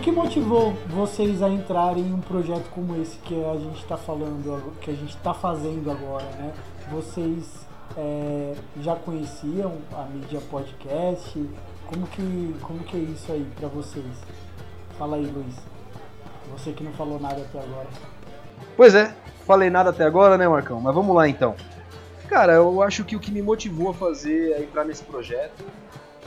Que 0.02 0.10
motivou 0.10 0.72
vocês 0.88 1.40
a 1.42 1.48
entrarem 1.48 2.02
em 2.02 2.12
um 2.12 2.20
projeto 2.20 2.68
como 2.70 3.00
esse 3.00 3.16
que 3.18 3.34
a 3.44 3.56
gente 3.56 3.80
está 3.80 3.96
falando, 3.96 4.76
que 4.80 4.90
a 4.90 4.94
gente 4.94 5.14
está 5.14 5.32
fazendo 5.32 5.88
agora, 5.92 6.24
né? 6.24 6.52
Vocês 6.90 7.64
é, 7.96 8.52
já 8.80 8.96
conheciam 8.96 9.78
a 9.92 10.02
mídia 10.02 10.40
podcast? 10.50 11.48
Como 11.86 12.04
que, 12.08 12.56
como 12.62 12.80
que 12.80 12.96
é 12.96 13.00
isso 13.00 13.30
aí 13.30 13.46
para 13.54 13.68
vocês? 13.68 14.04
Fala 14.98 15.16
aí, 15.16 15.24
Luiz. 15.24 15.54
Você 16.50 16.72
que 16.72 16.82
não 16.82 16.92
falou 16.94 17.20
nada 17.20 17.40
até 17.40 17.60
agora. 17.60 17.88
Pois 18.76 18.96
é, 18.96 19.14
falei 19.46 19.70
nada 19.70 19.90
até 19.90 20.04
agora, 20.04 20.36
né, 20.36 20.48
Marcão? 20.48 20.80
Mas 20.80 20.94
vamos 20.94 21.14
lá 21.14 21.28
então. 21.28 21.54
Cara, 22.28 22.54
eu 22.54 22.82
acho 22.82 23.04
que 23.04 23.14
o 23.14 23.20
que 23.20 23.30
me 23.30 23.40
motivou 23.40 23.90
a 23.90 23.94
fazer, 23.94 24.54
a 24.54 24.60
entrar 24.60 24.84
nesse 24.84 25.04
projeto, 25.04 25.64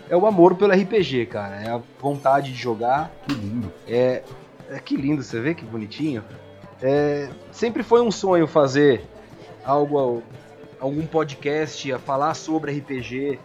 é 0.09 0.15
o 0.15 0.25
amor 0.25 0.55
pelo 0.55 0.73
RPG, 0.73 1.27
cara. 1.27 1.55
É 1.55 1.69
a 1.69 1.81
vontade 1.99 2.51
de 2.51 2.57
jogar. 2.57 3.11
Que 3.27 3.33
lindo. 3.33 3.73
É, 3.87 4.23
é 4.69 4.79
que 4.79 4.95
lindo, 4.95 5.23
você 5.23 5.39
vê 5.39 5.53
que 5.53 5.65
bonitinho. 5.65 6.23
É, 6.81 7.29
sempre 7.51 7.83
foi 7.83 8.01
um 8.01 8.11
sonho 8.11 8.47
fazer 8.47 9.03
algo, 9.63 10.21
algum 10.79 11.05
podcast 11.05 11.91
a 11.91 11.99
falar 11.99 12.33
sobre 12.33 12.71
RPG. 12.77 13.39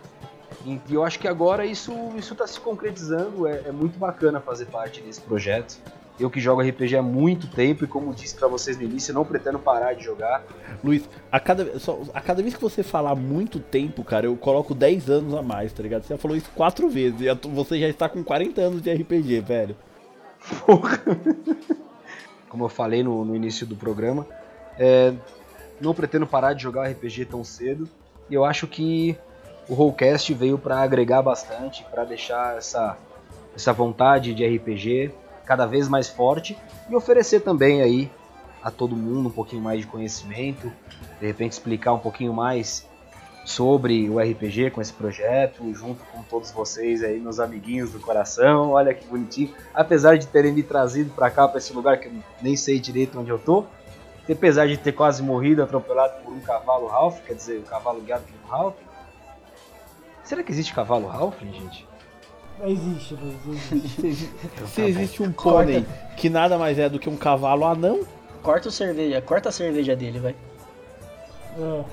E 0.67 0.81
eu 0.91 1.03
acho 1.05 1.19
que 1.19 1.29
agora 1.29 1.65
isso 1.65 1.93
isso 2.17 2.35
está 2.35 2.47
se 2.47 2.61
concretizando. 2.61 3.47
É, 3.47 3.63
é 3.67 3.73
muito 3.73 3.99
bacana 3.99 4.41
fazer 4.41 4.67
parte 4.67 5.01
desse 5.01 5.21
projeto. 5.21 5.79
Eu 6.21 6.29
que 6.29 6.39
jogo 6.39 6.61
RPG 6.61 6.97
há 6.97 7.03
muito 7.03 7.47
tempo 7.47 7.83
e 7.83 7.87
como 7.87 8.13
disse 8.13 8.37
pra 8.37 8.47
vocês 8.47 8.77
no 8.77 8.83
início, 8.83 9.11
eu 9.11 9.15
não 9.15 9.25
pretendo 9.25 9.59
parar 9.59 9.95
de 9.95 10.05
jogar. 10.05 10.45
Luiz, 10.85 11.09
a 11.33 11.41
cada, 11.41 11.79
só, 11.79 11.99
a 12.13 12.21
cada 12.21 12.43
vez 12.43 12.55
que 12.55 12.61
você 12.61 12.83
falar 12.83 13.15
muito 13.15 13.59
tempo, 13.59 14.05
cara, 14.05 14.27
eu 14.27 14.37
coloco 14.37 14.75
10 14.75 15.09
anos 15.09 15.35
a 15.35 15.43
mais, 15.43 15.73
tá 15.73 15.83
ligado? 15.83 16.03
Você 16.03 16.13
já 16.13 16.19
falou 16.19 16.37
isso 16.37 16.51
quatro 16.55 16.91
vezes 16.91 17.23
e 17.23 17.49
você 17.49 17.81
já 17.81 17.89
está 17.89 18.07
com 18.07 18.23
40 18.23 18.61
anos 18.61 18.83
de 18.83 18.93
RPG, 18.93 19.41
velho. 19.41 19.75
Porra. 20.67 21.01
Como 22.51 22.65
eu 22.65 22.69
falei 22.69 23.03
no, 23.03 23.25
no 23.25 23.35
início 23.35 23.67
do 23.67 23.75
programa, 23.75 24.27
é, 24.79 25.15
não 25.81 25.95
pretendo 25.95 26.27
parar 26.27 26.53
de 26.53 26.63
jogar 26.63 26.91
RPG 26.91 27.25
tão 27.27 27.43
cedo. 27.43 27.89
E 28.29 28.35
eu 28.35 28.45
acho 28.45 28.67
que 28.67 29.17
o 29.69 29.75
Rollcast 29.75 30.35
veio 30.35 30.59
para 30.59 30.81
agregar 30.81 31.23
bastante, 31.23 31.83
para 31.91 32.05
deixar 32.05 32.59
essa, 32.59 32.99
essa 33.55 33.73
vontade 33.73 34.35
de 34.35 34.47
RPG 34.47 35.13
cada 35.51 35.67
vez 35.67 35.89
mais 35.89 36.07
forte 36.07 36.57
e 36.89 36.95
oferecer 36.95 37.41
também 37.41 37.83
aí 37.83 38.09
a 38.63 38.71
todo 38.71 38.95
mundo 38.95 39.31
um 39.31 39.33
pouquinho 39.33 39.61
mais 39.61 39.81
de 39.81 39.87
conhecimento, 39.89 40.73
de 41.19 41.27
repente 41.27 41.51
explicar 41.51 41.93
um 41.93 41.99
pouquinho 41.99 42.33
mais 42.33 42.89
sobre 43.45 44.09
o 44.09 44.21
RPG 44.21 44.71
com 44.71 44.81
esse 44.81 44.93
projeto, 44.93 45.65
junto 45.75 46.05
com 46.05 46.23
todos 46.23 46.53
vocês 46.53 47.03
aí, 47.03 47.19
meus 47.19 47.41
amiguinhos 47.41 47.91
do 47.91 47.99
coração. 47.99 48.71
Olha 48.71 48.95
que 48.95 49.05
bonitinho. 49.05 49.53
Apesar 49.75 50.17
de 50.17 50.29
terem 50.29 50.53
me 50.53 50.63
trazido 50.63 51.11
para 51.11 51.29
cá, 51.29 51.49
para 51.49 51.59
esse 51.59 51.73
lugar 51.73 51.99
que 51.99 52.07
eu 52.07 52.13
nem 52.41 52.55
sei 52.55 52.79
direito 52.79 53.19
onde 53.19 53.31
eu 53.31 53.39
tô, 53.41 53.65
apesar 54.31 54.69
de 54.69 54.77
ter 54.77 54.93
quase 54.93 55.21
morrido 55.21 55.65
atropelado 55.65 56.23
por 56.23 56.33
um 56.33 56.39
cavalo 56.39 56.87
Ralph, 56.87 57.19
quer 57.27 57.35
dizer, 57.35 57.59
o 57.59 57.63
cavalo 57.63 58.01
guiado 58.03 58.23
pelo 58.23 58.47
Ralph. 58.49 58.77
Será 60.23 60.45
que 60.45 60.53
existe 60.53 60.73
cavalo 60.73 61.09
Ralph, 61.09 61.41
gente? 61.41 61.90
Existe, 62.65 63.15
Luiz, 63.15 63.37
existe. 63.73 64.31
Se 64.67 64.83
existe 64.83 65.23
um 65.23 65.33
pônei 65.33 65.85
que 66.17 66.29
nada 66.29 66.59
mais 66.59 66.79
é 66.79 66.89
do 66.89 66.99
que 66.99 67.09
um 67.09 67.17
cavalo 67.17 67.65
anão, 67.65 68.01
Corta 68.43 68.69
o 68.69 68.73
cerveja, 68.73 69.21
corta 69.21 69.51
a 69.51 69.53
cerveja 69.53 69.95
dele, 69.95 70.19
vai. 70.19 70.35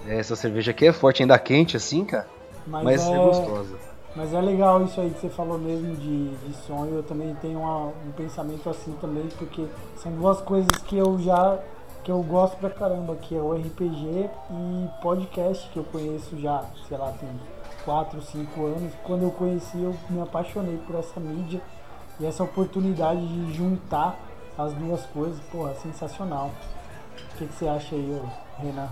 É, 0.07 0.18
Essa 0.20 0.34
cerveja 0.36 0.72
aqui 0.72 0.86
é 0.86 0.93
forte, 0.93 1.22
ainda 1.22 1.38
quente 1.38 1.76
assim, 1.76 2.05
cara, 2.05 2.26
mas, 2.65 2.84
mas 2.86 3.07
é, 3.07 3.11
é 3.13 3.18
gostosa. 3.18 3.76
mas 4.15 4.34
é 4.34 4.39
legal 4.39 4.82
isso 4.84 5.01
aí 5.01 5.09
que 5.09 5.20
você 5.20 5.30
falou 5.30 5.57
mesmo 5.57 5.93
de, 5.95 6.30
de 6.30 6.53
sonho. 6.65 6.95
Eu 6.95 7.03
também 7.03 7.36
tenho 7.41 7.59
uma- 7.59 7.88
um 7.88 8.11
pensamento 8.15 8.70
assim 8.70 8.93
também, 9.01 9.28
porque 9.38 9.65
são 9.97 10.11
duas 10.13 10.39
coisas 10.41 10.70
que 10.86 10.95
eu 10.97 11.20
já 11.20 11.57
que 12.03 12.11
eu 12.11 12.24
gosto 12.24 12.55
pra 12.55 12.70
caramba, 12.70 13.18
que 13.18 13.36
é 13.36 13.39
o 13.41 13.51
RPG 13.53 14.30
e 14.49 14.88
podcast 15.01 15.68
que 15.72 15.78
eu 15.80 15.84
conheço 15.84 16.39
já, 16.39 16.63
sei 16.88 16.97
lá, 16.97 17.11
tem 17.20 17.28
4, 17.88 18.22
5 18.22 18.66
anos. 18.66 18.94
Quando 19.02 19.24
eu 19.24 19.32
conheci, 19.32 19.82
eu 19.82 19.96
me 20.10 20.20
apaixonei 20.20 20.78
por 20.86 20.98
essa 20.98 21.22
mídia 21.22 21.62
e 22.20 22.26
essa 22.26 22.44
oportunidade 22.44 23.26
de 23.26 23.54
juntar 23.54 24.20
as 24.58 24.74
duas 24.74 25.06
coisas, 25.06 25.40
porra, 25.50 25.74
sensacional. 25.76 26.52
O 27.16 27.38
que, 27.38 27.48
que 27.48 27.54
você 27.54 27.66
acha 27.66 27.96
aí, 27.96 28.22
Renan? 28.58 28.90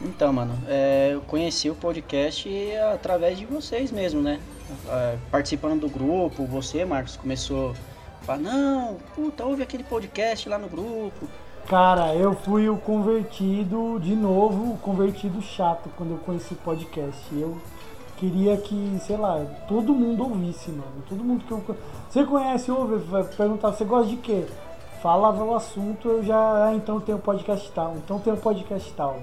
Então, 0.00 0.32
mano, 0.32 0.56
é, 0.68 1.10
eu 1.14 1.22
conheci 1.22 1.68
o 1.68 1.74
podcast 1.74 2.48
através 2.94 3.36
de 3.36 3.46
vocês 3.46 3.90
mesmo, 3.90 4.22
né? 4.22 4.40
É, 4.88 5.16
participando 5.28 5.80
do 5.80 5.88
grupo, 5.88 6.44
você, 6.44 6.84
Marcos, 6.84 7.16
começou 7.16 7.74
a 8.22 8.24
falar, 8.26 8.38
não, 8.38 8.98
puta, 9.16 9.44
ouve 9.44 9.64
aquele 9.64 9.82
podcast 9.82 10.48
lá 10.48 10.58
no 10.58 10.68
grupo. 10.68 11.26
Cara, 11.66 12.14
eu 12.14 12.32
fui 12.36 12.68
o 12.68 12.76
convertido, 12.76 13.98
de 13.98 14.14
novo, 14.14 14.74
o 14.74 14.78
convertido 14.78 15.42
chato 15.42 15.90
quando 15.96 16.12
eu 16.12 16.18
conheci 16.18 16.52
o 16.52 16.56
podcast. 16.58 17.26
Eu 17.32 17.58
queria 18.16 18.56
que, 18.56 18.98
sei 19.06 19.16
lá, 19.16 19.44
todo 19.68 19.94
mundo 19.94 20.24
ouvisse, 20.24 20.70
mano. 20.70 20.84
Todo 21.08 21.22
mundo 21.24 21.44
que 21.44 21.52
eu. 21.52 21.76
Você 22.10 22.24
conhece, 22.24 22.70
ouve, 22.70 22.96
vai 23.04 23.24
perguntar, 23.24 23.72
você 23.72 23.84
gosta 23.84 24.08
de 24.10 24.16
quê? 24.16 24.44
Falava 25.02 25.44
o 25.44 25.54
assunto, 25.54 26.08
eu 26.08 26.24
já. 26.24 26.36
Ah, 26.68 26.74
então 26.74 27.00
tem 27.00 27.14
o 27.14 27.18
podcast 27.18 27.70
tal, 27.72 27.94
então 27.96 28.18
tem 28.18 28.32
o 28.32 28.36
podcast 28.36 28.92
tal. 28.94 29.20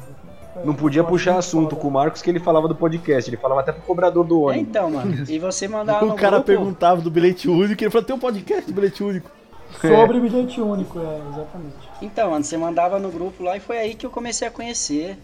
Não 0.63 0.75
podia 0.75 1.03
puxar 1.03 1.37
assunto 1.39 1.71
foda. 1.71 1.81
com 1.81 1.87
o 1.87 1.91
Marcos 1.91 2.21
que 2.21 2.29
ele 2.29 2.39
falava 2.39 2.67
do 2.67 2.75
podcast, 2.75 3.27
ele 3.29 3.37
falava 3.37 3.61
até 3.61 3.71
pro 3.71 3.81
cobrador 3.81 4.23
do 4.23 4.35
É, 4.35 4.53
ônibus. 4.53 4.69
então, 4.69 4.91
mano, 4.91 5.11
e 5.27 5.39
você 5.39 5.67
mandava 5.67 6.05
o 6.05 6.13
cara 6.13 6.37
grupo... 6.37 6.45
perguntava 6.45 7.01
do 7.01 7.09
bilhete 7.09 7.49
único 7.49 7.81
e 7.81 7.85
ele 7.85 7.91
falou: 7.91 8.05
tem 8.05 8.15
um 8.15 8.19
podcast 8.19 8.65
do 8.71 8.73
bilhete 8.73 9.03
único. 9.03 9.31
Sobre 9.81 10.19
bilhete 10.19 10.61
único, 10.61 10.99
é, 10.99 11.21
exatamente. 11.33 11.89
Então, 12.03 12.29
mano, 12.29 12.43
você 12.43 12.55
mandava 12.55 12.99
no 12.99 13.09
grupo 13.09 13.43
lá 13.43 13.57
e 13.57 13.59
foi 13.59 13.79
aí 13.79 13.95
que 13.95 14.05
eu 14.05 14.11
comecei 14.11 14.47
a 14.47 14.51
conhecer. 14.51 15.17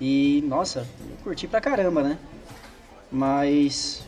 E, 0.00 0.44
nossa, 0.48 0.80
eu 1.08 1.16
curti 1.22 1.46
pra 1.46 1.60
caramba, 1.60 2.02
né? 2.02 2.18
Mas, 3.10 4.02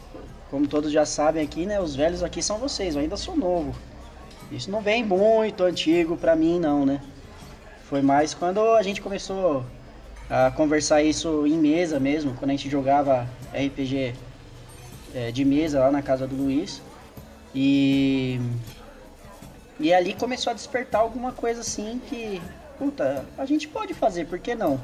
como 0.51 0.66
todos 0.66 0.90
já 0.90 1.07
sabem 1.07 1.42
aqui, 1.42 1.66
né? 1.66 1.80
Os 1.80 1.94
velhos 1.94 2.22
aqui 2.22 2.42
são 2.42 2.59
vocês, 2.59 2.94
eu 2.94 3.01
ainda 3.01 3.16
sou 3.16 3.36
novo. 3.36 3.74
Isso 4.51 4.70
não 4.70 4.80
vem 4.80 5.05
muito 5.05 5.62
antigo 5.62 6.16
pra 6.16 6.34
mim, 6.34 6.59
não, 6.59 6.84
né? 6.86 7.01
Foi 7.84 8.03
mais 8.03 8.34
quando 8.34 8.61
a 8.61 8.82
gente 8.82 9.01
começou 9.01 9.64
a 10.28 10.51
conversar 10.51 11.03
isso 11.03 11.46
em 11.46 11.57
mesa 11.57 11.99
mesmo, 11.99 12.34
quando 12.34 12.51
a 12.51 12.55
gente 12.55 12.68
jogava 12.68 13.28
RPG 13.53 14.14
é, 15.14 15.30
de 15.30 15.44
mesa 15.44 15.80
lá 15.80 15.90
na 15.90 16.03
casa 16.03 16.26
do 16.26 16.34
Luiz. 16.34 16.82
E 17.55 18.40
e 19.80 19.94
ali 19.94 20.12
começou 20.12 20.51
a 20.51 20.55
despertar 20.55 21.01
alguma 21.01 21.30
coisa 21.30 21.61
assim 21.61 22.01
que, 22.09 22.42
puta, 22.78 23.24
a 23.36 23.44
gente 23.44 23.68
pode 23.68 23.94
fazer, 23.94 24.26
por 24.26 24.38
que 24.38 24.55
não? 24.55 24.80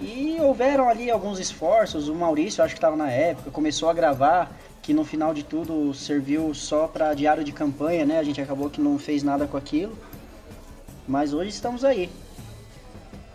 E 0.00 0.38
houveram 0.40 0.88
ali 0.88 1.10
alguns 1.10 1.38
esforços, 1.38 2.08
o 2.08 2.14
Maurício, 2.14 2.64
acho 2.64 2.74
que 2.74 2.78
estava 2.78 2.96
na 2.96 3.10
época, 3.10 3.50
começou 3.50 3.88
a 3.88 3.92
gravar, 3.92 4.50
que 4.82 4.92
no 4.92 5.04
final 5.04 5.32
de 5.32 5.42
tudo 5.42 5.94
serviu 5.94 6.52
só 6.52 6.88
para 6.88 7.14
diário 7.14 7.44
de 7.44 7.52
campanha, 7.52 8.04
né? 8.04 8.18
A 8.18 8.22
gente 8.22 8.40
acabou 8.40 8.68
que 8.68 8.80
não 8.80 8.98
fez 8.98 9.22
nada 9.22 9.46
com 9.46 9.56
aquilo. 9.56 9.96
Mas 11.06 11.32
hoje 11.32 11.50
estamos 11.50 11.84
aí. 11.84 12.10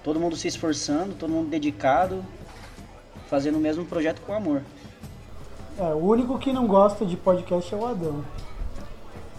Todo 0.04 0.20
mundo 0.20 0.36
se 0.36 0.48
esforçando, 0.48 1.14
todo 1.14 1.30
mundo 1.30 1.50
dedicado, 1.50 2.26
fazendo 3.28 3.58
o 3.58 3.62
mesmo 3.62 3.86
projeto 3.86 4.22
com 4.22 4.34
amor. 4.34 4.62
É, 5.78 5.84
o 5.94 5.98
único 5.98 6.38
que 6.38 6.52
não 6.52 6.68
gosta 6.68 7.06
de 7.06 7.16
podcast 7.16 7.74
é 7.74 7.78
o 7.78 7.86
Adão. 7.86 8.26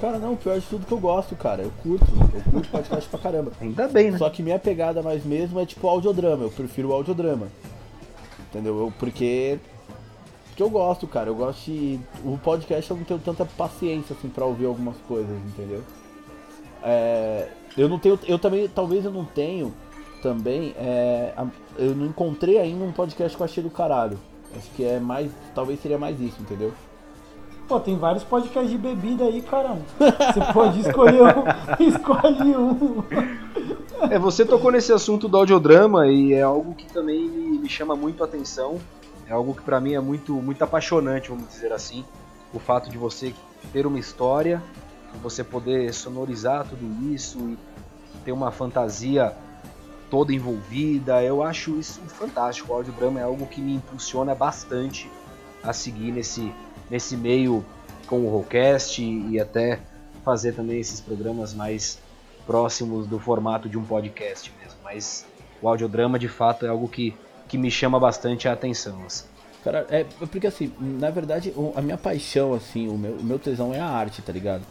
Cara, 0.00 0.18
não, 0.18 0.34
pior 0.34 0.58
de 0.58 0.66
tudo 0.66 0.86
que 0.86 0.92
eu 0.92 0.98
gosto, 0.98 1.36
cara. 1.36 1.62
Eu 1.62 1.70
curto, 1.82 2.06
eu 2.34 2.52
curto 2.52 2.70
podcast 2.70 3.08
pra 3.08 3.18
caramba. 3.18 3.52
Ainda 3.60 3.86
bem, 3.86 4.10
né? 4.10 4.18
Só 4.18 4.30
que 4.30 4.42
minha 4.42 4.58
pegada 4.58 5.02
mais 5.02 5.24
mesmo 5.24 5.60
é 5.60 5.66
tipo 5.66 5.86
audiodrama, 5.86 6.44
eu 6.44 6.50
prefiro 6.50 6.88
o 6.88 6.92
audiodrama. 6.94 7.48
Entendeu? 8.48 8.78
Eu, 8.78 8.92
porque. 8.98 9.58
Porque 10.48 10.62
eu 10.62 10.70
gosto, 10.70 11.06
cara. 11.06 11.28
Eu 11.28 11.34
gosto 11.34 11.66
de. 11.66 12.00
O 12.24 12.38
podcast 12.38 12.90
eu 12.90 12.96
não 12.96 13.04
tenho 13.04 13.20
tanta 13.20 13.44
paciência 13.44 14.16
assim 14.18 14.28
pra 14.28 14.46
ouvir 14.46 14.64
algumas 14.64 14.96
coisas, 15.06 15.36
entendeu? 15.46 15.82
é, 16.82 17.48
eu 17.76 17.88
não 17.88 17.98
tenho. 17.98 18.18
Eu 18.26 18.38
também. 18.38 18.68
Talvez 18.68 19.04
eu 19.04 19.10
não 19.10 19.24
tenho 19.24 19.74
também. 20.22 20.74
É, 20.78 21.34
eu 21.76 21.94
não 21.94 22.06
encontrei 22.06 22.58
ainda 22.58 22.84
um 22.84 22.92
podcast 22.92 23.36
que 23.36 23.42
eu 23.42 23.44
achei 23.44 23.62
do 23.62 23.70
caralho. 23.70 24.18
Acho 24.56 24.70
que 24.70 24.84
é 24.84 24.98
mais. 24.98 25.30
Talvez 25.54 25.80
seria 25.80 25.98
mais 25.98 26.18
isso, 26.20 26.40
entendeu? 26.40 26.72
Pô, 27.70 27.78
tem 27.78 27.96
vários 27.96 28.24
podcasts 28.24 28.68
de 28.68 28.76
bebida 28.76 29.22
aí, 29.22 29.40
caramba. 29.40 29.82
Você 29.96 30.52
pode 30.52 30.80
escolher 30.80 31.22
um. 31.22 31.44
Escolhe 31.78 32.56
um. 32.56 33.04
É, 34.10 34.18
você 34.18 34.44
tocou 34.44 34.72
nesse 34.72 34.92
assunto 34.92 35.28
do 35.28 35.36
audiodrama 35.36 36.08
e 36.08 36.32
é 36.32 36.42
algo 36.42 36.74
que 36.74 36.92
também 36.92 37.28
me, 37.28 37.68
chama 37.68 37.94
muito 37.94 38.24
a 38.24 38.26
atenção. 38.26 38.80
É 39.24 39.32
algo 39.32 39.54
que 39.54 39.62
pra 39.62 39.80
mim 39.80 39.94
é 39.94 40.00
muito, 40.00 40.32
muito 40.32 40.64
apaixonante, 40.64 41.28
vamos 41.28 41.46
dizer 41.46 41.72
assim. 41.72 42.04
O 42.52 42.58
fato 42.58 42.90
de 42.90 42.98
você 42.98 43.32
ter 43.72 43.86
uma 43.86 44.00
história, 44.00 44.60
você 45.22 45.44
poder 45.44 45.94
sonorizar 45.94 46.66
tudo 46.68 47.14
isso 47.14 47.38
e 47.38 47.56
ter 48.24 48.32
uma 48.32 48.50
fantasia 48.50 49.32
toda 50.10 50.34
envolvida. 50.34 51.22
Eu 51.22 51.40
acho 51.40 51.78
isso 51.78 52.00
fantástico. 52.08 52.72
O 52.72 52.74
audiodrama 52.74 53.20
é 53.20 53.22
algo 53.22 53.46
que 53.46 53.60
me 53.60 53.76
impulsiona 53.76 54.34
bastante 54.34 55.08
a 55.62 55.72
seguir 55.72 56.10
nesse, 56.10 56.52
nesse 56.90 57.16
meio 57.16 57.64
com 58.06 58.20
o 58.20 58.28
Rollcast 58.28 59.02
e 59.02 59.38
até 59.38 59.80
fazer 60.24 60.52
também 60.52 60.80
esses 60.80 61.00
programas 61.00 61.54
mais 61.54 61.98
próximos 62.46 63.06
do 63.06 63.18
formato 63.18 63.68
de 63.68 63.78
um 63.78 63.84
podcast 63.84 64.52
mesmo. 64.60 64.78
Mas 64.82 65.26
o 65.62 65.68
audiodrama 65.68 66.18
de 66.18 66.28
fato 66.28 66.66
é 66.66 66.68
algo 66.68 66.88
que, 66.88 67.14
que 67.48 67.56
me 67.56 67.70
chama 67.70 68.00
bastante 68.00 68.48
a 68.48 68.52
atenção. 68.52 69.04
assim. 69.06 69.26
Cara, 69.62 69.86
é 69.90 70.04
porque 70.30 70.46
assim, 70.46 70.72
na 70.80 71.10
verdade, 71.10 71.54
a 71.76 71.82
minha 71.82 71.98
paixão, 71.98 72.54
assim, 72.54 72.88
o 72.88 72.96
meu, 72.96 73.12
o 73.12 73.22
meu 73.22 73.38
tesão 73.38 73.74
é 73.74 73.78
a 73.78 73.86
arte, 73.86 74.22
tá 74.22 74.32
ligado? 74.32 74.62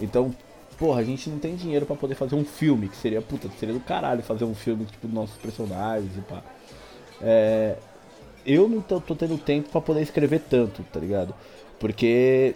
Então, 0.00 0.34
porra, 0.76 1.00
a 1.00 1.04
gente 1.04 1.30
não 1.30 1.38
tem 1.38 1.54
dinheiro 1.54 1.86
pra 1.86 1.94
poder 1.94 2.16
fazer 2.16 2.34
um 2.34 2.44
filme, 2.44 2.88
que 2.88 2.96
seria, 2.96 3.22
puta, 3.22 3.48
seria 3.58 3.74
do 3.74 3.80
caralho 3.80 4.22
fazer 4.22 4.44
um 4.44 4.54
filme, 4.54 4.84
tipo, 4.84 5.06
dos 5.06 5.14
nossos 5.14 5.36
personagens 5.36 6.10
e 6.16 6.20
pá. 6.22 6.42
É, 7.20 7.76
eu 8.44 8.68
não 8.68 8.80
tô, 8.80 9.00
tô 9.00 9.14
tendo 9.14 9.38
tempo 9.38 9.68
pra 9.70 9.80
poder 9.80 10.02
escrever 10.02 10.40
tanto, 10.40 10.82
tá 10.92 10.98
ligado? 10.98 11.32
Porque 11.82 12.54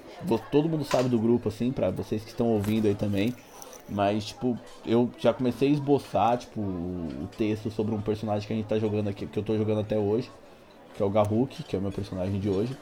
todo 0.51 0.71
mundo 0.71 0.85
sabe 0.85 1.11
do 1.11 1.19
grupo, 1.19 1.51
assim, 1.51 1.71
pra 1.71 1.91
vocês 1.91 2.23
que 2.23 2.31
estão 2.31 2.47
ouvindo 2.47 2.87
aí 2.87 2.95
também. 2.95 3.35
Mas, 3.89 4.27
tipo, 4.27 4.59
eu 4.87 5.11
já 5.19 5.35
comecei 5.35 5.69
a 5.69 5.73
esboçar, 5.73 6.39
tipo, 6.39 6.61
o 6.61 7.29
texto 7.37 7.71
sobre 7.71 7.95
um 7.95 8.01
personagem 8.01 8.47
que 8.47 8.53
a 8.55 8.57
gente 8.57 8.67
tá 8.67 8.79
jogando 8.79 9.09
aqui, 9.09 9.27
que 9.27 9.39
eu 9.39 9.43
tô 9.43 9.57
jogando 9.59 9.81
até 9.81 9.99
hoje 9.99 10.31
que 10.97 11.03
é 11.03 11.07
o 11.07 11.11
Garruk, 11.11 11.63
que 11.63 11.77
é 11.77 11.79
o 11.79 11.83
meu 11.83 11.93
personagem 11.93 12.41
de 12.41 12.49
hoje, 12.49 12.77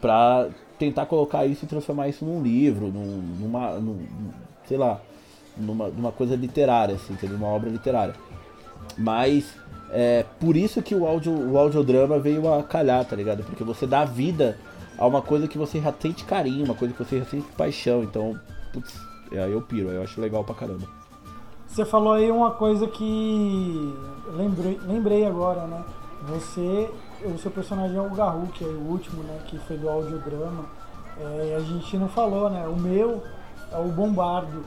pra 0.00 0.48
tentar 0.78 1.06
colocar 1.06 1.46
isso 1.46 1.64
e 1.64 1.68
transformar 1.68 2.08
isso 2.08 2.24
num 2.24 2.42
livro, 2.42 2.88
num, 2.88 3.22
numa, 3.40 3.72
num- 3.78 4.06
sei 4.66 4.76
lá, 4.76 5.00
numa, 5.56 5.88
numa 5.88 6.12
coisa 6.12 6.36
literária, 6.36 6.96
assim, 6.96 7.14
entendeu? 7.14 7.36
Uma 7.36 7.48
obra 7.48 7.70
literária. 7.70 8.14
Mas 8.98 9.54
é 9.90 10.24
por 10.38 10.56
isso 10.56 10.82
que 10.82 10.94
o, 10.94 11.06
audio, 11.06 11.32
o 11.32 11.56
audiodrama 11.56 12.18
veio 12.18 12.52
a 12.52 12.62
calhar, 12.62 13.04
tá 13.04 13.16
ligado? 13.16 13.42
Porque 13.44 13.64
você 13.64 13.86
dá 13.86 14.04
vida 14.04 14.58
a 14.98 15.06
uma 15.06 15.22
coisa 15.22 15.48
que 15.48 15.58
você 15.58 15.80
já 15.80 15.92
sente 15.92 16.24
carinho, 16.24 16.64
uma 16.64 16.74
coisa 16.74 16.94
que 16.94 17.04
você 17.04 17.18
já 17.18 17.24
sente 17.24 17.46
paixão. 17.52 18.02
Então, 18.02 18.38
putz, 18.72 18.98
aí 19.32 19.52
eu 19.52 19.62
piro, 19.62 19.90
eu 19.90 20.02
acho 20.02 20.20
legal 20.20 20.44
pra 20.44 20.54
caramba. 20.54 20.86
Você 21.66 21.84
falou 21.84 22.12
aí 22.12 22.30
uma 22.30 22.52
coisa 22.52 22.86
que 22.86 23.94
lembrei, 24.36 24.78
lembrei 24.86 25.26
agora, 25.26 25.66
né? 25.66 25.82
Você, 26.28 26.90
o 27.24 27.36
seu 27.38 27.50
personagem 27.50 27.96
é 27.96 28.00
o 28.00 28.10
Garru, 28.10 28.46
que 28.48 28.64
é 28.64 28.66
o 28.66 28.80
último, 28.88 29.22
né? 29.24 29.40
Que 29.46 29.58
foi 29.58 29.76
do 29.76 29.88
audiodrama. 29.88 30.64
É, 31.18 31.56
a 31.56 31.60
gente 31.60 31.96
não 31.96 32.08
falou, 32.08 32.48
né? 32.48 32.66
O 32.66 32.76
meu 32.76 33.22
é 33.72 33.78
o 33.78 33.88
Bombardo. 33.88 34.64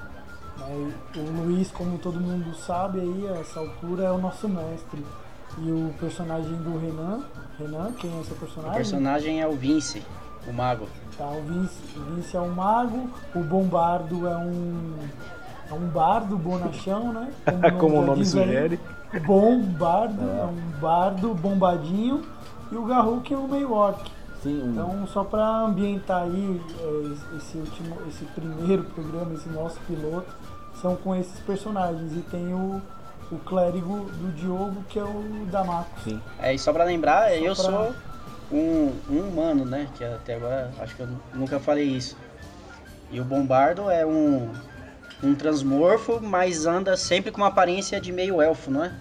Né? 0.59 0.93
O 1.15 1.41
Luiz, 1.41 1.71
como 1.71 1.97
todo 1.97 2.19
mundo 2.19 2.53
sabe 2.55 2.99
aí, 2.99 3.27
a 3.29 3.39
essa 3.39 3.59
altura 3.59 4.03
é 4.03 4.11
o 4.11 4.17
nosso 4.17 4.47
mestre. 4.49 5.03
E 5.59 5.71
o 5.71 5.93
personagem 5.99 6.53
do 6.57 6.77
Renan, 6.79 7.21
Renan, 7.57 7.91
quem 7.93 8.09
é 8.19 8.23
seu 8.23 8.35
O 8.35 8.39
personagem? 8.39 8.75
personagem 8.75 9.41
é 9.41 9.47
o 9.47 9.53
Vince, 9.53 10.03
o 10.47 10.53
mago. 10.53 10.87
Tá, 11.17 11.25
o 11.27 11.41
Vince, 11.41 11.79
o 11.97 12.15
Vince 12.15 12.37
é 12.37 12.41
um 12.41 12.49
mago, 12.53 13.09
o 13.35 13.39
Bombardo 13.41 14.27
é 14.27 14.37
um. 14.37 14.93
É 15.69 15.73
um 15.73 15.87
bardo 15.89 16.37
bonachão, 16.37 17.11
né? 17.11 17.29
Como 17.77 17.97
o 17.97 18.01
já 18.01 18.05
nome 18.07 18.19
aí. 18.19 18.25
sugere. 18.25 18.79
Bom 19.25 19.59
bardo, 19.61 20.21
é 20.21 20.45
um 20.45 20.79
bardo 20.79 21.33
bombadinho. 21.33 22.23
E 22.71 22.75
o 22.75 22.85
Garruk 22.85 23.33
é 23.33 23.37
um 23.37 23.47
meio 23.47 23.73
orc. 23.73 23.99
Sim, 24.43 24.61
um, 24.61 24.71
Então, 24.71 25.07
só 25.07 25.23
pra 25.25 25.61
ambientar 25.65 26.21
aí 26.23 26.61
é, 26.79 27.35
esse 27.37 27.57
último, 27.57 27.97
esse 28.07 28.23
primeiro 28.25 28.83
programa, 28.83 29.33
esse 29.33 29.49
nosso 29.49 29.77
piloto, 29.87 30.27
são 30.81 30.95
com 30.95 31.13
esses 31.15 31.37
personagens. 31.41 32.13
E 32.13 32.21
tem 32.21 32.53
o, 32.53 32.81
o 33.31 33.37
clérigo 33.39 34.05
do 34.11 34.31
Diogo, 34.33 34.83
que 34.89 34.97
é 34.99 35.03
o 35.03 35.45
Damaco. 35.51 35.89
sim. 36.03 36.21
É, 36.39 36.53
e 36.53 36.59
só 36.59 36.71
pra 36.71 36.83
lembrar, 36.83 37.35
eu 37.35 37.53
pra- 37.55 37.63
sou 37.63 37.95
um, 38.51 38.93
um 39.09 39.19
humano, 39.27 39.65
né? 39.65 39.87
Que 39.95 40.03
até 40.03 40.35
agora 40.35 40.71
acho 40.79 40.95
que 40.95 41.01
eu 41.01 41.09
nunca 41.33 41.59
falei 41.59 41.85
isso. 41.85 42.15
E 43.11 43.19
o 43.19 43.23
Bombardo 43.23 43.89
é 43.89 44.05
um, 44.05 44.51
um 45.23 45.35
transmorfo, 45.35 46.19
mas 46.21 46.65
anda 46.65 46.95
sempre 46.97 47.31
com 47.31 47.37
uma 47.41 47.47
aparência 47.47 47.99
de 47.99 48.11
meio 48.11 48.41
elfo, 48.41 48.69
não 48.71 48.83
é? 48.83 48.93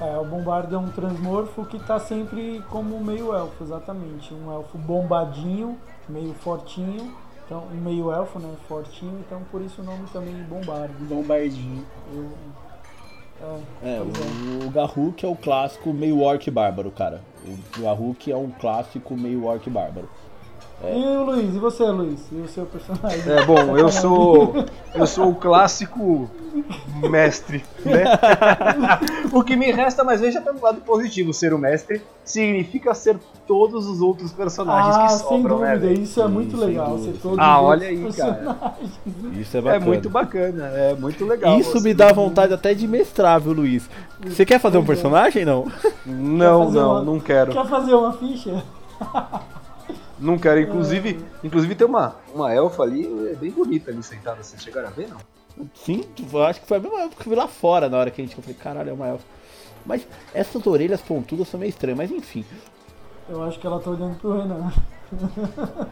É, 0.00 0.16
o 0.16 0.24
Bombardo 0.24 0.74
é 0.74 0.78
um 0.78 0.88
transmorfo 0.90 1.64
que 1.66 1.78
tá 1.78 1.98
sempre 1.98 2.62
como 2.70 2.98
meio 3.04 3.34
elfo, 3.34 3.62
exatamente. 3.62 4.32
Um 4.32 4.50
elfo 4.50 4.78
bombadinho, 4.78 5.78
meio 6.08 6.32
fortinho. 6.34 7.14
Então, 7.44 7.64
um 7.72 7.76
meio 7.76 8.10
elfo, 8.12 8.38
né? 8.38 8.48
Fortinho, 8.68 9.18
então 9.26 9.42
por 9.50 9.60
isso 9.60 9.82
o 9.82 9.84
nome 9.84 10.06
também 10.12 10.34
Bombardo. 10.44 10.94
Bombardinho. 11.00 11.84
Eu, 12.14 12.30
é, 13.42 13.88
É, 13.88 13.96
é. 13.96 14.00
o, 14.00 14.66
o 14.66 14.70
Garruk 14.70 15.24
é 15.24 15.28
o 15.28 15.36
clássico 15.36 15.92
meio 15.92 16.20
orc 16.20 16.50
bárbaro, 16.50 16.90
cara. 16.90 17.22
O 17.46 17.80
Garruk 17.80 18.30
é 18.30 18.36
um 18.36 18.50
clássico 18.50 19.16
meio 19.16 19.44
orc 19.44 19.68
bárbaro. 19.70 20.08
E 20.82 21.06
o 21.16 21.24
Luiz, 21.24 21.54
e 21.54 21.58
você, 21.58 21.84
Luiz? 21.84 22.20
E 22.32 22.36
o 22.36 22.48
seu 22.48 22.64
personagem? 22.64 23.20
É 23.30 23.44
bom, 23.44 23.76
eu 23.76 23.88
sou 23.92 24.54
eu 24.94 25.06
sou 25.06 25.28
o 25.30 25.34
clássico 25.34 26.30
mestre, 27.10 27.62
né? 27.84 28.04
o 29.30 29.44
que 29.44 29.56
me 29.56 29.70
resta, 29.72 30.02
mas 30.02 30.22
veja 30.22 30.40
pelo 30.40 30.58
lado 30.60 30.80
positivo, 30.80 31.34
ser 31.34 31.52
o 31.52 31.58
mestre 31.58 32.00
significa 32.24 32.94
ser 32.94 33.18
todos 33.46 33.86
os 33.86 34.00
outros 34.00 34.32
personagens 34.32 34.96
Ah, 34.96 35.02
que 35.06 35.12
sem 35.12 35.18
sobram, 35.28 35.58
né? 35.58 35.72
dúvida, 35.74 35.86
velho? 35.88 36.02
isso 36.02 36.20
é 36.20 36.24
Sim, 36.26 36.30
muito 36.32 36.56
sem 36.56 36.66
legal. 36.66 36.98
Ser 36.98 37.04
sem 37.04 37.12
todos 37.14 37.38
Ah, 37.38 37.60
os 37.60 37.66
olha 37.68 37.88
outros 37.90 38.20
aí, 38.20 38.26
cara. 38.26 38.34
personagens. 38.34 39.38
Isso 39.38 39.56
é 39.56 39.60
É 39.60 39.62
bacana. 39.62 39.86
muito 39.86 40.10
bacana, 40.10 40.66
é 40.68 40.94
muito 40.94 41.24
legal. 41.26 41.58
Isso 41.60 41.76
assim. 41.76 41.88
me 41.88 41.94
dá 41.94 42.10
vontade 42.12 42.54
até 42.54 42.72
de 42.72 42.88
mestrar, 42.88 43.38
viu, 43.38 43.52
Luiz? 43.52 43.88
Você 44.24 44.46
quer 44.46 44.58
fazer 44.58 44.78
um 44.78 44.82
é. 44.82 44.86
personagem, 44.86 45.44
não? 45.44 45.66
Não, 46.06 46.70
não, 46.70 46.90
uma- 46.92 47.02
não 47.02 47.20
quero. 47.20 47.52
Quer 47.52 47.66
fazer 47.66 47.92
uma 47.94 48.14
ficha? 48.14 48.62
Não 50.20 50.38
quero. 50.38 50.60
Inclusive, 50.60 51.18
inclusive 51.42 51.74
tem 51.74 51.86
uma, 51.86 52.16
uma 52.34 52.52
elfa 52.52 52.82
ali, 52.82 53.06
é 53.30 53.34
bem 53.34 53.50
bonita 53.50 53.90
ali 53.90 54.02
sentada. 54.02 54.42
Vocês 54.42 54.62
chegaram 54.62 54.88
a 54.88 54.90
ver, 54.90 55.08
não? 55.08 55.16
Sim, 55.74 56.04
eu 56.32 56.42
acho 56.44 56.60
que 56.60 56.66
foi 56.66 56.76
a 56.76 56.80
mesma 56.80 57.00
época 57.00 57.22
que 57.22 57.28
eu 57.28 57.30
vi 57.30 57.36
lá 57.36 57.48
fora 57.48 57.88
na 57.88 57.98
hora 57.98 58.10
que 58.10 58.20
a 58.20 58.24
gente 58.24 58.36
eu 58.36 58.42
falei, 58.42 58.56
caralho, 58.58 58.90
é 58.90 58.92
uma 58.92 59.08
elfa. 59.08 59.24
Mas 59.84 60.06
essas 60.34 60.66
orelhas 60.66 61.00
pontudas 61.00 61.48
são 61.48 61.58
meio 61.58 61.70
estranhas, 61.70 61.96
mas 61.98 62.10
enfim. 62.10 62.44
Eu 63.28 63.42
acho 63.42 63.58
que 63.58 63.66
ela 63.66 63.80
tá 63.80 63.90
olhando 63.90 64.16
pro 64.18 64.36
Renan. 64.38 64.72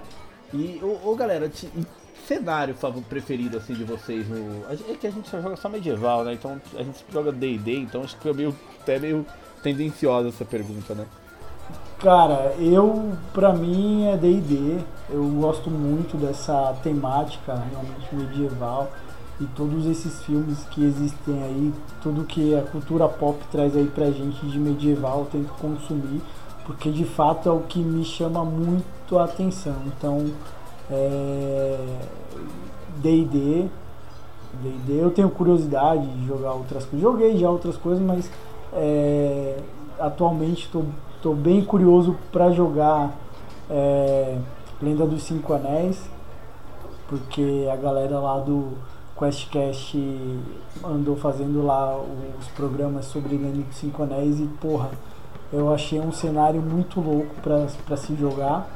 E, 0.52 0.80
ô, 0.82 1.10
ô, 1.10 1.14
galera, 1.14 1.48
ti- 1.48 1.68
e 1.76 1.84
cenário 2.26 2.74
preferido 3.08 3.58
assim 3.58 3.74
de 3.74 3.84
vocês 3.84 4.26
no. 4.28 4.64
É 4.70 4.94
que 4.94 5.06
a 5.06 5.10
gente 5.10 5.28
só 5.28 5.40
joga 5.40 5.56
só 5.56 5.68
medieval, 5.68 6.24
né? 6.24 6.32
Então 6.32 6.58
a 6.74 6.82
gente 6.82 7.04
joga 7.12 7.30
DD, 7.32 7.80
então 7.80 8.02
acho 8.02 8.16
que 8.16 8.22
foi 8.22 8.32
meio, 8.32 8.56
até 8.80 8.98
meio 8.98 9.26
tendenciosa 9.62 10.28
essa 10.28 10.44
pergunta, 10.44 10.94
né? 10.94 11.04
Cara, 12.00 12.54
eu, 12.60 13.12
pra 13.32 13.52
mim 13.52 14.06
é 14.06 14.16
D&D, 14.16 14.78
eu 15.10 15.24
gosto 15.40 15.68
muito 15.68 16.16
dessa 16.16 16.72
temática 16.80 17.54
realmente 17.54 18.14
medieval. 18.14 18.88
E 19.40 19.44
todos 19.46 19.84
esses 19.84 20.22
filmes 20.22 20.62
que 20.70 20.84
existem 20.84 21.42
aí, 21.42 21.74
tudo 22.00 22.24
que 22.24 22.54
a 22.54 22.62
cultura 22.62 23.08
pop 23.08 23.36
traz 23.50 23.76
aí 23.76 23.86
pra 23.86 24.12
gente 24.12 24.46
de 24.46 24.58
medieval, 24.60 25.20
eu 25.20 25.24
tento 25.26 25.52
consumir, 25.54 26.22
porque 26.64 26.90
de 26.90 27.04
fato 27.04 27.48
é 27.48 27.52
o 27.52 27.60
que 27.60 27.80
me 27.80 28.04
chama 28.04 28.44
muito 28.44 29.18
a 29.18 29.24
atenção. 29.24 29.74
Então, 29.86 30.26
é, 30.88 31.98
D&D, 32.98 33.68
D&D, 34.62 35.02
eu 35.02 35.10
tenho 35.10 35.30
curiosidade 35.30 36.06
de 36.06 36.26
jogar 36.28 36.52
outras 36.52 36.84
coisas, 36.84 37.00
joguei 37.00 37.36
já 37.36 37.50
outras 37.50 37.76
coisas, 37.76 38.04
mas 38.04 38.30
é, 38.72 39.56
atualmente 39.98 40.66
estou 40.66 40.84
tô 41.22 41.34
bem 41.34 41.64
curioso 41.64 42.16
para 42.30 42.50
jogar 42.50 43.12
é, 43.70 44.38
Lenda 44.80 45.06
dos 45.06 45.22
Cinco 45.24 45.52
Anéis, 45.52 46.00
porque 47.08 47.68
a 47.72 47.76
galera 47.76 48.18
lá 48.20 48.38
do 48.38 48.72
QuestCast 49.16 49.98
andou 50.84 51.16
fazendo 51.16 51.64
lá 51.64 51.98
os 52.38 52.48
programas 52.48 53.06
sobre 53.06 53.36
Lenda 53.36 53.62
dos 53.62 53.76
Cinco 53.76 54.02
Anéis 54.02 54.38
e 54.38 54.46
porra, 54.60 54.90
eu 55.52 55.72
achei 55.72 55.98
um 55.98 56.12
cenário 56.12 56.60
muito 56.60 57.00
louco 57.00 57.34
para 57.42 57.96
se 57.96 58.14
jogar, 58.14 58.68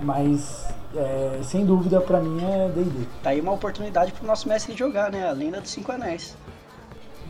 mas 0.00 0.66
é, 0.96 1.38
sem 1.42 1.64
dúvida 1.64 2.00
pra 2.00 2.20
mim 2.20 2.42
é 2.42 2.68
D&D. 2.68 3.06
Tá 3.22 3.30
aí 3.30 3.40
uma 3.40 3.52
oportunidade 3.52 4.12
pro 4.12 4.26
nosso 4.26 4.48
mestre 4.48 4.76
jogar, 4.76 5.12
né? 5.12 5.28
A 5.28 5.32
lenda 5.32 5.60
dos 5.60 5.70
Cinco 5.70 5.92
Anéis. 5.92 6.36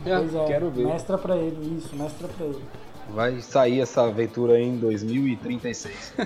Pois 0.03 0.35
é, 0.35 0.45
quero 0.45 0.69
ver. 0.69 0.85
mestra 0.85 1.17
pra 1.17 1.35
ele, 1.37 1.77
isso, 1.77 1.95
mestra 1.95 2.27
pra 2.27 2.45
ele. 2.45 2.61
Vai 3.09 3.41
sair 3.41 3.81
essa 3.81 4.03
aventura 4.03 4.59
em 4.59 4.77
2036. 4.77 6.13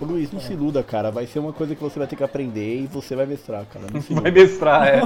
Ô 0.00 0.04
Luiz, 0.04 0.30
não 0.30 0.40
se 0.40 0.52
iluda, 0.52 0.82
cara. 0.82 1.10
Vai 1.10 1.26
ser 1.26 1.38
uma 1.38 1.52
coisa 1.52 1.74
que 1.74 1.82
você 1.82 1.98
vai 1.98 2.06
ter 2.06 2.16
que 2.16 2.22
aprender 2.22 2.82
e 2.82 2.86
você 2.86 3.16
vai 3.16 3.26
mestrar, 3.26 3.66
cara. 3.66 3.86
Vai 4.10 4.30
mestrar, 4.30 4.86
é. 4.86 5.00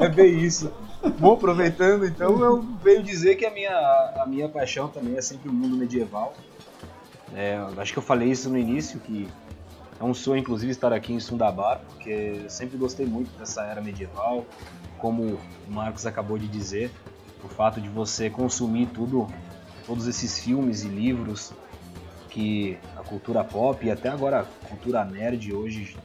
é 0.04 0.08
bem 0.08 0.40
isso. 0.40 0.72
Bom, 1.18 1.34
aproveitando, 1.34 2.06
então, 2.06 2.40
eu 2.40 2.62
venho 2.82 3.02
dizer 3.02 3.36
que 3.36 3.44
a 3.44 3.50
minha, 3.50 3.72
a 4.16 4.26
minha 4.26 4.48
paixão 4.48 4.88
também 4.88 5.16
é 5.16 5.22
sempre 5.22 5.48
o 5.48 5.52
mundo 5.52 5.76
medieval. 5.76 6.34
É, 7.34 7.56
acho 7.78 7.92
que 7.92 7.98
eu 7.98 8.02
falei 8.02 8.28
isso 8.30 8.50
no 8.50 8.58
início, 8.58 9.00
que 9.00 9.28
é 9.98 10.04
um 10.04 10.14
sonho, 10.14 10.40
inclusive, 10.40 10.70
estar 10.70 10.92
aqui 10.92 11.12
em 11.12 11.20
Sundabar, 11.20 11.80
porque 11.88 12.40
eu 12.44 12.50
sempre 12.50 12.76
gostei 12.76 13.06
muito 13.06 13.30
dessa 13.38 13.62
era 13.64 13.80
medieval. 13.80 14.44
Como 14.98 15.38
o 15.68 15.72
Marcos 15.72 16.06
acabou 16.06 16.38
de 16.38 16.46
dizer, 16.46 16.90
o 17.44 17.48
fato 17.48 17.80
de 17.80 17.88
você 17.88 18.30
consumir 18.30 18.86
tudo, 18.86 19.26
todos 19.86 20.06
esses 20.06 20.38
filmes 20.38 20.82
e 20.84 20.88
livros 20.88 21.52
que 22.30 22.78
a 22.96 23.02
cultura 23.02 23.42
pop 23.44 23.84
e 23.84 23.90
até 23.90 24.08
agora 24.08 24.40
a 24.40 24.68
cultura 24.68 25.04
nerd 25.04 25.52
hoje 25.52 25.96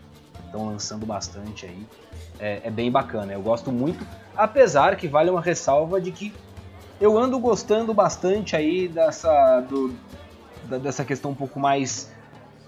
estão 0.45 0.65
lançando 0.65 1.05
bastante 1.05 1.65
aí. 1.65 1.85
É, 2.39 2.61
é 2.65 2.71
bem 2.71 2.91
bacana, 2.91 3.33
eu 3.33 3.41
gosto 3.41 3.71
muito, 3.71 4.05
apesar 4.35 4.95
que 4.95 5.07
vale 5.07 5.29
uma 5.29 5.41
ressalva 5.41 5.99
de 6.01 6.11
que 6.11 6.33
eu 6.99 7.17
ando 7.17 7.39
gostando 7.39 7.93
bastante 7.93 8.55
aí 8.55 8.88
dessa, 8.88 9.61
do- 9.61 9.95
da- 10.63 10.77
dessa 10.77 11.03
questão 11.05 11.31
um 11.31 11.35
pouco 11.35 11.59
mais 11.59 12.11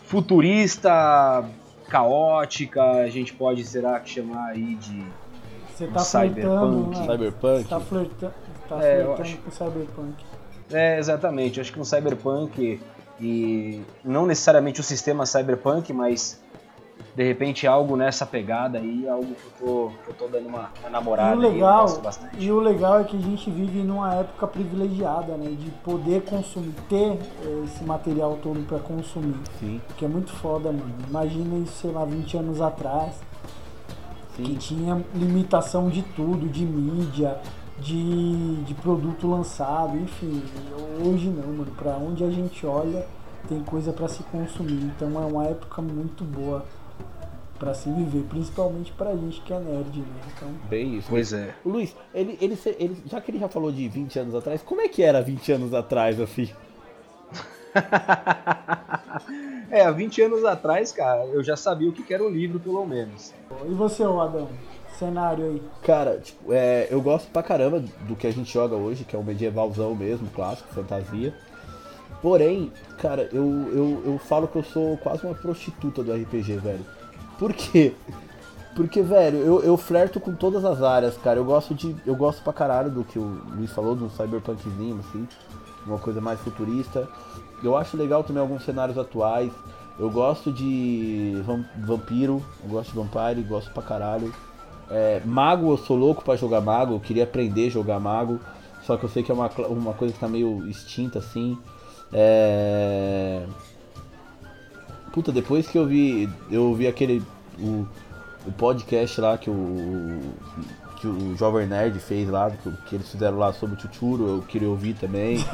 futurista, 0.05 1.45
caótica, 1.88 2.82
a 2.84 3.09
gente 3.09 3.34
pode, 3.34 3.63
será 3.65 3.99
que 3.99 4.09
chamar 4.09 4.47
aí 4.49 4.76
de 4.76 5.05
Você 5.76 5.86
Um 5.86 5.91
tá 5.91 5.99
cyberpunk. 5.99 6.99
né? 6.99 7.05
Cyberpunk. 7.05 7.63
Você 7.63 7.70
tá 7.70 7.80
flertando, 7.80 8.34
tá 8.70 8.84
É, 8.84 9.01
eu 9.01 9.13
acho. 9.13 9.38
com 9.38 9.51
cyberpunk. 9.51 10.26
É, 10.72 10.99
exatamente. 10.99 11.59
Acho 11.59 11.74
que 11.74 11.80
um 11.80 11.84
cyberpunk 11.86 12.80
e 13.20 13.82
não 14.05 14.26
necessariamente 14.26 14.80
o 14.80 14.84
sistema 14.84 15.26
cyberpunk, 15.26 15.91
mas 15.91 16.39
de 17.15 17.24
repente 17.24 17.65
algo 17.67 17.95
nessa 17.97 18.26
pegada 18.26 18.78
aí, 18.78 19.07
algo 19.09 19.26
que 19.26 19.45
eu 19.45 19.51
tô, 19.67 19.91
que 20.03 20.09
eu 20.11 20.13
tô 20.15 20.28
dando 20.28 20.47
uma, 20.47 20.70
uma 20.80 20.89
namorada 20.89 21.36
E 21.36 21.38
o 21.38 21.41
aí, 21.41 21.45
eu 21.47 21.51
legal, 21.53 21.97
bastante. 21.99 22.38
e 22.38 22.51
o 22.51 22.59
legal 22.59 22.99
é 22.99 23.03
que 23.03 23.17
a 23.17 23.20
gente 23.20 23.49
vive 23.49 23.80
numa 23.82 24.13
época 24.15 24.47
privilegiada, 24.47 25.36
né? 25.36 25.49
De 25.49 25.70
poder 25.84 26.22
consumir, 26.24 26.74
ter 26.88 27.17
eh, 27.43 27.63
esse 27.65 27.84
material 27.84 28.38
todo 28.41 28.65
pra 28.67 28.80
consumir. 28.80 29.36
Sim, 29.59 29.82
Que 29.97 30.05
é 30.05 30.07
muito 30.07 30.32
foda, 30.34 30.72
mano. 30.72 30.93
Imagina 31.09 31.57
isso, 31.57 31.74
sei 31.82 31.91
lá, 31.91 32.05
20 32.05 32.38
anos 32.38 32.61
atrás, 32.61 33.15
que 34.36 34.45
sim. 34.45 34.55
tinha 34.55 35.03
limitação 35.15 35.89
de 35.89 36.03
tudo, 36.03 36.47
de 36.47 36.63
mídia, 36.65 37.38
de, 37.82 38.64
de 38.64 38.74
produto 38.76 39.28
lançado, 39.28 39.98
enfim. 39.98 40.42
Hoje 41.06 41.30
não, 41.30 41.48
mano. 41.48 41.72
Pra 41.78 41.98
onde 41.98 42.24
a 42.24 42.30
gente 42.30 42.66
olha, 42.66 43.06
tem 43.48 43.64
coisa 43.64 43.92
pra 43.92 44.08
se 44.08 44.24
consumir. 44.24 44.84
Então 44.84 45.22
é 45.22 45.26
uma 45.26 45.46
época 45.46 45.82
muito 45.82 46.24
boa 46.24 46.66
pra 47.58 47.74
se 47.74 47.92
viver, 47.92 48.24
principalmente 48.30 48.92
pra 48.94 49.16
gente 49.16 49.42
que 49.42 49.52
é 49.52 49.60
nerd, 49.60 50.00
né? 50.00 50.06
Então, 50.36 50.50
Bem 50.70 50.98
isso. 50.98 51.08
Pois 51.10 51.34
é. 51.34 51.54
O 51.66 51.70
Luiz, 51.70 51.94
ele, 52.14 52.38
ele, 52.40 52.58
ele, 52.78 53.04
já 53.06 53.20
que 53.20 53.32
ele 53.32 53.40
já 53.40 53.50
falou 53.50 53.72
de 53.72 53.88
20 53.88 54.18
anos 54.20 54.34
atrás, 54.34 54.64
como 54.64 54.80
é 54.82 54.88
que 54.88 55.04
era 55.04 55.22
20 55.22 55.52
anos 55.52 55.74
atrás, 55.74 56.20
assim? 56.22 56.50
é, 59.70 59.82
há 59.82 59.92
20 59.92 60.22
anos 60.22 60.46
atrás, 60.46 60.94
cara, 60.94 61.26
eu 61.26 61.44
já 61.44 61.58
sabia 61.58 61.90
o 61.90 61.94
que 61.94 62.02
que 62.02 62.14
era 62.14 62.24
o 62.24 62.30
livro, 62.30 62.62
pelo 62.62 62.86
menos. 62.86 63.34
e 63.68 63.74
você, 63.74 64.04
ô 64.04 64.22
Adão? 64.22 64.48
Cenário 65.00 65.45
aí. 65.45 65.62
Cara, 65.84 66.18
tipo, 66.20 66.52
é, 66.54 66.88
eu 66.91 67.02
gosto 67.02 67.30
pra 67.32 67.41
caramba 67.41 67.82
do 68.08 68.16
que 68.16 68.28
a 68.28 68.32
gente 68.32 68.52
joga 68.54 68.76
hoje, 68.76 69.06
que 69.06 69.16
é 69.16 69.20
o 69.20 69.24
medievalzão 69.24 69.95
mesmo, 69.95 70.28
clássico, 70.36 70.68
fantasia. 70.74 71.34
Porém, 72.22 72.72
cara, 72.97 73.30
eu, 73.32 73.43
eu, 73.74 74.04
eu 74.06 74.20
falo 74.20 74.47
que 74.47 74.58
eu 74.58 74.64
sou 74.64 74.97
quase 74.97 75.26
uma 75.26 75.34
prostituta 75.34 76.04
do 76.04 76.12
RPG, 76.14 76.58
velho. 76.58 76.86
Por 77.38 77.54
quê? 77.54 77.93
Porque, 78.76 79.02
velho, 79.02 79.38
eu, 79.38 79.62
eu 79.64 79.78
flerto 79.78 80.20
com 80.20 80.34
todas 80.34 80.64
as 80.66 80.82
áreas, 80.84 81.18
cara. 81.18 81.39
Eu 81.39 81.45
gosto 81.45 81.74
de. 81.74 81.95
Eu 82.06 82.16
gosto 82.16 82.43
pra 82.43 82.52
caralho 82.54 82.91
do 82.91 83.04
que 83.04 83.18
o 83.18 83.41
Luiz 83.56 83.72
falou, 83.72 83.95
do 83.95 84.10
cyberpunkzinho, 84.10 85.00
assim. 85.00 85.28
Uma 85.86 85.97
coisa 85.97 86.20
mais 86.22 86.39
futurista. 86.41 87.08
Eu 87.64 87.76
acho 87.78 87.95
legal 87.97 88.24
também 88.24 88.41
alguns 88.41 88.64
cenários 88.64 88.97
atuais. 88.97 89.52
Eu 89.97 90.10
gosto 90.10 90.52
de 90.52 91.41
vam- 91.45 91.66
vampiro, 91.86 92.41
eu 92.64 92.70
gosto 92.70 92.91
de 92.91 92.95
vampire, 92.97 93.41
gosto 93.47 93.72
pra 93.72 93.84
caralho. 93.84 94.34
É, 94.90 95.22
mago, 95.24 95.72
eu 95.72 95.78
sou 95.78 95.96
louco 95.96 96.24
pra 96.24 96.36
jogar 96.36 96.62
mago, 96.62 96.96
eu 96.96 97.00
queria 97.00 97.24
aprender 97.24 97.68
a 97.68 97.70
jogar 97.70 98.00
mago, 98.00 98.40
só 98.84 98.98
que 98.98 99.04
eu 99.04 99.10
sei 99.10 99.22
que 99.22 99.32
é 99.32 99.34
uma, 99.34 99.50
uma 99.68 99.94
coisa 99.94 100.14
que 100.14 100.20
tá 100.20 100.28
meio 100.28 100.68
extinta 100.68 101.20
assim. 101.20 101.58
É... 102.12 103.46
Puta, 105.12 105.32
depois 105.32 105.68
que 105.68 105.78
eu 105.78 105.86
vi. 105.86 106.30
Eu 106.52 106.74
vi 106.74 106.88
aquele. 106.88 107.22
O, 107.60 107.86
o 108.46 108.52
podcast 108.52 109.22
lá 109.22 109.38
que 109.38 109.50
o. 109.50 110.20
Que 111.00 111.08
o 111.08 111.38
Jovem 111.38 111.66
Nerd 111.66 111.98
fez 112.00 112.30
lá, 112.30 112.52
que, 112.52 112.72
que 112.88 112.96
eles 112.96 113.10
fizeram 113.10 113.38
lá 113.38 113.54
sobre 113.54 113.78
o 113.78 113.80
Chuchuro, 113.80 114.28
eu 114.28 114.42
queria 114.42 114.68
ouvir 114.68 114.96
também. 114.96 115.38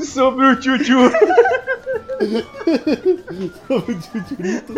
Sobre 0.05 0.45
o 0.45 0.55
tchutchu. 0.59 1.11
Sobre 3.67 3.93
o 3.93 4.01
Chuchurito. 4.01 4.73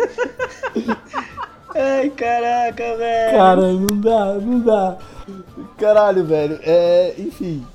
Ai, 1.74 2.10
caraca, 2.10 2.96
velho. 2.96 3.36
Cara, 3.38 3.72
não 3.72 4.00
dá, 4.00 4.34
não 4.34 4.60
dá. 4.60 4.98
Caralho, 5.78 6.24
velho. 6.24 6.58
É. 6.62 7.14
Enfim. 7.18 7.66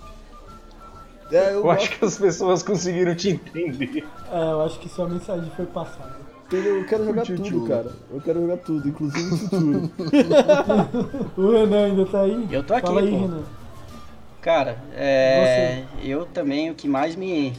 É, 1.32 1.49
eu 1.53 1.59
Eu 1.61 1.71
acho 1.71 1.89
que 1.97 2.05
as 2.05 2.17
pessoas 2.17 2.63
conseguiram 2.63 3.13
te 3.15 3.32
entender. 3.32 4.05
É, 4.32 4.51
eu 4.51 4.61
acho 4.61 4.80
que 4.80 4.88
sua 4.88 5.09
mensagem 5.09 5.51
foi 5.55 5.65
passada. 5.65 6.15
Eu 6.49 6.86
quero 6.86 7.03
jogar 7.03 7.25
tudo, 7.25 7.67
cara. 7.67 7.91
Eu 8.13 8.21
quero 8.21 8.39
jogar 8.39 8.57
tudo, 8.57 8.88
inclusive 8.88 9.34
o 9.34 9.38
Chuchuro. 9.38 9.91
O 11.36 11.51
Renan 11.51 11.86
ainda 11.86 12.05
tá 12.05 12.21
aí? 12.21 12.47
Eu 12.49 12.63
tô 12.63 12.73
aqui, 12.73 12.88
Fala 12.88 13.01
aí, 13.01 13.09
pô. 13.09 13.17
Renan. 13.17 13.43
Cara, 14.41 14.77
é, 14.93 15.83
eu 16.01 16.25
também, 16.25 16.69
o 16.69 16.75
que 16.75 16.88
mais 16.88 17.15
me, 17.15 17.53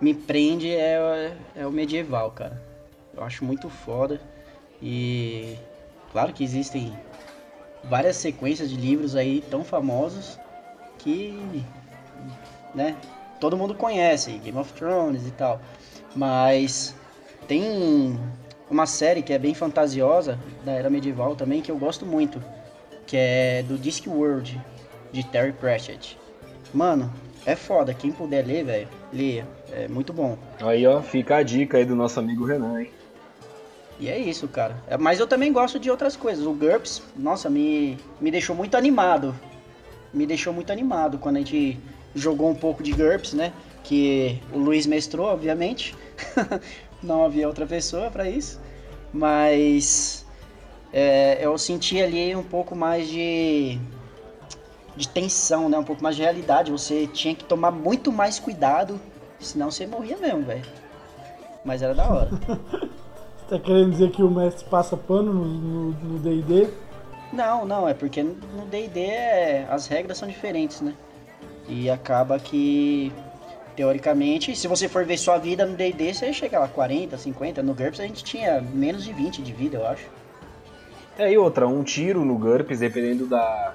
me 0.00 0.12
prende 0.12 0.70
é, 0.70 1.34
é 1.54 1.66
o 1.66 1.70
medieval, 1.70 2.30
cara. 2.32 2.60
Eu 3.14 3.22
acho 3.22 3.44
muito 3.44 3.70
foda. 3.70 4.20
E 4.80 5.56
claro 6.10 6.32
que 6.32 6.42
existem 6.42 6.92
várias 7.84 8.16
sequências 8.16 8.68
de 8.68 8.76
livros 8.76 9.14
aí 9.14 9.42
tão 9.50 9.64
famosos 9.64 10.38
que, 10.98 11.64
né, 12.74 12.96
todo 13.40 13.56
mundo 13.56 13.74
conhece, 13.74 14.32
Game 14.38 14.58
of 14.58 14.72
Thrones 14.72 15.26
e 15.26 15.30
tal. 15.30 15.60
Mas 16.14 16.94
tem 17.46 18.18
uma 18.68 18.86
série 18.86 19.22
que 19.22 19.32
é 19.32 19.38
bem 19.38 19.54
fantasiosa 19.54 20.38
da 20.64 20.72
era 20.72 20.90
medieval 20.90 21.36
também 21.36 21.62
que 21.62 21.70
eu 21.70 21.78
gosto 21.78 22.04
muito, 22.04 22.42
que 23.06 23.16
é 23.16 23.62
do 23.62 23.78
Discworld 23.78 24.60
de 25.12 25.24
Terry 25.26 25.52
Pratchett. 25.52 26.18
Mano, 26.72 27.12
é 27.44 27.54
foda. 27.54 27.92
Quem 27.92 28.10
puder 28.10 28.46
ler, 28.46 28.64
velho, 28.64 28.88
leia. 29.12 29.46
É 29.70 29.88
muito 29.88 30.12
bom. 30.12 30.38
Aí, 30.60 30.86
ó, 30.86 31.02
fica 31.02 31.36
a 31.36 31.42
dica 31.42 31.78
aí 31.78 31.84
do 31.84 31.94
nosso 31.94 32.18
amigo 32.18 32.44
Renan, 32.44 32.80
hein? 32.80 32.90
E 34.00 34.08
é 34.08 34.18
isso, 34.18 34.48
cara. 34.48 34.76
É, 34.88 34.96
Mas 34.96 35.20
eu 35.20 35.26
também 35.26 35.52
gosto 35.52 35.78
de 35.78 35.90
outras 35.90 36.16
coisas. 36.16 36.44
O 36.44 36.52
GURPS, 36.52 37.02
nossa, 37.16 37.48
me, 37.48 37.98
me 38.20 38.30
deixou 38.30 38.56
muito 38.56 38.76
animado. 38.76 39.34
Me 40.12 40.26
deixou 40.26 40.52
muito 40.52 40.72
animado 40.72 41.18
quando 41.18 41.36
a 41.36 41.38
gente 41.40 41.78
jogou 42.14 42.50
um 42.50 42.54
pouco 42.54 42.82
de 42.82 42.92
GURPS, 42.92 43.34
né? 43.34 43.52
Que 43.84 44.40
o 44.52 44.58
Luiz 44.58 44.86
mestrou, 44.86 45.26
obviamente. 45.26 45.94
Não 47.02 47.24
havia 47.24 47.46
outra 47.46 47.66
pessoa 47.66 48.10
pra 48.10 48.28
isso. 48.28 48.60
Mas 49.12 50.24
é, 50.92 51.38
eu 51.40 51.56
senti 51.58 52.00
ali 52.00 52.34
um 52.34 52.42
pouco 52.42 52.74
mais 52.74 53.08
de, 53.08 53.78
de 54.96 55.08
tensão, 55.08 55.68
né? 55.68 55.78
Um 55.78 55.84
pouco 55.84 56.02
mais 56.02 56.16
de 56.16 56.22
realidade. 56.22 56.70
Você 56.70 57.06
tinha 57.06 57.34
que 57.34 57.44
tomar 57.44 57.70
muito 57.70 58.12
mais 58.12 58.38
cuidado, 58.38 59.00
senão 59.40 59.70
você 59.70 59.86
morria 59.86 60.16
mesmo, 60.18 60.42
velho. 60.42 60.64
Mas 61.64 61.82
era 61.82 61.94
da 61.94 62.08
hora. 62.08 62.30
Tá 63.48 63.58
querendo 63.58 63.90
dizer 63.90 64.10
que 64.12 64.22
o 64.22 64.30
mestre 64.30 64.64
passa 64.70 64.96
pano 64.96 65.34
no- 65.34 66.18
D&D? 66.20 66.68
Não, 67.30 67.66
não, 67.66 67.86
é 67.86 67.92
porque 67.92 68.22
no 68.22 68.64
D&D 68.70 69.00
é- 69.00 69.66
as 69.68 69.86
regras 69.86 70.16
são 70.16 70.26
diferentes, 70.26 70.80
né? 70.80 70.94
E 71.68 71.90
acaba 71.90 72.38
que, 72.38 73.12
teoricamente, 73.76 74.56
se 74.56 74.66
você 74.66 74.88
for 74.88 75.04
ver 75.04 75.18
sua 75.18 75.36
vida 75.36 75.66
no 75.66 75.76
D&D, 75.76 76.14
você 76.14 76.32
chega 76.32 76.58
lá 76.58 76.66
40, 76.68 77.18
50. 77.18 77.62
No 77.62 77.74
GURPS 77.74 78.00
a 78.00 78.04
gente 78.06 78.24
tinha 78.24 78.58
menos 78.62 79.04
de 79.04 79.12
20 79.12 79.42
de 79.42 79.52
vida, 79.52 79.76
eu 79.76 79.86
acho. 79.86 80.06
É, 81.18 81.30
e 81.30 81.36
outra, 81.36 81.68
um 81.68 81.82
tiro 81.82 82.24
no 82.24 82.38
GURPS, 82.38 82.78
dependendo 82.78 83.26
da, 83.26 83.74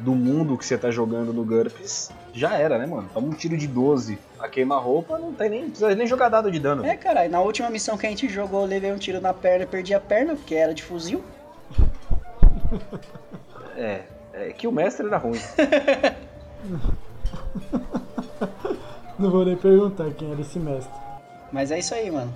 do 0.00 0.14
mundo 0.14 0.56
que 0.56 0.64
você 0.64 0.78
tá 0.78 0.90
jogando 0.90 1.32
no 1.32 1.44
GURPS, 1.44 2.10
já 2.32 2.56
era, 2.56 2.78
né, 2.78 2.86
mano? 2.86 3.08
Toma 3.12 3.28
um 3.28 3.32
tiro 3.32 3.56
de 3.56 3.66
12 3.66 4.18
a 4.38 4.48
queima-roupa, 4.48 5.18
não 5.18 5.32
tem 5.32 5.50
nem, 5.50 5.64
precisa 5.64 5.94
nem 5.94 6.06
jogar 6.06 6.28
dado 6.28 6.50
de 6.50 6.58
dano. 6.58 6.84
É, 6.84 6.96
cara, 6.96 7.26
e 7.26 7.28
na 7.28 7.40
última 7.40 7.68
missão 7.68 7.98
que 7.98 8.06
a 8.06 8.10
gente 8.10 8.28
jogou, 8.28 8.62
eu 8.62 8.66
levei 8.66 8.92
um 8.92 8.98
tiro 8.98 9.20
na 9.20 9.34
perna 9.34 9.64
e 9.64 9.66
perdi 9.66 9.94
a 9.94 10.00
perna, 10.00 10.34
porque 10.34 10.54
era 10.54 10.74
de 10.74 10.82
fuzil. 10.82 11.22
É, 13.76 14.02
é 14.34 14.52
que 14.52 14.66
o 14.66 14.72
mestre 14.72 15.06
era 15.06 15.16
ruim. 15.16 15.40
Não 19.18 19.30
vou 19.30 19.44
nem 19.44 19.56
perguntar 19.56 20.10
quem 20.12 20.30
era 20.30 20.40
esse 20.40 20.58
mestre. 20.58 20.92
Mas 21.50 21.70
é 21.70 21.78
isso 21.78 21.94
aí, 21.94 22.10
mano. 22.10 22.32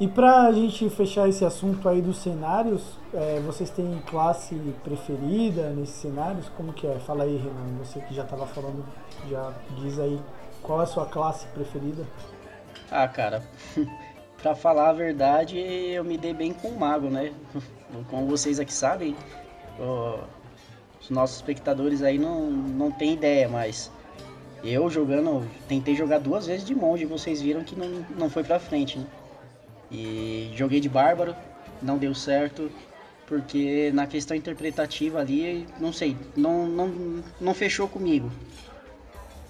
E 0.00 0.06
pra 0.06 0.52
gente 0.52 0.88
fechar 0.90 1.28
esse 1.28 1.44
assunto 1.44 1.88
aí 1.88 2.00
dos 2.00 2.18
cenários, 2.18 2.96
é, 3.12 3.40
vocês 3.40 3.68
têm 3.68 4.00
classe 4.06 4.54
preferida 4.84 5.70
nesses 5.70 5.96
cenários? 5.96 6.48
Como 6.56 6.72
que 6.72 6.86
é? 6.86 7.00
Fala 7.00 7.24
aí, 7.24 7.36
Renan, 7.36 7.78
você 7.78 8.00
que 8.02 8.14
já 8.14 8.22
tava 8.22 8.46
falando, 8.46 8.84
já 9.28 9.52
diz 9.80 9.98
aí 9.98 10.20
qual 10.62 10.80
é 10.80 10.84
a 10.84 10.86
sua 10.86 11.04
classe 11.04 11.48
preferida? 11.48 12.06
Ah, 12.92 13.08
cara, 13.08 13.42
pra 14.40 14.54
falar 14.54 14.90
a 14.90 14.92
verdade, 14.92 15.58
eu 15.58 16.04
me 16.04 16.16
dei 16.16 16.32
bem 16.32 16.52
com 16.52 16.68
o 16.68 16.78
mago, 16.78 17.10
né? 17.10 17.32
Como 18.08 18.28
vocês 18.28 18.60
aqui 18.60 18.72
sabem, 18.72 19.16
os 21.00 21.10
nossos 21.10 21.38
espectadores 21.38 22.02
aí 22.02 22.18
não, 22.18 22.48
não 22.48 22.92
tem 22.92 23.14
ideia, 23.14 23.48
mas 23.48 23.90
eu 24.62 24.88
jogando, 24.88 25.44
tentei 25.66 25.96
jogar 25.96 26.18
duas 26.18 26.46
vezes 26.46 26.64
de 26.64 26.72
monge, 26.72 27.04
vocês 27.04 27.42
viram 27.42 27.64
que 27.64 27.74
não, 27.74 28.06
não 28.16 28.30
foi 28.30 28.44
pra 28.44 28.60
frente, 28.60 28.96
né? 28.96 29.06
E 29.90 30.52
joguei 30.54 30.80
de 30.80 30.88
bárbaro, 30.88 31.34
não 31.80 31.96
deu 31.96 32.14
certo, 32.14 32.70
porque 33.26 33.90
na 33.94 34.06
questão 34.06 34.36
interpretativa 34.36 35.18
ali, 35.20 35.66
não 35.78 35.92
sei, 35.92 36.16
não, 36.36 36.66
não, 36.66 37.22
não 37.40 37.54
fechou 37.54 37.88
comigo. 37.88 38.30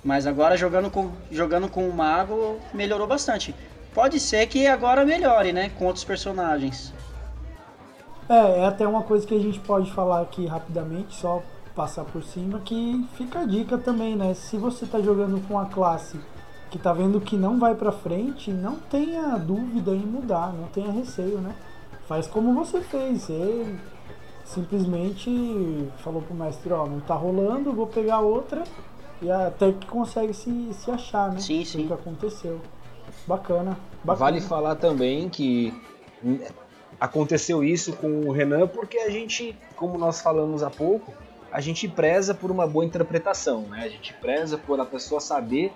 Mas 0.04 0.26
agora 0.26 0.56
jogando 0.56 0.90
com, 0.90 1.10
jogando 1.30 1.68
com 1.68 1.88
o 1.88 1.92
mago 1.92 2.58
melhorou 2.72 3.06
bastante. 3.06 3.54
Pode 3.92 4.20
ser 4.20 4.46
que 4.46 4.66
agora 4.66 5.04
melhore, 5.04 5.52
né? 5.52 5.70
Com 5.76 5.86
outros 5.86 6.04
personagens. 6.04 6.92
É, 8.28 8.60
é 8.60 8.66
até 8.66 8.86
uma 8.86 9.02
coisa 9.02 9.26
que 9.26 9.34
a 9.34 9.40
gente 9.40 9.58
pode 9.60 9.90
falar 9.92 10.20
aqui 10.20 10.46
rapidamente, 10.46 11.14
só 11.14 11.42
passar 11.74 12.04
por 12.04 12.22
cima, 12.22 12.60
que 12.60 13.06
fica 13.16 13.40
a 13.40 13.44
dica 13.44 13.78
também, 13.78 14.14
né? 14.14 14.34
Se 14.34 14.56
você 14.56 14.86
tá 14.86 15.00
jogando 15.00 15.40
com 15.48 15.58
a 15.58 15.66
classe 15.66 16.18
que 16.70 16.78
tá 16.78 16.92
vendo 16.92 17.20
que 17.20 17.36
não 17.36 17.58
vai 17.58 17.74
pra 17.74 17.92
frente, 17.92 18.50
não 18.50 18.76
tenha 18.76 19.36
dúvida 19.36 19.92
em 19.92 20.04
mudar, 20.04 20.52
não 20.52 20.68
tenha 20.68 20.92
receio, 20.92 21.38
né? 21.38 21.54
Faz 22.06 22.26
como 22.26 22.54
você 22.54 22.80
fez, 22.80 23.22
você 23.22 23.76
simplesmente 24.44 25.88
falou 25.98 26.22
pro 26.22 26.34
mestre, 26.34 26.72
ó, 26.72 26.86
não 26.86 27.00
tá 27.00 27.14
rolando, 27.14 27.72
vou 27.72 27.86
pegar 27.86 28.20
outra 28.20 28.64
e 29.20 29.30
até 29.30 29.72
que 29.72 29.86
consegue 29.86 30.32
se, 30.32 30.72
se 30.72 30.90
achar, 30.90 31.32
né? 31.32 31.40
Sim, 31.40 31.64
sim. 31.64 31.84
o 31.84 31.86
que 31.88 31.92
aconteceu. 31.92 32.60
Bacana, 33.26 33.76
bacana. 34.04 34.18
Vale 34.18 34.40
falar 34.40 34.76
também 34.76 35.28
que 35.28 35.74
aconteceu 37.00 37.62
isso 37.62 37.94
com 37.94 38.20
o 38.28 38.32
Renan 38.32 38.66
porque 38.66 38.98
a 38.98 39.10
gente, 39.10 39.56
como 39.76 39.98
nós 39.98 40.20
falamos 40.20 40.62
há 40.62 40.70
pouco, 40.70 41.12
a 41.50 41.60
gente 41.60 41.88
preza 41.88 42.34
por 42.34 42.50
uma 42.50 42.66
boa 42.66 42.84
interpretação, 42.84 43.62
né? 43.62 43.82
A 43.84 43.88
gente 43.88 44.12
preza 44.14 44.58
por 44.58 44.78
a 44.80 44.84
pessoa 44.84 45.20
saber 45.20 45.72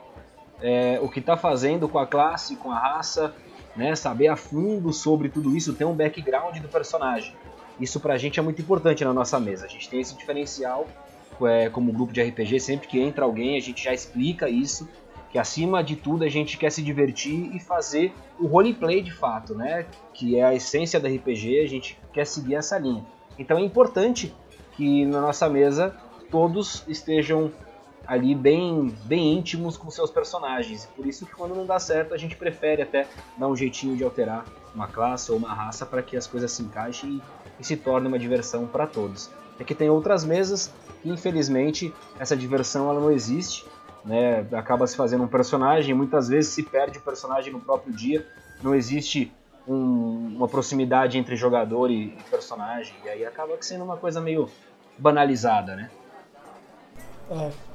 é, 0.63 0.99
o 1.03 1.09
que 1.09 1.21
está 1.21 1.37
fazendo 1.37 1.89
com 1.89 1.99
a 1.99 2.07
classe, 2.07 2.57
com 2.57 2.71
a 2.71 2.79
raça, 2.79 3.35
né? 3.77 3.95
Saber 3.97 4.29
a 4.29 4.37
fundo 4.37 4.93
sobre 4.93 5.29
tudo 5.29 5.57
isso, 5.57 5.75
ter 5.75 5.85
um 5.85 5.95
background 5.95 6.57
do 6.59 6.69
personagem. 6.69 7.35
Isso 7.81 7.99
pra 7.99 8.17
gente 8.17 8.39
é 8.39 8.43
muito 8.43 8.63
importante 8.63 9.05
na 9.05 9.13
nossa 9.13 9.41
mesa. 9.41 9.67
A 9.67 9.69
gente 9.69 9.89
tem 9.89 10.01
esse 10.01 10.15
diferencial 10.15 10.87
é, 11.45 11.69
como 11.69 11.93
grupo 11.93 12.13
de 12.13 12.23
RPG, 12.23 12.61
sempre 12.61 12.87
que 12.87 13.01
entra 13.01 13.25
alguém, 13.25 13.57
a 13.57 13.61
gente 13.61 13.83
já 13.83 13.93
explica 13.93 14.49
isso, 14.49 14.89
que 15.31 15.39
acima 15.39 15.83
de 15.83 15.97
tudo 15.97 16.25
a 16.25 16.29
gente 16.29 16.59
quer 16.59 16.71
se 16.71 16.83
divertir 16.83 17.55
e 17.55 17.59
fazer 17.59 18.13
o 18.39 18.47
roleplay 18.47 19.03
de 19.03 19.13
fato, 19.13 19.55
né? 19.55 19.87
Que 20.13 20.37
é 20.37 20.45
a 20.45 20.55
essência 20.55 21.01
da 21.01 21.09
RPG, 21.09 21.61
a 21.61 21.69
gente 21.69 21.99
quer 22.13 22.27
seguir 22.27 22.55
essa 22.55 22.79
linha. 22.79 23.05
Então 23.39 23.59
é 23.59 23.63
importante 23.63 24.33
que 24.77 25.07
na 25.07 25.21
nossa 25.21 25.49
mesa 25.49 25.97
todos 26.31 26.85
estejam 26.87 27.51
ali 28.07 28.35
bem, 28.35 28.95
bem 29.05 29.35
íntimos 29.39 29.77
com 29.77 29.91
seus 29.91 30.11
personagens. 30.11 30.87
Por 30.97 31.07
isso 31.07 31.25
que 31.27 31.33
quando 31.33 31.55
não 31.55 31.67
dá 31.67 31.79
certo 31.79 32.15
a 32.15 32.19
gente 32.19 32.37
prefere 32.37 32.83
até 32.83 33.09
dar 33.37 33.49
um 33.49 33.57
jeitinho 33.57 33.97
de 33.97 34.05
alterar 34.05 34.45
uma 34.75 34.89
classe 34.89 35.31
ou 35.31 35.39
uma 35.39 35.53
raça 35.53 35.85
para 35.87 36.03
que 36.03 36.17
as 36.17 36.27
coisas 36.27 36.51
se 36.53 36.63
encaixem 36.63 37.11
e, 37.11 37.23
e 37.61 37.65
se 37.65 37.77
torne 37.77 38.09
uma 38.09 38.19
diversão 38.19 38.67
para 38.67 38.87
todos. 38.87 39.31
É 39.59 39.65
que 39.65 39.75
tem 39.75 39.91
outras 39.91 40.25
mesas 40.25 40.73
que 41.03 41.11
infelizmente 41.11 41.95
essa 42.19 42.37
diversão 42.37 42.89
ela 42.89 43.01
não 43.01 43.11
existe, 43.11 43.67
né? 44.05 44.47
Acaba 44.53 44.87
se 44.87 44.97
fazendo 44.97 45.25
um 45.25 45.29
personagem, 45.29 45.95
muitas 45.95 46.29
vezes 46.29 46.53
se 46.53 46.63
perde 46.63 46.99
o 46.99 47.03
personagem 47.03 47.53
no 47.53 47.61
próprio 47.61 47.93
dia, 47.93 48.27
não 48.63 48.75
existe 48.75 49.33
um- 49.69 50.33
uma 50.37 50.49
proximidade 50.49 51.19
entre 51.19 51.37
jogador 51.37 51.91
e, 51.91 52.09
personagem, 52.31 52.95
e 53.05 53.09
aí 53.09 53.25
acaba 53.25 53.57
sendo 53.61 53.85
uma 53.85 53.97
coisa 53.97 54.21
meio 54.21 54.49
banalizada, 54.99 55.77
né? 55.77 55.91
É. 57.31 57.72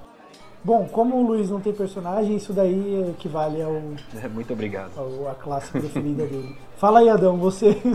Bom, 0.63 0.85
como 0.87 1.15
o 1.17 1.27
Luiz 1.27 1.49
não 1.49 1.59
tem 1.61 1.71
personagem, 1.73 2.35
isso 2.35 2.51
daí 2.51 3.09
equivale 3.11 3.61
ao, 3.61 3.73
Muito 4.33 4.53
obrigado. 4.53 4.91
ao- 4.97 5.29
à 5.29 5.35
classe 5.35 5.71
preferida 5.71 6.25
dele. 6.25 6.55
Fala 6.77 6.99
aí, 6.99 7.09
Adão, 7.09 7.37
você. 7.37 7.77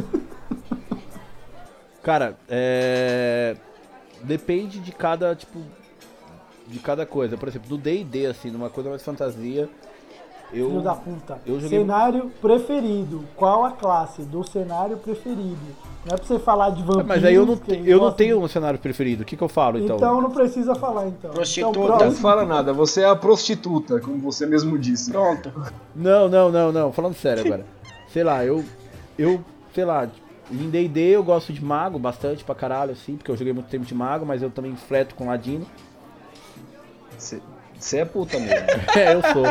Cara, 2.02 2.36
é. 2.48 3.56
Depende 4.22 4.78
de 4.80 4.92
cada, 4.92 5.34
tipo. 5.34 5.58
De 6.66 6.78
cada 6.78 7.04
coisa. 7.04 7.36
Por 7.36 7.48
exemplo, 7.48 7.68
do 7.68 7.76
DD, 7.76 8.26
assim, 8.26 8.50
numa 8.50 8.70
coisa 8.70 8.88
mais 8.90 9.02
fantasia. 9.02 9.68
Eu. 10.52 10.68
Filho 10.68 10.80
da 10.82 10.94
puta. 10.94 11.40
eu 11.46 11.58
joguei- 11.60 11.78
Cenário 11.80 12.30
preferido. 12.40 13.24
Qual 13.36 13.64
a 13.64 13.70
classe 13.70 14.22
do 14.22 14.44
cenário 14.44 14.96
preferido? 14.98 15.56
Não 16.04 16.14
é 16.14 16.16
pra 16.16 16.26
você 16.26 16.38
falar 16.38 16.70
de 16.70 16.82
Ah, 16.82 16.84
vampiros. 16.84 17.06
Mas 17.06 17.24
aí 17.24 17.34
eu 17.34 17.46
não, 17.46 17.58
eu 17.84 17.98
não 18.00 18.12
tenho 18.12 18.38
de- 18.38 18.44
um 18.44 18.48
cenário 18.48 18.78
preferido. 18.78 19.22
O 19.22 19.24
que, 19.24 19.36
que 19.36 19.42
eu 19.42 19.48
falo 19.48 19.78
então? 19.78 19.96
Então 19.96 20.20
não 20.20 20.30
precisa 20.30 20.74
falar, 20.74 21.06
então. 21.08 21.30
Prostituta. 21.30 21.78
Então, 21.78 21.98
Não 22.06 22.12
fala 22.12 22.44
nada, 22.44 22.72
você 22.72 23.02
é 23.02 23.08
a 23.08 23.14
prostituta, 23.16 24.00
como 24.00 24.18
você 24.18 24.44
mesmo 24.44 24.76
disse. 24.78 25.10
Pronto. 25.12 25.52
Não, 25.94 26.28
não, 26.28 26.50
não, 26.50 26.72
não. 26.72 26.92
Falando 26.92 27.14
sério 27.14 27.44
agora. 27.46 27.64
sei 28.08 28.24
lá, 28.24 28.44
eu. 28.44 28.64
Eu, 29.18 29.42
sei 29.74 29.84
lá, 29.84 30.08
em 30.50 30.68
DD 30.68 31.00
eu 31.12 31.22
gosto 31.22 31.52
de 31.52 31.64
mago 31.64 31.98
bastante 31.98 32.42
pra 32.44 32.54
caralho, 32.54 32.92
assim, 32.92 33.16
porque 33.16 33.30
eu 33.30 33.36
joguei 33.36 33.52
muito 33.52 33.68
tempo 33.68 33.84
de 33.86 33.94
mago, 33.94 34.26
mas 34.26 34.42
eu 34.42 34.50
também 34.50 34.74
fleto 34.74 35.14
com 35.14 35.26
ladino. 35.28 35.64
Você 37.82 37.98
é 37.98 38.04
puta 38.04 38.38
mesmo. 38.38 38.54
É, 38.96 39.14
eu 39.14 39.22
sou. 39.32 39.44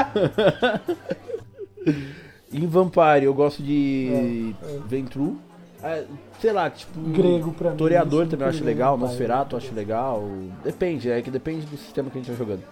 em 2.51 2.65
Vampire 2.65 3.25
eu 3.25 3.33
gosto 3.33 3.61
de 3.61 4.55
É, 4.63 4.75
é. 4.75 4.79
Ventru. 4.87 5.37
É, 5.83 6.05
sei 6.39 6.53
lá, 6.53 6.69
tipo. 6.69 6.97
Grego 6.99 7.51
pra 7.51 7.71
mim. 7.71 7.77
Toreador 7.77 8.21
sempre 8.21 8.31
também 8.31 8.45
eu 8.45 8.49
acho 8.49 8.63
legal, 8.63 8.97
pai. 8.97 9.07
Nosferatu 9.07 9.55
eu 9.55 9.57
acho 9.57 9.75
legal. 9.75 10.23
Depende, 10.63 11.11
é 11.11 11.21
que 11.21 11.29
depende 11.29 11.65
do 11.65 11.75
sistema 11.77 12.09
que 12.09 12.17
a 12.17 12.21
gente 12.21 12.31
tá 12.31 12.37
jogando. 12.37 12.63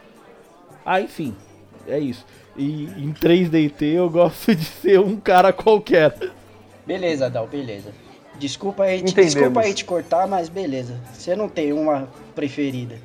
Ah, 0.85 1.01
enfim, 1.01 1.35
é 1.87 1.99
isso. 1.99 2.25
E 2.55 2.85
em 2.85 3.11
3DT 3.11 3.81
eu 3.81 4.09
gosto 4.09 4.55
de 4.55 4.63
ser 4.63 4.99
um 4.99 5.17
cara 5.17 5.51
qualquer. 5.51 6.15
Beleza, 6.85 7.29
Dal, 7.29 7.47
beleza. 7.47 7.91
Desculpa 8.39 8.83
aí, 8.83 9.01
te, 9.01 9.13
desculpa 9.13 9.59
aí 9.59 9.73
te 9.73 9.83
cortar, 9.83 10.25
mas 10.25 10.47
beleza. 10.47 10.97
Você 11.13 11.35
não 11.35 11.49
tem 11.49 11.73
uma 11.73 12.07
preferida. 12.33 12.95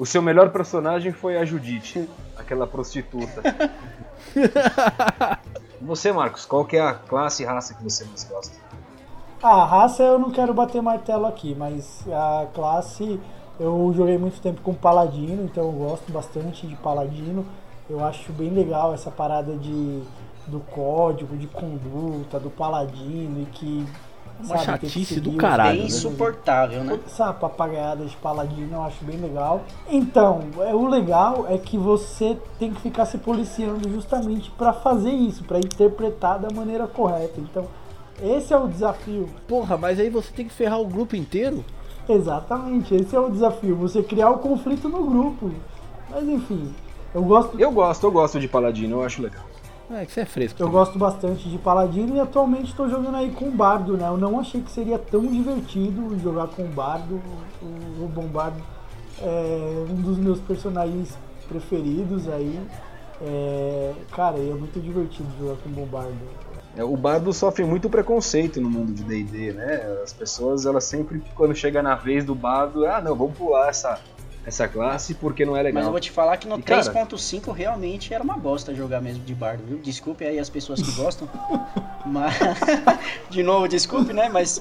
O 0.00 0.06
seu 0.06 0.22
melhor 0.22 0.48
personagem 0.48 1.12
foi 1.12 1.36
a 1.36 1.44
Judite, 1.44 2.08
aquela 2.34 2.66
prostituta. 2.66 3.42
você, 5.78 6.10
Marcos, 6.10 6.46
qual 6.46 6.64
que 6.64 6.78
é 6.78 6.80
a 6.80 6.94
classe 6.94 7.42
e 7.42 7.46
raça 7.46 7.74
que 7.74 7.84
você 7.84 8.06
mais 8.06 8.24
gosta? 8.24 8.56
A 9.42 9.62
raça 9.66 10.02
eu 10.02 10.18
não 10.18 10.30
quero 10.30 10.54
bater 10.54 10.80
martelo 10.80 11.26
aqui, 11.26 11.54
mas 11.54 12.02
a 12.08 12.46
classe 12.54 13.20
eu 13.58 13.92
joguei 13.94 14.16
muito 14.16 14.40
tempo 14.40 14.62
com 14.62 14.72
paladino, 14.72 15.44
então 15.44 15.64
eu 15.64 15.72
gosto 15.72 16.10
bastante 16.10 16.66
de 16.66 16.76
paladino. 16.76 17.44
Eu 17.86 18.02
acho 18.02 18.32
bem 18.32 18.48
legal 18.48 18.94
essa 18.94 19.10
parada 19.10 19.54
de 19.54 20.02
do 20.46 20.60
código, 20.60 21.36
de 21.36 21.46
conduta, 21.46 22.40
do 22.40 22.48
paladino 22.48 23.42
e 23.42 23.44
que 23.52 23.86
Uma 24.44 24.58
sabe, 24.58 24.88
chatice 24.88 25.20
do 25.20 25.32
caralho, 25.32 25.72
Bem 25.72 25.80
né? 25.80 25.86
insuportável, 25.86 26.84
né? 26.84 26.98
Essa 27.06 27.32
papagaiada 27.32 28.04
de 28.04 28.16
paladino 28.16 28.76
eu 28.76 28.82
acho 28.82 29.04
bem 29.04 29.16
legal. 29.16 29.62
Então, 29.88 30.40
é, 30.60 30.74
o 30.74 30.86
legal 30.86 31.46
é 31.48 31.58
que 31.58 31.76
você 31.76 32.36
tem 32.58 32.72
que 32.72 32.80
ficar 32.80 33.04
se 33.06 33.18
policiando 33.18 33.88
justamente 33.90 34.50
para 34.50 34.72
fazer 34.72 35.10
isso, 35.10 35.44
para 35.44 35.58
interpretar 35.58 36.38
da 36.38 36.48
maneira 36.50 36.86
correta. 36.86 37.40
Então, 37.40 37.66
esse 38.22 38.52
é 38.52 38.56
o 38.56 38.68
desafio. 38.68 39.28
Porra, 39.46 39.76
mas 39.76 39.98
aí 39.98 40.10
você 40.10 40.30
tem 40.32 40.46
que 40.46 40.52
ferrar 40.52 40.80
o 40.80 40.86
grupo 40.86 41.16
inteiro? 41.16 41.64
Exatamente, 42.08 42.94
esse 42.94 43.14
é 43.14 43.20
o 43.20 43.30
desafio. 43.30 43.76
Você 43.76 44.02
criar 44.02 44.30
o 44.30 44.38
conflito 44.38 44.88
no 44.88 45.04
grupo. 45.04 45.50
Mas 46.10 46.28
enfim, 46.28 46.74
eu 47.14 47.22
gosto. 47.22 47.58
Eu 47.58 47.70
gosto, 47.70 48.04
eu 48.04 48.10
gosto 48.10 48.40
de 48.40 48.48
Paladino, 48.48 48.96
eu 48.96 49.04
acho 49.04 49.22
legal. 49.22 49.49
É, 49.90 50.06
que 50.06 50.12
você 50.12 50.20
é 50.20 50.24
fresco. 50.24 50.62
Eu 50.62 50.66
também. 50.66 50.80
gosto 50.80 50.98
bastante 50.98 51.48
de 51.48 51.58
Paladino 51.58 52.16
e 52.16 52.20
atualmente 52.20 52.70
estou 52.70 52.88
jogando 52.88 53.16
aí 53.16 53.30
com 53.32 53.46
o 53.46 53.50
Bardo, 53.50 53.96
né? 53.96 54.06
Eu 54.06 54.16
não 54.16 54.38
achei 54.38 54.60
que 54.60 54.70
seria 54.70 54.98
tão 54.98 55.26
divertido 55.26 56.16
jogar 56.20 56.46
com 56.46 56.62
o 56.62 56.68
Bardo. 56.68 57.20
O, 57.60 58.04
o 58.04 58.08
Bombardo 58.08 58.62
é 59.20 59.84
um 59.90 60.00
dos 60.00 60.16
meus 60.18 60.38
personagens 60.40 61.18
preferidos 61.48 62.28
aí. 62.28 62.60
É, 63.20 63.92
cara, 64.12 64.38
é 64.38 64.54
muito 64.54 64.80
divertido 64.80 65.28
jogar 65.38 65.56
com 65.56 65.68
o 65.68 65.72
Bombardo. 65.72 66.14
É, 66.76 66.84
O 66.84 66.96
bardo 66.96 67.32
sofre 67.32 67.64
muito 67.64 67.90
preconceito 67.90 68.60
no 68.60 68.70
mundo 68.70 68.92
de 68.92 69.02
D&D, 69.02 69.52
né? 69.52 69.98
As 70.04 70.12
pessoas, 70.12 70.66
elas 70.66 70.84
sempre, 70.84 71.20
quando 71.34 71.54
chega 71.54 71.82
na 71.82 71.96
vez 71.96 72.24
do 72.24 72.34
bardo, 72.34 72.86
ah, 72.86 73.00
não, 73.00 73.16
vamos 73.16 73.36
pular 73.36 73.68
essa, 73.68 73.98
essa 74.50 74.68
classe 74.68 75.14
porque 75.14 75.46
não 75.46 75.56
é 75.56 75.62
legal. 75.62 75.74
Mas 75.80 75.86
eu 75.86 75.90
vou 75.92 76.00
te 76.00 76.10
falar 76.10 76.36
que 76.36 76.46
no 76.46 76.58
E, 76.58 76.62
cara- 76.62 76.82
3.5 76.82 77.52
realmente 77.52 78.12
era 78.12 78.22
uma 78.22 78.36
bosta 78.36 78.74
jogar 78.74 79.00
mesmo 79.00 79.24
de 79.24 79.34
bardo, 79.34 79.62
viu? 79.64 79.78
Desculpe 79.78 80.24
aí 80.24 80.38
as 80.38 80.50
pessoas 80.50 80.82
que 80.82 80.92
gostam. 80.92 81.28
mas. 82.04 82.34
de 83.30 83.42
novo, 83.42 83.66
desculpe, 83.66 84.12
né? 84.12 84.28
Mas. 84.28 84.60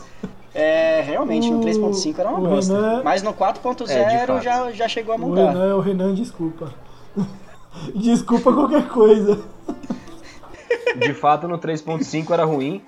É, 0.53 1.01
realmente, 1.01 1.49
no 1.51 1.59
3.5 1.61 2.17
era 2.19 2.29
uma 2.29 2.39
O 2.39 2.49
bosta. 2.55 2.73
Renan- 2.73 3.03
Mas 3.03 3.21
no 3.21 3.33
4.0 3.33 3.87
É, 3.89 4.41
já, 4.41 4.71
já 4.71 4.87
chegou 4.87 5.13
a 5.13 5.17
O 5.17 5.19
mudar. 5.19 5.49
Renan 5.49 5.65
é 5.69 5.73
o 5.73 5.79
Renan, 5.79 6.13
desculpa. 6.15 6.73
desculpa 7.95 8.51
qualquer 8.53 8.87
coisa. 8.87 9.39
De 10.97 11.13
fato, 11.13 11.47
no 11.47 11.57
3.5 11.59 12.31
era 12.31 12.43
ruim. 12.45 12.81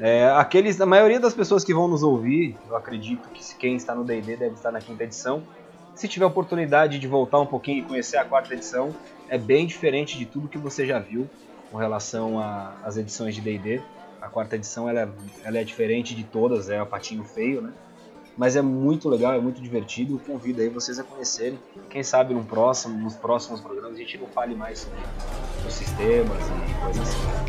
É, 0.00 0.28
aqueles, 0.36 0.80
a 0.80 0.86
maioria 0.86 1.20
das 1.20 1.34
pessoas 1.34 1.62
que 1.64 1.72
vão 1.74 1.86
nos 1.88 2.02
ouvir, 2.02 2.56
eu 2.68 2.76
acredito 2.76 3.28
que 3.30 3.54
quem 3.56 3.76
está 3.76 3.94
no 3.94 4.02
D&D 4.04 4.36
deve 4.36 4.54
estar 4.54 4.70
na 4.72 4.80
quinta 4.80 5.04
edição. 5.04 5.42
Se 5.94 6.08
tiver 6.08 6.26
oportunidade 6.26 6.98
de 6.98 7.06
voltar 7.06 7.40
um 7.40 7.46
pouquinho 7.46 7.78
e 7.78 7.82
conhecer 7.82 8.16
a 8.16 8.24
quarta 8.24 8.52
edição, 8.52 8.92
é 9.28 9.38
bem 9.38 9.64
diferente 9.66 10.18
de 10.18 10.26
tudo 10.26 10.48
que 10.48 10.58
você 10.58 10.84
já 10.86 10.98
viu 10.98 11.30
com 11.70 11.78
relação 11.78 12.40
às 12.82 12.96
edições 12.96 13.32
de 13.34 13.40
D&D. 13.40 13.80
A 14.20 14.28
quarta 14.28 14.56
edição 14.56 14.88
ela 14.88 15.02
é, 15.02 15.08
ela 15.44 15.58
é 15.58 15.64
diferente 15.64 16.14
de 16.14 16.24
todas, 16.24 16.68
é 16.68 16.82
o 16.82 16.86
patinho 16.86 17.22
feio, 17.22 17.62
né? 17.62 17.72
Mas 18.36 18.56
é 18.56 18.62
muito 18.62 19.08
legal, 19.08 19.34
é 19.34 19.38
muito 19.38 19.62
divertido. 19.62 20.18
Convido 20.18 20.60
aí 20.60 20.68
vocês 20.68 20.98
a 20.98 21.04
conhecerem. 21.04 21.56
Quem 21.88 22.02
sabe 22.02 22.34
num 22.34 22.44
próximo, 22.44 22.98
nos 22.98 23.14
próximos 23.14 23.60
programas 23.60 23.94
a 23.94 23.98
gente 23.98 24.18
não 24.18 24.26
fale 24.26 24.56
mais 24.56 24.80
sobre 24.80 24.98
os 25.66 25.72
sistemas 25.72 26.42
e 26.48 26.74
coisas 26.82 27.08
assim. 27.08 27.44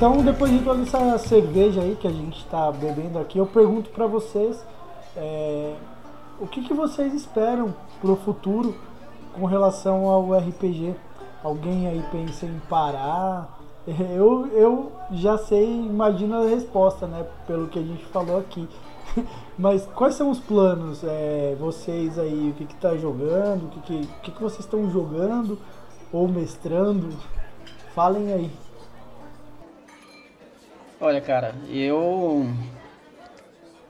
Então, 0.00 0.22
depois 0.22 0.50
de 0.50 0.64
toda 0.64 0.80
essa 0.80 1.18
cerveja 1.18 1.82
aí 1.82 1.94
que 1.94 2.08
a 2.08 2.10
gente 2.10 2.38
está 2.38 2.72
bebendo 2.72 3.18
aqui, 3.18 3.36
eu 3.36 3.44
pergunto 3.44 3.90
para 3.90 4.06
vocês 4.06 4.58
é, 5.14 5.74
o 6.40 6.46
que, 6.46 6.62
que 6.62 6.72
vocês 6.72 7.12
esperam 7.12 7.74
pro 8.00 8.16
futuro 8.16 8.74
com 9.34 9.44
relação 9.44 10.06
ao 10.06 10.32
RPG? 10.38 10.94
Alguém 11.44 11.86
aí 11.86 12.02
pensa 12.10 12.46
em 12.46 12.58
parar? 12.66 13.58
Eu, 14.16 14.46
eu 14.54 14.92
já 15.10 15.36
sei, 15.36 15.66
imagino 15.66 16.36
a 16.36 16.46
resposta, 16.46 17.06
né? 17.06 17.26
Pelo 17.46 17.68
que 17.68 17.78
a 17.78 17.82
gente 17.82 18.04
falou 18.06 18.38
aqui. 18.38 18.66
Mas 19.58 19.86
quais 19.94 20.14
são 20.14 20.30
os 20.30 20.38
planos? 20.38 21.04
É, 21.04 21.54
vocês 21.60 22.18
aí, 22.18 22.50
o 22.50 22.54
que 22.54 22.64
que 22.64 22.76
tá 22.76 22.96
jogando? 22.96 23.64
O 23.64 23.68
que 23.68 23.80
que, 23.80 23.94
o 23.94 24.20
que 24.22 24.30
que 24.30 24.42
vocês 24.42 24.60
estão 24.60 24.90
jogando? 24.90 25.58
Ou 26.10 26.26
mestrando? 26.26 27.10
Falem 27.94 28.32
aí. 28.32 28.50
Olha, 31.02 31.18
cara, 31.18 31.54
eu 31.70 32.46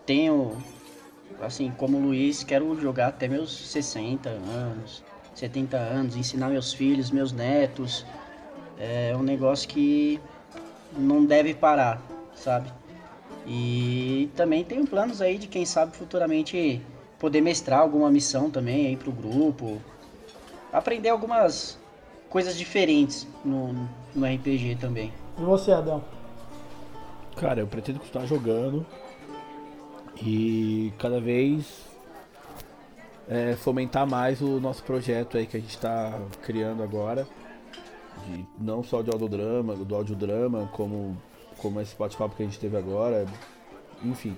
tenho, 0.06 0.56
assim, 1.40 1.72
como 1.72 1.98
Luiz, 1.98 2.44
quero 2.44 2.80
jogar 2.80 3.08
até 3.08 3.26
meus 3.26 3.50
60 3.50 4.28
anos, 4.30 5.02
70 5.34 5.76
anos, 5.76 6.14
ensinar 6.14 6.50
meus 6.50 6.72
filhos, 6.72 7.10
meus 7.10 7.32
netos. 7.32 8.06
É 8.78 9.12
um 9.16 9.24
negócio 9.24 9.68
que 9.68 10.20
não 10.96 11.24
deve 11.24 11.52
parar, 11.52 12.00
sabe? 12.32 12.72
E 13.44 14.30
também 14.36 14.62
tenho 14.62 14.86
planos 14.86 15.20
aí 15.20 15.36
de 15.36 15.48
quem 15.48 15.66
sabe 15.66 15.96
futuramente 15.96 16.80
poder 17.18 17.40
mestrar 17.40 17.80
alguma 17.80 18.08
missão 18.08 18.48
também 18.48 18.86
aí 18.86 18.96
pro 18.96 19.10
grupo. 19.10 19.82
Aprender 20.72 21.08
algumas 21.08 21.76
coisas 22.28 22.56
diferentes 22.56 23.26
no, 23.44 23.72
no 24.14 24.24
RPG 24.24 24.76
também. 24.76 25.12
E 25.36 25.42
você, 25.42 25.72
Adão? 25.72 26.19
Cara, 27.36 27.60
eu 27.60 27.66
pretendo 27.66 27.98
continuar 27.98 28.26
jogando 28.26 28.86
e 30.22 30.92
cada 30.98 31.20
vez 31.20 31.86
é, 33.28 33.54
fomentar 33.54 34.06
mais 34.06 34.42
o 34.42 34.60
nosso 34.60 34.82
projeto 34.82 35.38
aí 35.38 35.46
que 35.46 35.56
a 35.56 35.60
gente 35.60 35.70
está 35.70 36.20
criando 36.42 36.82
agora. 36.82 37.26
De, 38.26 38.44
não 38.58 38.82
só 38.82 39.00
de 39.00 39.10
audiodrama, 39.10 39.76
do 39.76 39.94
audiodrama, 39.94 40.68
como, 40.72 41.16
como 41.56 41.80
esse 41.80 41.96
bate-papo 41.96 42.34
que 42.36 42.42
a 42.42 42.46
gente 42.46 42.58
teve 42.58 42.76
agora. 42.76 43.24
Enfim. 44.04 44.36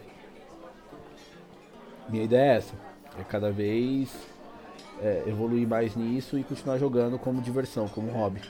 Minha 2.09 2.24
ideia 2.24 2.53
é 2.53 2.57
essa. 2.57 2.74
É 3.18 3.24
cada 3.24 3.51
vez 3.51 4.14
é, 5.01 5.24
evoluir 5.26 5.66
mais 5.66 5.97
nisso 5.97 6.38
e 6.38 6.45
continuar 6.45 6.78
jogando 6.78 7.18
como 7.18 7.40
diversão, 7.40 7.88
como 7.88 8.12
hobby. 8.12 8.43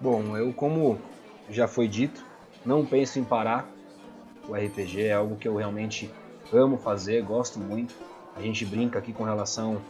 Bom, 0.00 0.36
eu 0.36 0.52
como 0.54 0.98
já 1.50 1.68
foi 1.68 1.86
dito, 1.86 2.24
não 2.64 2.84
penso 2.84 3.18
em 3.18 3.24
parar. 3.24 3.68
O 4.48 4.54
RPG 4.54 5.02
é 5.02 5.12
algo 5.12 5.36
que 5.36 5.46
eu 5.46 5.56
realmente 5.56 6.10
amo 6.52 6.76
fazer, 6.76 7.22
gosto 7.22 7.58
muito. 7.58 7.94
A 8.36 8.40
gente 8.40 8.64
brinca 8.64 8.98
aqui 8.98 9.12
com 9.12 9.24
relação 9.24 9.80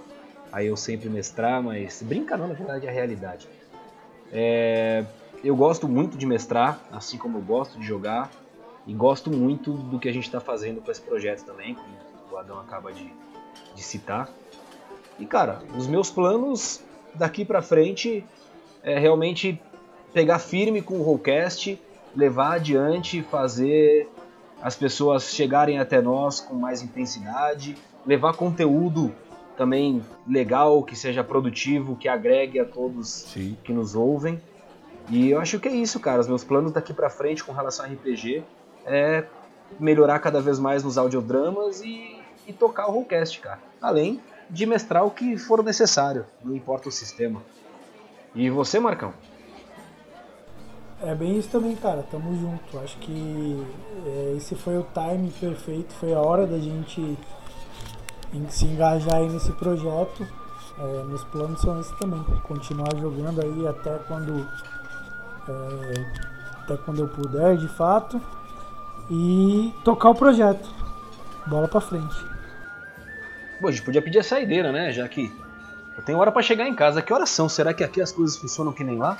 a 0.52 0.62
eu 0.62 0.76
sempre 0.76 1.08
mestrar, 1.08 1.62
mas 1.62 2.02
brinca 2.02 2.36
não, 2.36 2.48
na 2.48 2.54
verdade 2.54 2.86
é 2.86 2.90
a 2.90 2.92
realidade. 2.92 3.48
É, 4.32 5.04
eu 5.42 5.56
gosto 5.56 5.88
muito 5.88 6.16
de 6.16 6.26
mestrar, 6.26 6.80
assim 6.92 7.16
como 7.16 7.38
eu 7.38 7.42
gosto 7.42 7.78
de 7.78 7.86
jogar, 7.86 8.30
e 8.86 8.92
gosto 8.92 9.30
muito 9.30 9.72
do 9.72 9.98
que 9.98 10.08
a 10.08 10.12
gente 10.12 10.24
está 10.24 10.40
fazendo 10.40 10.80
com 10.80 10.90
esse 10.90 11.00
projeto 11.00 11.44
também, 11.44 11.74
como 11.74 11.88
o 12.32 12.36
Adão 12.36 12.58
acaba 12.58 12.92
de, 12.92 13.12
de 13.74 13.82
citar. 13.82 14.28
E 15.18 15.26
cara, 15.26 15.62
os 15.76 15.86
meus 15.86 16.10
planos 16.10 16.82
daqui 17.14 17.44
pra 17.44 17.62
frente 17.62 18.24
é 18.82 18.98
realmente 18.98 19.60
pegar 20.12 20.38
firme 20.38 20.82
com 20.82 20.98
o 20.98 21.02
Rollcast, 21.02 21.78
levar 22.14 22.54
adiante, 22.54 23.22
fazer 23.22 24.08
as 24.62 24.76
pessoas 24.76 25.30
chegarem 25.30 25.78
até 25.78 26.00
nós 26.00 26.40
com 26.40 26.54
mais 26.54 26.82
intensidade, 26.82 27.76
levar 28.06 28.34
conteúdo 28.34 29.12
também 29.56 30.02
legal, 30.26 30.82
que 30.82 30.96
seja 30.96 31.22
produtivo, 31.22 31.96
que 31.96 32.08
agregue 32.08 32.58
a 32.58 32.64
todos 32.64 33.08
Sim. 33.08 33.56
que 33.62 33.72
nos 33.72 33.94
ouvem. 33.94 34.40
E 35.08 35.30
eu 35.30 35.40
acho 35.40 35.58
que 35.58 35.68
é 35.68 35.72
isso, 35.72 35.98
cara. 36.00 36.20
Os 36.20 36.28
meus 36.28 36.44
planos 36.44 36.72
daqui 36.72 36.92
pra 36.92 37.10
frente 37.10 37.42
com 37.44 37.52
relação 37.52 37.84
a 37.84 37.88
RPG 37.88 38.42
é 38.86 39.24
melhorar 39.78 40.18
cada 40.18 40.40
vez 40.40 40.58
mais 40.58 40.82
nos 40.82 40.96
audiodramas 40.96 41.82
e, 41.82 42.20
e 42.46 42.52
tocar 42.52 42.86
o 42.88 42.92
Rollcast, 42.92 43.40
cara. 43.40 43.60
Além 43.80 44.20
de 44.48 44.66
mestrar 44.66 45.04
o 45.04 45.10
que 45.10 45.36
for 45.36 45.62
necessário, 45.62 46.26
não 46.44 46.54
importa 46.54 46.88
o 46.88 46.92
sistema. 46.92 47.42
E 48.34 48.48
você, 48.50 48.78
Marcão? 48.80 49.12
É 51.02 51.14
bem 51.14 51.38
isso 51.38 51.48
também, 51.48 51.74
cara. 51.76 52.04
Tamo 52.10 52.38
junto. 52.38 52.78
Acho 52.78 52.96
que 52.98 53.66
é, 54.06 54.34
esse 54.36 54.54
foi 54.54 54.76
o 54.76 54.86
time 54.92 55.30
perfeito. 55.40 55.94
Foi 55.94 56.12
a 56.12 56.20
hora 56.20 56.46
da 56.46 56.58
gente 56.58 57.18
se 58.48 58.64
engajar 58.66 59.16
aí 59.16 59.28
nesse 59.28 59.52
projeto. 59.52 60.26
É, 60.78 61.04
meus 61.04 61.24
planos 61.24 61.60
são 61.60 61.80
esses 61.80 61.96
também. 61.98 62.22
Continuar 62.42 62.94
jogando 62.96 63.40
aí 63.40 63.66
até 63.66 63.98
quando 64.06 64.46
é, 65.48 66.06
até 66.62 66.76
quando 66.76 67.00
eu 67.00 67.08
puder, 67.08 67.56
de 67.56 67.68
fato. 67.68 68.20
E 69.10 69.72
tocar 69.84 70.10
o 70.10 70.14
projeto. 70.14 70.68
Bola 71.46 71.66
pra 71.66 71.80
frente. 71.80 72.16
Pô, 73.60 73.68
a 73.68 73.72
gente 73.72 73.82
podia 73.82 74.02
pedir 74.02 74.18
a 74.18 74.22
saideira, 74.22 74.70
né? 74.70 74.92
Já 74.92 75.08
que 75.08 75.32
eu 75.96 76.04
tenho 76.04 76.18
hora 76.18 76.30
pra 76.30 76.42
chegar 76.42 76.68
em 76.68 76.74
casa. 76.74 77.00
Que 77.00 77.12
horas 77.12 77.30
são? 77.30 77.48
Será 77.48 77.72
que 77.72 77.82
aqui 77.82 78.00
as 78.00 78.12
coisas 78.12 78.36
funcionam 78.36 78.72
que 78.72 78.84
nem 78.84 78.98
lá? 78.98 79.18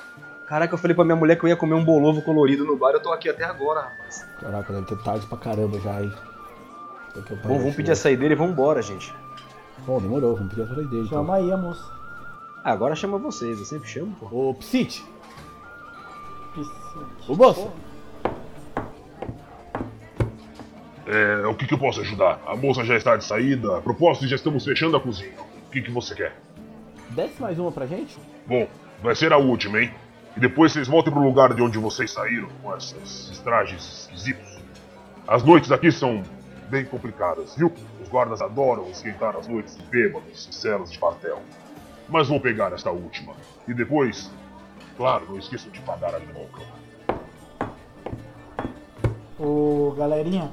Caraca, 0.51 0.75
eu 0.75 0.79
falei 0.79 0.97
pra 0.97 1.05
minha 1.05 1.15
mulher 1.15 1.39
que 1.39 1.45
eu 1.45 1.49
ia 1.49 1.55
comer 1.55 1.75
um 1.75 1.85
bolovo 1.85 2.21
colorido 2.23 2.65
no 2.65 2.77
bar. 2.77 2.91
Eu 2.91 3.01
tô 3.01 3.13
aqui 3.13 3.29
até 3.29 3.45
agora, 3.45 3.83
rapaz. 3.83 4.27
Caraca, 4.41 4.73
deve 4.73 4.85
ter 4.85 4.99
tarde 4.99 5.25
pra 5.27 5.39
caramba 5.39 5.79
já, 5.79 6.03
hein? 6.03 6.13
Bom, 7.45 7.57
vamos 7.57 7.77
pedir 7.77 7.93
a 7.93 7.95
saideira 7.95 8.35
e 8.35 8.37
vamos 8.37 8.55
embora, 8.55 8.83
gente. 8.83 9.15
Bom, 9.87 10.01
demorou, 10.01 10.35
vamos 10.35 10.53
pedir 10.53 10.63
a 10.63 10.67
saída 10.67 10.91
dele. 10.91 11.07
Chama 11.07 11.37
aí 11.37 11.53
a 11.53 11.57
moça. 11.57 11.85
Ah, 12.65 12.73
agora 12.73 12.97
chama 12.97 13.17
vocês, 13.17 13.61
eu 13.61 13.65
sempre 13.65 13.89
chamo, 13.89 14.13
pô. 14.19 14.27
Ô, 14.27 14.55
Psit! 14.55 15.07
Ô, 17.29 17.37
moço! 17.37 17.71
É, 21.07 21.47
o 21.47 21.55
que, 21.55 21.65
que 21.65 21.75
eu 21.75 21.79
posso 21.79 22.01
ajudar? 22.01 22.41
A 22.45 22.57
moça 22.57 22.83
já 22.83 22.97
está 22.97 23.15
de 23.15 23.25
saída. 23.25 23.79
A 23.79 23.81
propósito, 23.81 24.27
já 24.27 24.35
estamos 24.35 24.65
fechando 24.65 24.97
a 24.97 25.01
cozinha. 25.01 25.31
O 25.69 25.71
que, 25.71 25.81
que 25.81 25.93
você 25.93 26.13
quer? 26.13 26.37
Desce 27.11 27.41
mais 27.41 27.57
uma 27.57 27.71
pra 27.71 27.87
gente? 27.87 28.19
Bom, 28.49 28.67
vai 29.01 29.15
ser 29.15 29.33
a 29.33 29.39
última, 29.39 29.81
hein? 29.81 29.95
E 30.41 30.49
depois 30.49 30.73
vocês 30.73 30.89
voltem 30.89 31.13
pro 31.13 31.23
lugar 31.23 31.53
de 31.53 31.61
onde 31.61 31.77
vocês 31.77 32.13
saíram 32.13 32.49
com 32.63 32.75
esses 32.75 33.39
trajes 33.41 34.09
esquisitos. 34.09 34.59
As 35.29 35.43
noites 35.43 35.71
aqui 35.71 35.93
são 35.93 36.23
bem 36.71 36.83
complicadas, 36.83 37.55
viu? 37.55 37.71
Os 38.03 38.09
guardas 38.09 38.41
adoram 38.41 38.89
esquentar 38.89 39.37
as 39.37 39.47
noites 39.47 39.77
de 39.77 39.83
bêbados 39.83 40.49
e 40.51 40.55
celas 40.55 40.91
de 40.91 40.99
quartel. 40.99 41.43
Mas 42.09 42.29
vou 42.29 42.41
pegar 42.41 42.73
esta 42.73 42.91
última. 42.91 43.35
E 43.69 43.75
depois, 43.75 44.31
claro, 44.97 45.27
não 45.29 45.39
esqueçam 45.39 45.71
de 45.71 45.81
pagar 45.81 46.15
a 46.15 46.19
minha 46.19 46.33
boca. 46.33 46.63
Ô, 49.39 49.95
galerinha, 49.95 50.51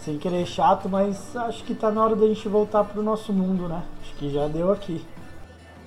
sem 0.00 0.18
querer 0.18 0.44
chato, 0.44 0.86
mas 0.86 1.34
acho 1.34 1.64
que 1.64 1.74
tá 1.74 1.90
na 1.90 2.04
hora 2.04 2.14
da 2.14 2.26
gente 2.26 2.46
voltar 2.46 2.84
pro 2.84 3.02
nosso 3.02 3.32
mundo, 3.32 3.66
né? 3.66 3.82
Acho 4.02 4.14
que 4.16 4.30
já 4.30 4.46
deu 4.48 4.70
aqui. 4.70 5.02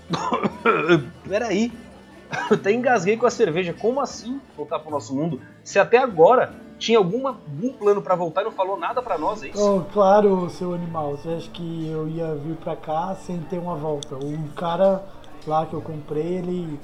Peraí. 1.30 1.72
Eu 2.50 2.56
até 2.56 2.72
engasguei 2.72 3.18
com 3.18 3.26
a 3.26 3.30
cerveja. 3.30 3.74
Como 3.74 4.00
assim 4.00 4.40
voltar 4.56 4.80
pro 4.80 4.92
nosso 4.92 5.16
mundo? 5.16 5.40
Se 5.64 5.80
até 5.80 5.98
agora 5.98 6.54
tinha 6.78 6.98
alguma, 6.98 7.30
algum 7.30 7.74
plano 7.74 8.02
pra 8.02 8.16
voltar 8.16 8.42
e 8.42 8.46
não 8.46 8.52
falou 8.52 8.78
nada 8.78 9.02
pra 9.02 9.18
nós, 9.18 9.44
é 9.44 9.50
isso? 9.50 9.78
Oh, 9.78 9.82
claro, 9.94 10.50
seu 10.50 10.74
animal. 10.74 11.12
Você 11.12 11.30
acha 11.30 11.50
que 11.50 11.88
eu 11.90 12.08
ia 12.08 12.36
vir 12.36 12.56
pra 12.58 12.76
cá 12.76 13.16
sem 13.16 13.40
ter 13.42 13.58
uma 13.58 13.76
volta? 13.76 14.16
O 14.16 14.50
cara 14.56 15.04
lá 15.48 15.66
que 15.66 15.74
eu 15.74 15.82
comprei, 15.82 16.38
ele 16.38 16.80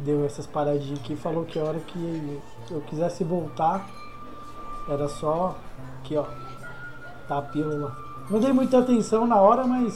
deu 0.00 0.24
essas 0.24 0.46
paradinhas 0.46 0.98
aqui 0.98 1.12
e 1.12 1.16
falou 1.16 1.44
que 1.44 1.58
a 1.58 1.64
hora 1.64 1.78
que 1.78 2.40
eu 2.70 2.80
quisesse 2.82 3.22
voltar, 3.22 3.86
era 4.88 5.08
só 5.08 5.56
aqui, 6.00 6.16
ó. 6.16 6.24
Tá 7.28 7.38
a 7.38 7.42
pílula. 7.42 7.96
Não 8.28 8.40
dei 8.40 8.52
muita 8.52 8.78
atenção 8.78 9.26
na 9.26 9.40
hora, 9.40 9.64
mas 9.66 9.94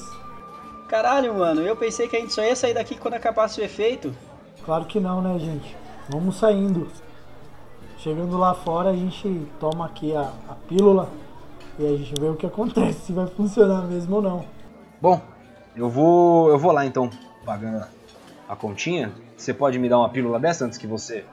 Caralho, 0.89 1.35
mano, 1.35 1.63
eu 1.63 1.75
pensei 1.75 2.07
que 2.07 2.17
a 2.17 2.21
gente 2.21 2.33
só 2.33 2.43
ia 2.43 2.55
sair 2.55 2.75
daqui 2.75 2.97
quando 2.97 3.15
acabasse 3.15 3.61
o 3.61 3.65
efeito. 3.65 4.15
Claro 4.65 4.85
que 4.85 4.99
não, 5.01 5.21
né, 5.23 5.39
gente? 5.39 5.77
Vamos 6.09 6.37
saindo. 6.37 6.89
Chegando 7.99 8.37
lá 8.37 8.55
fora, 8.55 8.91
a 8.91 8.97
gente 8.97 9.47
toma 9.59 9.87
aqui 9.87 10.15
a, 10.15 10.31
a 10.49 10.55
pílula 10.69 11.09
e 11.79 11.87
a 11.87 11.97
gente 11.97 12.13
vê 12.21 12.29
o 12.29 12.35
que 12.37 12.45
acontece, 12.47 13.07
se 13.07 13.13
vai 13.13 13.27
funcionar 13.27 13.83
mesmo 13.83 14.17
ou 14.17 14.23
não. 14.23 14.45
Bom, 15.01 15.21
eu 15.75 15.89
vou. 15.89 16.49
eu 16.51 16.59
vou 16.59 16.73
lá 16.73 16.85
então, 16.85 17.09
pagando 17.45 17.85
a- 18.49 18.57
continha. 18.57 19.13
Você 19.37 19.53
pode 19.55 19.79
me 19.79 19.89
dar 19.89 19.99
uma 19.99 20.09
pílula 20.09 20.39
dessa 20.39 20.65
antes 20.65 20.79
que 20.79 20.87
você 20.87 21.25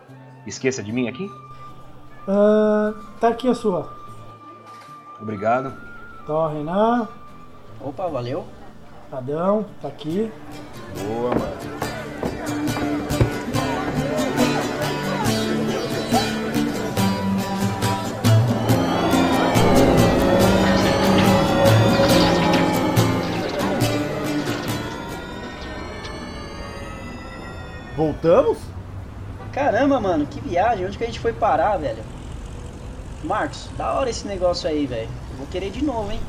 esqueça 0.48 0.82
de 0.82 0.92
mim 0.92 1.08
aqui? 1.08 1.30
Ah, 2.28 2.94
tá 3.20 3.28
aqui 3.30 3.48
a 3.50 3.54
sua. 3.54 3.92
Obrigado. 5.22 5.74
Tó, 6.26 6.48
Renan, 6.48 7.08
Opa, 7.80 8.08
valeu. 8.08 8.46
Adão, 9.12 9.66
tá 9.82 9.88
aqui. 9.88 10.32
Boa, 11.04 11.30
mano. 11.30 11.81
Voltamos? 28.02 28.58
Caramba, 29.54 29.99
mano, 29.99 30.26
que 30.26 30.41
viagem. 30.41 30.88
Onde 30.88 30.97
que 30.97 31.04
a 31.04 31.08
gente 31.08 31.20
foi 31.20 31.34
parar, 31.34 31.78
velho? 31.78 32.02
Marcos, 33.24 33.70
da 33.78 33.93
hora 33.93 34.10
esse 34.10 34.28
negócio 34.28 34.68
aí, 34.68 34.88
velho. 34.88 35.08
Eu 35.30 35.38
Vou 35.38 35.45
querer 35.52 35.70
de 35.70 35.86
novo, 35.86 36.12
hein? 36.12 36.20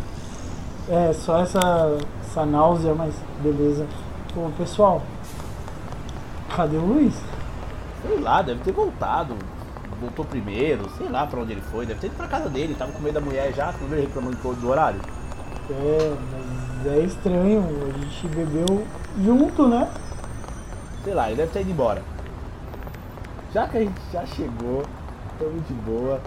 É, 0.91 1.15
só 1.15 1.41
essa, 1.41 1.97
essa 2.21 2.45
náusea, 2.45 2.95
mas 2.95 3.15
beleza. 3.41 3.87
Pô, 4.35 4.51
pessoal, 4.59 5.01
cadê 6.55 6.77
o 6.77 6.85
Luiz? 6.85 7.15
Sei 8.03 8.21
lá, 8.21 8.43
deve 8.43 8.61
ter 8.61 8.73
voltado. 8.73 9.35
Voltou 9.99 10.27
primeiro, 10.27 10.91
sei 10.99 11.09
lá 11.09 11.27
pra 11.27 11.41
onde 11.41 11.53
ele 11.53 11.63
foi. 11.63 11.87
Deve 11.87 12.01
ter 12.01 12.09
ido 12.09 12.17
pra 12.17 12.27
casa 12.27 12.51
dele, 12.51 12.75
tava 12.75 12.93
com 12.93 13.01
medo 13.01 13.15
da 13.15 13.21
mulher 13.23 13.51
já, 13.55 13.73
não 13.81 13.89
veio 13.89 14.03
reclamando 14.03 14.37
do 14.37 14.61
do 14.61 14.69
horário. 14.69 15.01
É, 15.71 16.17
mas 16.85 16.93
é 16.93 16.99
estranho, 16.99 17.65
a 17.89 17.99
gente 17.99 18.29
bebeu 18.29 18.87
junto, 19.25 19.67
né? 19.67 19.89
Sei 21.05 21.15
lá, 21.15 21.29
ele 21.29 21.37
deve 21.37 21.53
ter 21.53 21.61
ido 21.63 21.71
embora. 21.71 22.03
Já 23.53 23.67
que 23.67 23.77
a 23.77 23.81
gente 23.81 24.01
já 24.13 24.25
chegou, 24.25 24.85
estamos 25.33 25.67
de 25.67 25.75
boa. 25.75 26.21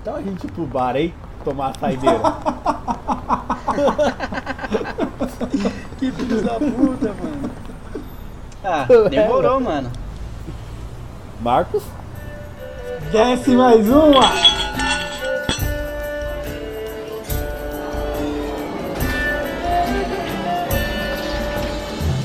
Então 0.00 0.16
a 0.16 0.22
gente 0.22 0.46
ir 0.46 0.52
pro 0.52 0.66
bar, 0.66 0.96
hein? 0.96 1.14
Tomar 1.44 1.70
a 1.70 1.78
saideira. 1.78 2.20
Que 5.98 6.10
filho 6.12 6.42
da 6.42 6.54
puta, 6.54 7.14
mano. 7.14 7.50
Ah, 8.64 8.86
demorou, 9.08 9.60
mano. 9.60 9.90
Marcos? 11.40 11.82
Desce 13.12 13.50
mais 13.50 13.88
uma! 13.88 14.22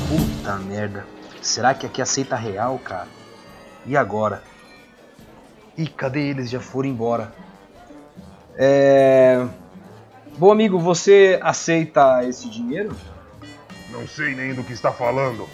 Puta 0.08 0.56
merda. 0.60 1.15
Será 1.46 1.76
que 1.76 1.86
aqui 1.86 2.02
aceita 2.02 2.36
real, 2.36 2.80
cara? 2.80 3.08
E 3.86 3.96
agora? 3.96 4.42
Ih, 5.78 5.88
cadê 5.88 6.22
eles? 6.28 6.50
Já 6.50 6.60
foram 6.60 6.90
embora. 6.90 7.32
É. 8.56 9.46
Bom 10.40 10.52
amigo, 10.52 10.80
você 10.80 11.40
aceita 11.44 12.26
esse 12.28 12.50
dinheiro? 12.50 12.98
Não 13.92 14.08
sei 14.08 14.34
nem 14.34 14.56
do 14.56 14.64
que 14.64 14.74
está 14.74 14.92
falando, 14.92 15.48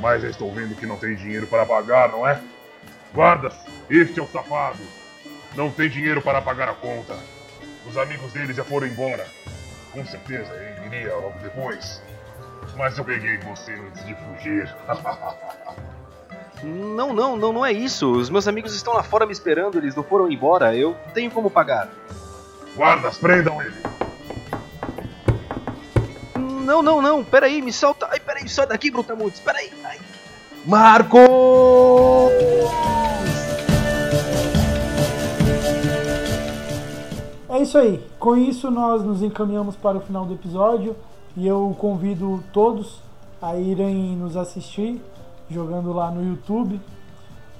mas 0.00 0.24
estou 0.24 0.52
vendo 0.52 0.74
que 0.74 0.86
não 0.86 0.96
tem 0.96 1.14
dinheiro 1.14 1.46
para 1.46 1.64
pagar, 1.64 2.08
não 2.10 2.26
é? 2.26 2.40
Guardas, 3.14 3.54
este 3.88 4.18
é 4.18 4.22
o 4.22 4.26
safado. 4.26 4.82
Não 5.54 5.70
tem 5.70 5.88
dinheiro 5.88 6.20
para 6.20 6.42
pagar 6.42 6.68
a 6.68 6.74
conta. 6.74 7.16
Os 7.88 7.96
amigos 7.96 8.32
dele 8.32 8.52
já 8.52 8.64
foram 8.64 8.88
embora. 8.88 9.24
Com 9.92 10.04
certeza 10.04 10.52
ele 10.52 10.96
iria 10.96 11.14
logo 11.14 11.38
depois. 11.38 12.02
Mas 12.76 12.96
eu 12.96 13.04
peguei 13.04 13.38
você 13.38 13.72
antes 13.72 14.04
de 14.04 14.14
fugir. 14.14 14.74
Não, 16.60 17.12
não, 17.12 17.36
não, 17.36 17.52
não 17.52 17.64
é 17.64 17.72
isso. 17.72 18.10
Os 18.10 18.28
meus 18.28 18.48
amigos 18.48 18.74
estão 18.74 18.92
lá 18.92 19.02
fora 19.04 19.24
me 19.24 19.30
esperando, 19.30 19.78
eles 19.78 19.94
não 19.94 20.02
foram 20.02 20.28
embora. 20.28 20.74
Eu 20.74 20.96
tenho 21.14 21.30
como 21.30 21.48
pagar. 21.48 21.88
Guardas, 22.74 23.16
prendam 23.16 23.62
ele. 23.62 23.76
Não, 26.36 26.82
não, 26.82 27.00
não, 27.00 27.24
peraí, 27.24 27.62
me 27.62 27.72
solta. 27.72 28.08
Ai, 28.10 28.18
peraí, 28.18 28.48
sai 28.48 28.66
daqui, 28.66 28.90
Brutamontes, 28.90 29.40
peraí. 29.40 29.70
Ai. 29.84 29.98
Marco! 30.66 31.18
É 37.48 37.62
isso 37.62 37.78
aí. 37.78 38.04
Com 38.18 38.36
isso, 38.36 38.70
nós 38.70 39.02
nos 39.02 39.22
encaminhamos 39.22 39.76
para 39.76 39.96
o 39.96 40.00
final 40.00 40.26
do 40.26 40.34
episódio 40.34 40.94
e 41.38 41.46
eu 41.46 41.72
convido 41.78 42.42
todos 42.52 43.00
a 43.40 43.54
irem 43.54 44.16
nos 44.16 44.36
assistir 44.36 45.00
jogando 45.48 45.92
lá 45.92 46.10
no 46.10 46.20
YouTube. 46.20 46.80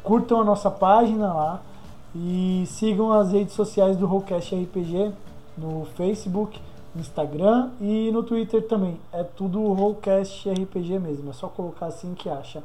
Curtam 0.02 0.40
a 0.40 0.44
nossa 0.44 0.68
página 0.68 1.32
lá 1.32 1.62
e 2.12 2.64
sigam 2.66 3.12
as 3.12 3.30
redes 3.30 3.54
sociais 3.54 3.96
do 3.96 4.04
Rollcast 4.04 4.52
RPG 4.52 5.12
no 5.56 5.86
Facebook, 5.96 6.60
Instagram 6.96 7.70
e 7.80 8.10
no 8.10 8.24
Twitter 8.24 8.66
também. 8.66 8.98
É 9.12 9.22
tudo 9.22 9.72
Rollcast 9.72 10.50
RPG 10.50 10.98
mesmo, 10.98 11.30
é 11.30 11.32
só 11.32 11.46
colocar 11.46 11.86
assim 11.86 12.14
que 12.14 12.28
acha. 12.28 12.64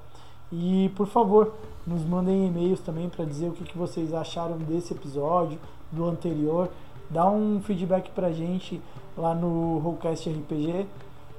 E 0.51 0.91
por 0.95 1.05
favor, 1.05 1.53
nos 1.85 2.03
mandem 2.03 2.47
e-mails 2.47 2.79
também 2.79 3.07
para 3.07 3.23
dizer 3.23 3.49
o 3.49 3.51
que, 3.51 3.65
que 3.65 3.77
vocês 3.77 4.15
acharam 4.15 4.57
desse 4.57 4.93
episódio, 4.93 5.59
do 5.91 6.05
anterior. 6.05 6.69
Dá 7.07 7.29
um 7.29 7.61
feedback 7.61 8.09
pra 8.09 8.31
gente 8.31 8.81
lá 9.15 9.35
no 9.35 9.77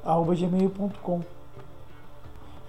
rollcastrpg@gmail.com. 0.04 1.20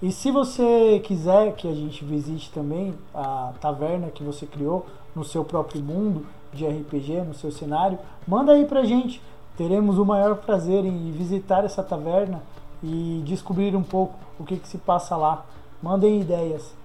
E 0.02 0.12
se 0.12 0.30
você 0.30 1.02
quiser 1.04 1.54
que 1.56 1.68
a 1.68 1.74
gente 1.74 2.04
visite 2.04 2.52
também 2.52 2.94
a 3.14 3.54
taverna 3.60 4.10
que 4.10 4.24
você 4.24 4.46
criou 4.46 4.86
no 5.16 5.24
seu 5.24 5.44
próprio 5.44 5.82
mundo 5.82 6.26
de 6.54 6.66
RPG, 6.66 7.22
no 7.22 7.34
seu 7.34 7.52
cenário, 7.52 7.98
manda 8.28 8.52
aí 8.52 8.66
pra 8.66 8.84
gente. 8.84 9.22
Teremos 9.58 9.98
o 9.98 10.06
maior 10.06 10.36
prazer 10.38 10.86
em 10.86 11.12
visitar 11.12 11.64
essa 11.64 11.82
taverna 11.82 12.44
e 12.84 13.24
descobrir 13.26 13.76
um 13.76 13.84
pouco 13.84 14.16
o 14.38 14.44
que, 14.44 14.58
que 14.58 14.68
se 14.68 14.78
passa 14.78 15.16
lá. 15.16 15.46
Mandem 15.82 16.22
ideias. 16.22 16.76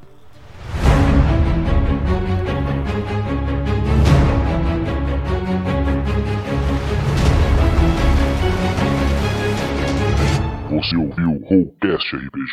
Você 10.70 10.96
ouviu 10.96 11.32
Rollcast 11.48 12.14
RPG, 12.14 12.52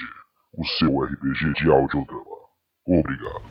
o 0.57 0.65
seu 0.65 1.03
RPG 1.03 1.53
de 1.53 1.69
audiodrama. 1.69 2.25
Obrigado. 2.87 3.43